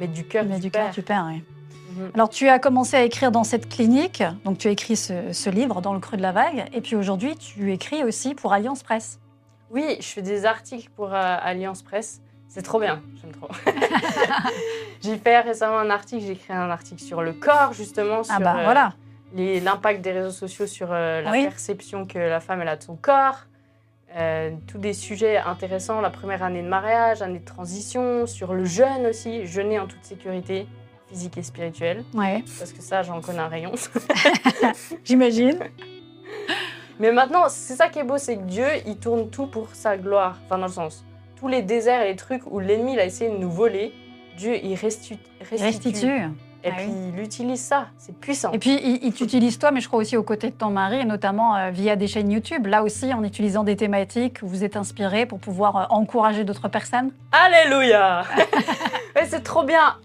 mais 0.00 0.08
du 0.08 0.24
cœur 0.24 0.44
du, 0.44 0.58
du 0.58 0.70
Père. 0.70 0.86
cœur 0.86 0.94
du 0.94 1.02
Père, 1.02 1.24
oui. 1.28 1.44
Mhm. 1.96 2.10
Alors, 2.14 2.28
tu 2.28 2.48
as 2.48 2.58
commencé 2.58 2.96
à 2.96 3.04
écrire 3.04 3.30
dans 3.30 3.44
cette 3.44 3.68
clinique, 3.68 4.24
donc 4.44 4.58
tu 4.58 4.66
as 4.66 4.72
écrit 4.72 4.96
ce, 4.96 5.32
ce 5.32 5.48
livre, 5.48 5.80
Dans 5.80 5.94
le 5.94 6.00
creux 6.00 6.16
de 6.16 6.22
la 6.22 6.32
vague, 6.32 6.68
et 6.74 6.80
puis 6.80 6.96
aujourd'hui, 6.96 7.36
tu 7.36 7.72
écris 7.72 8.02
aussi 8.02 8.34
pour 8.34 8.52
Alliance 8.52 8.82
Presse. 8.82 9.20
Oui, 9.70 9.96
je 10.00 10.06
fais 10.06 10.22
des 10.22 10.44
articles 10.44 10.90
pour 10.96 11.14
euh, 11.14 11.36
Alliance 11.40 11.82
Presse. 11.82 12.20
C'est 12.48 12.62
trop 12.62 12.80
bien, 12.80 13.02
j'aime 13.20 13.32
trop. 13.32 13.48
j'ai 15.02 15.16
fait 15.18 15.40
récemment 15.40 15.78
un 15.78 15.90
article, 15.90 16.24
j'ai 16.24 16.32
écrit 16.32 16.52
un 16.54 16.70
article 16.70 17.02
sur 17.02 17.20
le 17.22 17.32
corps, 17.34 17.72
justement, 17.74 18.22
sur 18.24 18.34
ah 18.36 18.40
bah 18.40 18.56
euh, 18.58 18.64
voilà. 18.64 18.92
l'impact 19.36 20.00
des 20.00 20.12
réseaux 20.12 20.30
sociaux 20.30 20.66
sur 20.66 20.88
euh, 20.90 21.20
la 21.20 21.30
Oui. 21.30 21.44
perception 21.44 22.06
que 22.06 22.18
la 22.18 22.40
femme 22.40 22.62
elle 22.62 22.68
a 22.68 22.76
de 22.76 22.82
son 22.82 22.96
corps. 22.96 23.44
Euh, 24.16 24.52
tous 24.66 24.78
des 24.78 24.94
sujets 24.94 25.36
intéressants, 25.36 26.00
la 26.00 26.08
première 26.08 26.42
année 26.42 26.62
de 26.62 26.68
mariage, 26.68 27.20
année 27.20 27.40
de 27.40 27.44
transition, 27.44 28.26
sur 28.26 28.54
le 28.54 28.64
jeûne 28.64 29.06
aussi, 29.06 29.44
jeûner 29.46 29.78
en 29.78 29.86
toute 29.86 30.02
sécurité 30.04 30.66
physique 31.10 31.36
et 31.36 31.42
spirituelle, 31.42 32.04
Ouais, 32.14 32.42
parce 32.58 32.72
que 32.72 32.80
ça 32.82 33.02
j'en 33.02 33.20
connais 33.20 33.38
un 33.40 33.48
rayon. 33.48 33.72
j'imagine. 35.04 35.58
Mais 36.98 37.12
maintenant, 37.12 37.48
c'est 37.48 37.76
ça 37.76 37.88
qui 37.88 37.98
est 37.98 38.04
beau, 38.04 38.18
c'est 38.18 38.36
que 38.36 38.42
Dieu, 38.42 38.66
il 38.86 38.96
tourne 38.98 39.30
tout 39.30 39.46
pour 39.46 39.68
sa 39.74 39.96
gloire. 39.96 40.38
Enfin, 40.44 40.58
dans 40.58 40.66
le 40.66 40.72
sens, 40.72 41.04
tous 41.38 41.48
les 41.48 41.62
déserts 41.62 42.02
et 42.02 42.08
les 42.08 42.16
trucs 42.16 42.42
où 42.50 42.58
l'ennemi 42.58 42.94
il 42.94 43.00
a 43.00 43.04
essayé 43.04 43.30
de 43.30 43.36
nous 43.36 43.50
voler, 43.50 43.92
Dieu, 44.36 44.56
il 44.62 44.74
restitu- 44.74 45.18
restitue. 45.40 45.64
Restitue. 45.64 46.22
Et 46.64 46.70
Ah 46.70 46.74
puis, 46.76 46.86
oui. 46.88 47.12
il 47.16 47.20
utilise 47.22 47.60
ça. 47.60 47.86
C'est 47.98 48.16
puissant. 48.18 48.50
Et 48.52 48.58
puis, 48.58 48.80
il, 48.82 48.98
il 49.04 49.12
t'utilise 49.12 49.58
toi, 49.60 49.70
mais 49.70 49.80
je 49.80 49.86
crois 49.86 50.00
aussi 50.00 50.16
aux 50.16 50.24
côtés 50.24 50.48
de 50.50 50.54
ton 50.56 50.70
mari, 50.70 50.98
et 51.00 51.04
notamment 51.04 51.54
euh, 51.54 51.70
via 51.70 51.94
des 51.94 52.08
chaînes 52.08 52.30
YouTube. 52.32 52.66
Là 52.66 52.82
aussi, 52.82 53.14
en 53.14 53.22
utilisant 53.22 53.62
des 53.62 53.76
thématiques 53.76 54.42
vous 54.42 54.64
êtes 54.64 54.76
inspiré 54.76 55.24
pour 55.26 55.38
pouvoir 55.38 55.76
euh, 55.76 55.84
encourager 55.90 56.42
d'autres 56.42 56.68
personnes. 56.68 57.12
Alléluia 57.30 58.24
Ouais, 59.16 59.26
C'est 59.28 59.42
trop 59.42 59.62
bien. 59.62 59.96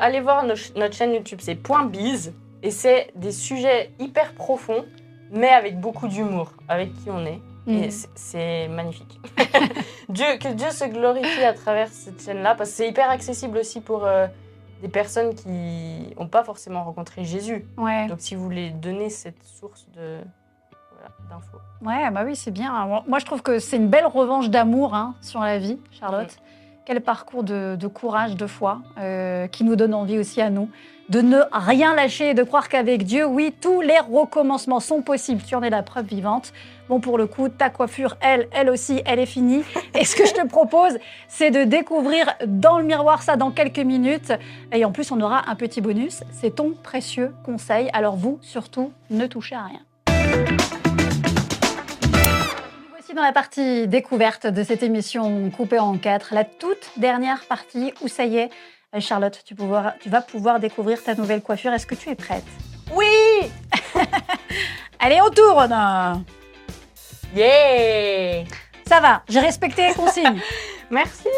Allez 0.00 0.20
voir 0.20 0.44
nos 0.44 0.54
notre 0.76 0.94
chaîne 0.94 1.12
YouTube, 1.12 1.40
c'est 1.42 1.54
Point 1.54 1.84
Bise. 1.84 2.32
Et 2.62 2.70
c'est 2.70 3.10
des 3.14 3.30
sujets 3.32 3.90
hyper 3.98 4.32
profonds, 4.32 4.84
mais 5.30 5.48
avec 5.50 5.78
beaucoup 5.78 6.08
d'humour, 6.08 6.52
avec 6.68 6.92
qui 6.94 7.10
on 7.10 7.24
est. 7.26 7.38
Et 7.68 7.90
c'est- 7.90 8.08
c'est 8.14 8.68
magnifique. 8.68 9.20
Dieu, 10.08 10.24
que 10.40 10.52
Dieu 10.54 10.70
se 10.70 10.84
glorifie 10.84 11.44
à 11.44 11.52
travers 11.52 11.88
cette 11.88 12.22
chaîne-là, 12.22 12.54
parce 12.54 12.70
que 12.70 12.76
c'est 12.76 12.88
hyper 12.88 13.10
accessible 13.10 13.58
aussi 13.58 13.80
pour 13.80 14.04
euh, 14.06 14.26
des 14.82 14.88
personnes 14.88 15.34
qui 15.34 16.14
n'ont 16.18 16.28
pas 16.28 16.44
forcément 16.44 16.84
rencontré 16.84 17.24
Jésus. 17.24 17.66
Ouais. 17.76 18.06
Donc 18.06 18.20
si 18.20 18.34
vous 18.34 18.42
voulez 18.42 18.70
donner 18.70 19.10
cette 19.10 19.42
source 19.44 19.86
de 19.96 20.18
voilà, 20.94 21.10
d'infos. 21.30 21.58
Ouais, 21.84 22.10
bah 22.10 22.22
oui, 22.24 22.34
c'est 22.36 22.50
bien. 22.50 22.86
Moi, 23.06 23.18
je 23.18 23.24
trouve 23.24 23.42
que 23.42 23.58
c'est 23.58 23.76
une 23.76 23.88
belle 23.88 24.06
revanche 24.06 24.50
d'amour 24.50 24.94
hein, 24.94 25.14
sur 25.20 25.40
la 25.40 25.58
vie, 25.58 25.78
Charlotte. 25.90 26.36
Quel 26.88 27.02
parcours 27.02 27.44
de, 27.44 27.86
courage, 27.86 28.34
de 28.34 28.46
foi, 28.46 28.80
euh, 28.96 29.46
qui 29.46 29.62
nous 29.62 29.76
donne 29.76 29.92
envie 29.92 30.16
aussi 30.16 30.40
à 30.40 30.48
nous 30.48 30.70
de 31.10 31.20
ne 31.20 31.40
rien 31.52 31.94
lâcher 31.94 32.30
et 32.30 32.34
de 32.34 32.42
croire 32.42 32.70
qu'avec 32.70 33.02
Dieu, 33.02 33.26
oui, 33.26 33.52
tous 33.60 33.82
les 33.82 33.98
recommencements 33.98 34.80
sont 34.80 35.02
possibles. 35.02 35.42
Tu 35.46 35.54
en 35.54 35.62
es 35.62 35.68
la 35.68 35.82
preuve 35.82 36.06
vivante. 36.06 36.54
Bon, 36.88 36.98
pour 36.98 37.18
le 37.18 37.26
coup, 37.26 37.50
ta 37.50 37.68
coiffure, 37.68 38.16
elle, 38.22 38.48
elle 38.52 38.70
aussi, 38.70 39.02
elle 39.04 39.18
est 39.18 39.26
finie. 39.26 39.64
Et 39.94 40.06
ce 40.06 40.16
que 40.16 40.24
je 40.24 40.32
te 40.32 40.46
propose, 40.46 40.96
c'est 41.28 41.50
de 41.50 41.64
découvrir 41.64 42.32
dans 42.46 42.78
le 42.78 42.86
miroir 42.86 43.22
ça 43.22 43.36
dans 43.36 43.50
quelques 43.50 43.78
minutes. 43.80 44.32
Et 44.72 44.86
en 44.86 44.90
plus, 44.90 45.12
on 45.12 45.20
aura 45.20 45.50
un 45.50 45.56
petit 45.56 45.82
bonus. 45.82 46.24
C'est 46.30 46.54
ton 46.54 46.72
précieux 46.82 47.34
conseil. 47.44 47.90
Alors 47.92 48.16
vous, 48.16 48.38
surtout, 48.40 48.92
ne 49.10 49.26
touchez 49.26 49.56
à 49.56 49.64
rien. 49.64 50.77
Voici 53.08 53.16
dans 53.16 53.22
la 53.24 53.32
partie 53.32 53.88
découverte 53.88 54.46
de 54.46 54.62
cette 54.62 54.82
émission 54.82 55.48
coupée 55.48 55.78
en 55.78 55.96
quatre, 55.96 56.34
la 56.34 56.44
toute 56.44 56.90
dernière 56.98 57.42
partie 57.46 57.94
où 58.02 58.08
ça 58.08 58.26
y 58.26 58.36
est, 58.36 58.50
euh, 58.94 59.00
Charlotte, 59.00 59.40
tu, 59.46 59.54
pouvoir- 59.54 59.94
tu 59.98 60.10
vas 60.10 60.20
pouvoir 60.20 60.60
découvrir 60.60 61.02
ta 61.02 61.14
nouvelle 61.14 61.40
coiffure. 61.40 61.72
Est-ce 61.72 61.86
que 61.86 61.94
tu 61.94 62.10
es 62.10 62.14
prête? 62.14 62.44
Oui 62.94 63.06
Allez, 64.98 65.20
on 65.22 65.30
tourne 65.30 66.22
Yeah 67.34 68.44
Ça 68.86 69.00
va, 69.00 69.22
j'ai 69.26 69.40
respecté 69.40 69.88
les 69.88 69.94
consignes. 69.94 70.42
Merci 70.90 71.28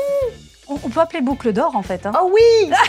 on, 0.71 0.75
on 0.85 0.89
peut 0.89 1.01
appeler 1.01 1.21
boucle 1.21 1.53
d'or 1.53 1.77
en 1.77 1.83
fait. 1.83 2.07
hein. 2.07 2.13
Oh 2.23 2.31
oui 2.33 2.71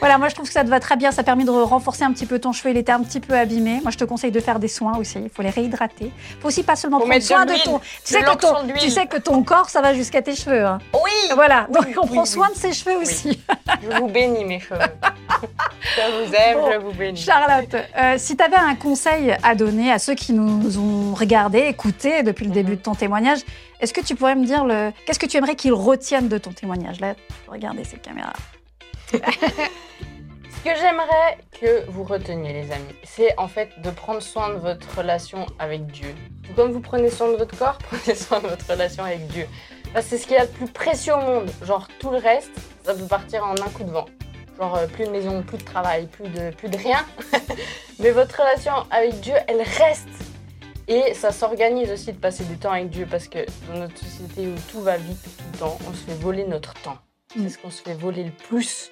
Voilà, 0.00 0.16
moi 0.16 0.28
je 0.28 0.34
trouve 0.34 0.46
que 0.46 0.52
ça 0.52 0.64
te 0.64 0.68
va 0.68 0.80
très 0.80 0.96
bien. 0.96 1.12
Ça 1.12 1.22
permet 1.22 1.44
de 1.44 1.50
renforcer 1.50 2.04
un 2.04 2.12
petit 2.12 2.24
peu 2.26 2.38
ton 2.38 2.52
cheveu. 2.52 2.70
Il 2.70 2.76
était 2.78 2.92
un 2.92 3.00
petit 3.02 3.20
peu 3.20 3.34
abîmé. 3.34 3.80
Moi 3.82 3.90
je 3.90 3.98
te 3.98 4.04
conseille 4.04 4.30
de 4.30 4.40
faire 4.40 4.58
des 4.58 4.68
soins 4.68 4.96
aussi. 4.96 5.18
Il 5.22 5.28
faut 5.28 5.42
les 5.42 5.50
réhydrater. 5.50 6.06
Il 6.30 6.40
faut 6.40 6.48
aussi 6.48 6.62
pas 6.62 6.74
seulement 6.76 6.98
Faut 6.98 7.04
prendre 7.06 7.20
de 7.20 7.24
soin 7.24 7.44
de, 7.44 7.52
ton. 7.62 7.78
Tu 7.78 8.14
sais, 8.14 8.22
que 8.22 8.36
ton 8.36 8.54
tu 8.78 8.90
sais 8.90 9.06
que 9.06 9.18
ton 9.18 9.42
corps, 9.42 9.68
ça 9.68 9.82
va 9.82 9.92
jusqu'à 9.92 10.22
tes 10.22 10.34
cheveux. 10.34 10.64
hein. 10.64 10.78
Oui 10.94 11.10
Voilà, 11.34 11.66
donc 11.70 11.84
Oui, 11.86 11.94
on 11.98 12.02
oui, 12.06 12.08
prend 12.12 12.22
oui. 12.22 12.26
soin 12.26 12.48
de 12.48 12.54
ses 12.54 12.72
cheveux 12.72 12.96
aussi. 12.96 13.40
Je 13.82 13.96
vous 13.98 14.06
bénis, 14.08 14.44
mes 14.46 14.60
cheveux. 14.60 14.80
je 15.82 16.24
vous 16.26 16.34
aime, 16.34 16.58
Bon. 16.58 16.72
je 16.72 16.78
vous 16.78 16.92
bénis. 16.92 17.20
Charlotte, 17.20 17.74
euh, 17.98 18.14
si 18.16 18.36
tu 18.36 18.42
avais 18.42 18.56
un 18.56 18.74
conseil 18.76 19.36
à 19.42 19.54
donner 19.54 19.92
à 19.92 19.98
ceux 19.98 20.14
qui 20.14 20.32
nous 20.32 20.78
ont 20.78 21.14
regardés, 21.14 21.60
écoutés 21.68 22.22
depuis 22.22 22.46
le 22.46 22.52
début 22.52 22.76
de 22.76 22.82
ton 22.82 22.94
témoignage, 22.94 23.40
est-ce 23.80 23.94
que 23.94 24.00
tu 24.00 24.14
pourrais 24.14 24.34
me 24.34 24.44
dire 24.44 24.64
le... 24.64 24.92
qu'est-ce 25.06 25.18
que 25.18 25.26
tu 25.26 25.36
aimerais 25.38 25.56
qu'ils 25.56 25.72
retiennent 25.72 26.28
de 26.28 26.38
ton 26.38 26.52
témoignage? 26.52 27.00
Là, 27.00 27.14
regardez 27.48 27.84
cette 27.84 28.02
caméra. 28.02 28.32
Ce 29.12 30.68
que 30.68 30.76
j'aimerais 30.76 31.38
que 31.58 31.90
vous 31.90 32.04
reteniez, 32.04 32.52
les 32.52 32.70
amis, 32.70 32.94
c'est 33.02 33.34
en 33.38 33.48
fait 33.48 33.70
de 33.82 33.88
prendre 33.88 34.20
soin 34.20 34.50
de 34.50 34.58
votre 34.58 34.98
relation 34.98 35.46
avec 35.58 35.86
Dieu. 35.86 36.14
Comme 36.54 36.70
vous 36.72 36.80
prenez 36.80 37.08
soin 37.08 37.32
de 37.32 37.36
votre 37.36 37.56
corps, 37.56 37.78
prenez 37.90 38.14
soin 38.14 38.40
de 38.40 38.48
votre 38.48 38.70
relation 38.70 39.04
avec 39.04 39.26
Dieu. 39.28 39.46
C'est 40.02 40.18
ce 40.18 40.26
qu'il 40.26 40.36
y 40.36 40.38
a 40.38 40.44
de 40.44 40.52
plus 40.52 40.66
précieux 40.66 41.14
au 41.14 41.20
monde. 41.20 41.50
Genre, 41.64 41.88
tout 41.98 42.10
le 42.10 42.18
reste, 42.18 42.52
ça 42.84 42.94
peut 42.94 43.06
partir 43.06 43.42
en 43.44 43.52
un 43.52 43.70
coup 43.70 43.84
de 43.84 43.90
vent. 43.90 44.04
Genre, 44.58 44.76
euh, 44.76 44.86
plus 44.86 45.06
de 45.06 45.10
maison, 45.10 45.42
plus 45.42 45.56
de 45.56 45.64
travail, 45.64 46.06
plus 46.06 46.28
de, 46.28 46.50
plus 46.50 46.68
de 46.68 46.76
rien. 46.76 47.06
Mais 47.98 48.10
votre 48.10 48.38
relation 48.38 48.74
avec 48.90 49.18
Dieu, 49.20 49.34
elle 49.48 49.62
reste. 49.62 50.08
Et 50.90 51.14
ça 51.14 51.30
s'organise 51.30 51.88
aussi 51.92 52.12
de 52.12 52.18
passer 52.18 52.42
du 52.42 52.58
temps 52.58 52.72
avec 52.72 52.90
Dieu 52.90 53.06
parce 53.08 53.28
que 53.28 53.38
dans 53.68 53.78
notre 53.78 53.96
société 53.96 54.48
où 54.48 54.54
tout 54.72 54.80
va 54.80 54.96
vite 54.96 55.22
tout 55.22 55.44
le 55.52 55.58
temps, 55.58 55.78
on 55.88 55.92
se 55.92 55.98
fait 55.98 56.20
voler 56.20 56.44
notre 56.44 56.74
temps. 56.82 56.98
Mm. 57.36 57.44
C'est 57.44 57.48
ce 57.50 57.58
qu'on 57.58 57.70
se 57.70 57.80
fait 57.80 57.94
voler 57.94 58.24
le 58.24 58.32
plus. 58.32 58.90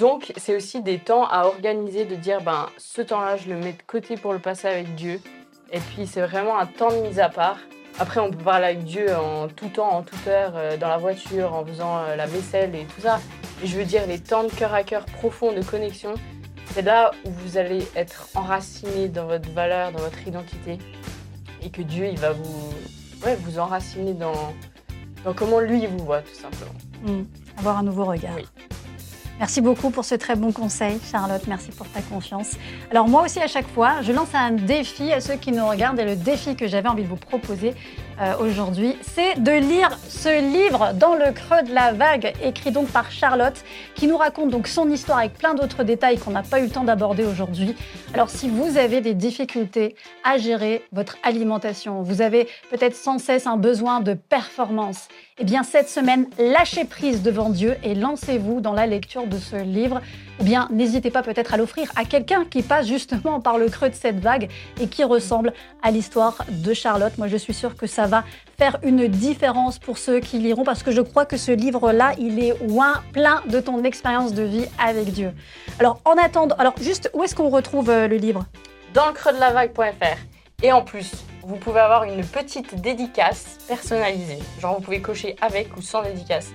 Donc, 0.00 0.32
c'est 0.36 0.56
aussi 0.56 0.82
des 0.82 0.98
temps 0.98 1.24
à 1.28 1.44
organiser, 1.44 2.06
de 2.06 2.16
dire, 2.16 2.40
ben, 2.40 2.66
ce 2.76 3.02
temps-là, 3.02 3.36
je 3.36 3.48
le 3.48 3.54
mets 3.54 3.74
de 3.74 3.82
côté 3.86 4.16
pour 4.16 4.32
le 4.32 4.40
passer 4.40 4.66
avec 4.66 4.96
Dieu. 4.96 5.20
Et 5.70 5.78
puis, 5.78 6.08
c'est 6.08 6.22
vraiment 6.22 6.58
un 6.58 6.66
temps 6.66 6.90
de 6.90 6.96
mise 7.02 7.20
à 7.20 7.28
part. 7.28 7.58
Après, 8.00 8.18
on 8.18 8.32
peut 8.32 8.42
parler 8.42 8.64
avec 8.64 8.82
Dieu 8.82 9.14
en 9.14 9.46
tout 9.46 9.68
temps, 9.68 9.92
en 9.92 10.02
toute 10.02 10.26
heure, 10.26 10.54
euh, 10.56 10.76
dans 10.76 10.88
la 10.88 10.96
voiture, 10.96 11.54
en 11.54 11.64
faisant 11.64 11.98
euh, 11.98 12.16
la 12.16 12.26
vaisselle 12.26 12.74
et 12.74 12.84
tout 12.84 13.02
ça. 13.02 13.20
Et 13.62 13.68
je 13.68 13.78
veux 13.78 13.84
dire, 13.84 14.08
les 14.08 14.18
temps 14.18 14.42
de 14.42 14.50
cœur 14.50 14.74
à 14.74 14.82
cœur 14.82 15.04
profond, 15.04 15.52
de 15.52 15.62
connexion, 15.62 16.14
c'est 16.74 16.82
là 16.82 17.10
où 17.24 17.30
vous 17.30 17.58
allez 17.58 17.86
être 17.94 18.28
enraciné 18.34 19.08
dans 19.08 19.26
votre 19.26 19.50
valeur, 19.50 19.92
dans 19.92 20.00
votre 20.00 20.26
identité. 20.26 20.78
Et 21.64 21.70
que 21.70 21.82
Dieu, 21.82 22.06
il 22.10 22.18
va 22.18 22.32
vous, 22.32 22.72
ouais, 23.24 23.36
vous 23.44 23.58
enraciner 23.58 24.14
dans, 24.14 24.52
dans 25.24 25.32
comment 25.32 25.60
lui, 25.60 25.86
vous 25.86 26.04
voit, 26.04 26.22
tout 26.22 26.34
simplement. 26.34 26.72
Hmm, 27.04 27.24
Avoir 27.58 27.78
un 27.78 27.82
nouveau 27.82 28.04
regard. 28.04 28.34
Oui. 28.36 28.44
Merci 29.38 29.60
beaucoup 29.60 29.90
pour 29.90 30.04
ce 30.04 30.14
très 30.14 30.36
bon 30.36 30.52
conseil, 30.52 31.00
Charlotte. 31.10 31.42
Merci 31.48 31.70
pour 31.72 31.88
ta 31.88 32.00
confiance. 32.02 32.52
Alors 32.90 33.08
moi 33.08 33.24
aussi, 33.24 33.40
à 33.40 33.48
chaque 33.48 33.66
fois, 33.66 34.02
je 34.02 34.12
lance 34.12 34.28
un 34.34 34.52
défi 34.52 35.12
à 35.12 35.20
ceux 35.20 35.34
qui 35.34 35.50
nous 35.50 35.66
regardent. 35.66 35.98
Et 35.98 36.04
le 36.04 36.14
défi 36.16 36.54
que 36.54 36.68
j'avais 36.68 36.88
envie 36.88 37.02
de 37.02 37.08
vous 37.08 37.16
proposer 37.16 37.74
euh, 38.20 38.34
aujourd'hui, 38.38 38.96
c'est 39.02 39.40
de 39.42 39.52
lire 39.52 39.98
ce 40.08 40.40
livre 40.40 40.92
dans 40.94 41.14
le 41.14 41.32
creux 41.32 41.62
de 41.62 41.72
la 41.72 41.92
vague, 41.92 42.34
écrit 42.42 42.70
donc 42.70 42.88
par 42.88 43.10
Charlotte, 43.10 43.64
qui 43.94 44.06
nous 44.06 44.16
raconte 44.16 44.50
donc 44.50 44.66
son 44.66 44.88
histoire 44.90 45.18
avec 45.18 45.34
plein 45.34 45.54
d'autres 45.54 45.84
détails 45.84 46.18
qu'on 46.18 46.30
n'a 46.30 46.42
pas 46.42 46.60
eu 46.60 46.64
le 46.64 46.70
temps 46.70 46.84
d'aborder 46.84 47.24
aujourd'hui. 47.24 47.74
Alors 48.14 48.30
si 48.30 48.48
vous 48.48 48.76
avez 48.76 49.00
des 49.00 49.14
difficultés 49.14 49.96
à 50.24 50.38
gérer 50.38 50.84
votre 50.92 51.16
alimentation, 51.22 52.02
vous 52.02 52.22
avez 52.22 52.48
peut-être 52.70 52.96
sans 52.96 53.18
cesse 53.18 53.46
un 53.46 53.56
besoin 53.56 54.00
de 54.00 54.14
performance, 54.14 55.08
eh 55.38 55.44
bien 55.44 55.62
cette 55.62 55.88
semaine, 55.88 56.26
lâchez 56.38 56.84
prise 56.84 57.22
devant 57.22 57.50
Dieu 57.50 57.76
et 57.82 57.94
lancez-vous 57.94 58.60
dans 58.60 58.72
la 58.72 58.86
lecture 58.86 59.26
de 59.26 59.38
ce 59.38 59.56
livre. 59.56 60.00
Ou 60.42 60.44
bien 60.44 60.66
n'hésitez 60.72 61.12
pas 61.12 61.22
peut-être 61.22 61.54
à 61.54 61.56
l'offrir 61.56 61.92
à 61.94 62.04
quelqu'un 62.04 62.44
qui 62.44 62.62
passe 62.62 62.88
justement 62.88 63.40
par 63.40 63.58
le 63.58 63.68
creux 63.68 63.90
de 63.90 63.94
cette 63.94 64.18
vague 64.18 64.50
et 64.80 64.88
qui 64.88 65.04
ressemble 65.04 65.52
à 65.84 65.92
l'histoire 65.92 66.44
de 66.48 66.74
Charlotte. 66.74 67.16
Moi 67.16 67.28
je 67.28 67.36
suis 67.36 67.54
sûre 67.54 67.76
que 67.76 67.86
ça 67.86 68.08
va 68.08 68.24
faire 68.58 68.76
une 68.82 69.06
différence 69.06 69.78
pour 69.78 69.98
ceux 69.98 70.18
qui 70.18 70.40
liront 70.40 70.64
parce 70.64 70.82
que 70.82 70.90
je 70.90 71.00
crois 71.00 71.26
que 71.26 71.36
ce 71.36 71.52
livre-là, 71.52 72.14
il 72.18 72.42
est 72.42 72.60
loin 72.66 73.04
plein 73.12 73.40
de 73.48 73.60
ton 73.60 73.84
expérience 73.84 74.34
de 74.34 74.42
vie 74.42 74.66
avec 74.84 75.12
Dieu. 75.12 75.30
Alors 75.78 76.00
en 76.04 76.14
attendant, 76.14 76.56
alors 76.56 76.74
juste 76.80 77.08
où 77.14 77.22
est-ce 77.22 77.36
qu'on 77.36 77.48
retrouve 77.48 77.88
euh, 77.88 78.08
le 78.08 78.16
livre? 78.16 78.44
Dans 78.94 79.06
le 79.06 79.12
creux 79.12 79.32
de 79.32 79.38
la 79.38 79.52
vague.fr. 79.52 80.18
Et 80.64 80.72
en 80.72 80.82
plus, 80.82 81.12
vous 81.44 81.56
pouvez 81.56 81.78
avoir 81.78 82.02
une 82.02 82.24
petite 82.24 82.80
dédicace 82.80 83.58
personnalisée. 83.68 84.40
Genre, 84.60 84.74
vous 84.74 84.80
pouvez 84.80 85.00
cocher 85.00 85.36
avec 85.40 85.76
ou 85.76 85.82
sans 85.82 86.02
dédicace. 86.02 86.50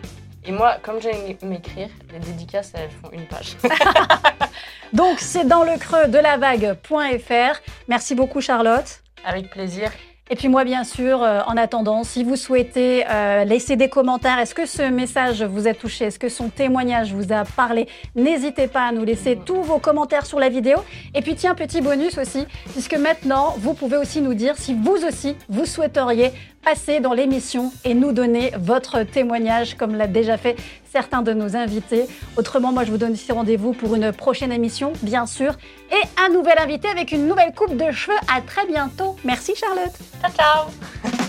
Et 0.47 0.51
moi, 0.53 0.77
comme 0.81 1.01
j'aime 1.01 1.17
m'écrire, 1.43 1.89
les 2.13 2.19
dédicaces, 2.19 2.71
elles 2.73 2.89
font 2.89 3.11
une 3.11 3.27
page. 3.27 3.57
Donc 4.93 5.19
c'est 5.19 5.45
dans 5.45 5.65
le 5.65 5.77
creux 5.77 6.07
de 6.07 6.17
la 6.17 6.37
vague.fr. 6.37 7.59
Merci 7.89 8.15
beaucoup 8.15 8.39
Charlotte. 8.39 9.03
Avec 9.25 9.49
plaisir. 9.49 9.91
Et 10.29 10.35
puis 10.35 10.49
moi, 10.49 10.65
bien 10.65 10.83
sûr, 10.83 11.23
euh, 11.23 11.41
en 11.47 11.55
attendant, 11.55 12.03
si 12.03 12.23
vous 12.23 12.35
souhaitez 12.35 13.05
euh, 13.09 13.45
laisser 13.45 13.77
des 13.77 13.87
commentaires, 13.87 14.39
est-ce 14.39 14.53
que 14.53 14.65
ce 14.65 14.81
message 14.81 15.41
vous 15.41 15.67
a 15.67 15.73
touché? 15.73 16.05
Est-ce 16.05 16.19
que 16.19 16.27
son 16.27 16.49
témoignage 16.49 17.13
vous 17.13 17.31
a 17.31 17.45
parlé? 17.45 17.87
N'hésitez 18.15 18.67
pas 18.67 18.87
à 18.87 18.91
nous 18.91 19.05
laisser 19.05 19.37
tous 19.37 19.61
vos 19.61 19.79
commentaires 19.79 20.25
sur 20.25 20.39
la 20.39 20.49
vidéo. 20.49 20.79
Et 21.15 21.21
puis 21.21 21.35
tiens, 21.35 21.55
petit 21.55 21.79
bonus 21.79 22.17
aussi, 22.17 22.45
puisque 22.73 22.97
maintenant, 22.97 23.55
vous 23.57 23.73
pouvez 23.73 23.95
aussi 23.95 24.21
nous 24.21 24.33
dire 24.33 24.55
si 24.57 24.73
vous 24.73 24.97
aussi, 25.05 25.37
vous 25.47 25.65
souhaiteriez 25.65 26.33
passer 26.63 26.99
dans 26.99 27.13
l'émission 27.13 27.71
et 27.83 27.93
nous 27.93 28.11
donner 28.11 28.51
votre 28.59 29.03
témoignage, 29.03 29.75
comme 29.75 29.95
l'a 29.95 30.07
déjà 30.07 30.37
fait 30.37 30.55
certains 30.91 31.21
de 31.21 31.33
nos 31.33 31.55
invités. 31.55 32.05
Autrement, 32.35 32.71
moi, 32.71 32.83
je 32.83 32.91
vous 32.91 32.97
donne 32.97 33.13
ici 33.13 33.31
rendez-vous 33.31 33.73
pour 33.73 33.95
une 33.95 34.11
prochaine 34.11 34.51
émission, 34.51 34.93
bien 35.01 35.25
sûr, 35.25 35.53
et 35.91 36.21
un 36.23 36.29
nouvel 36.29 36.59
invité 36.59 36.87
avec 36.87 37.11
une 37.11 37.27
nouvelle 37.27 37.53
coupe 37.53 37.75
de 37.75 37.91
cheveux. 37.91 38.17
À 38.33 38.41
très 38.41 38.65
bientôt. 38.65 39.15
Merci 39.23 39.53
Charlotte. 39.55 39.93
Ciao, 40.21 40.31
ciao 40.31 41.26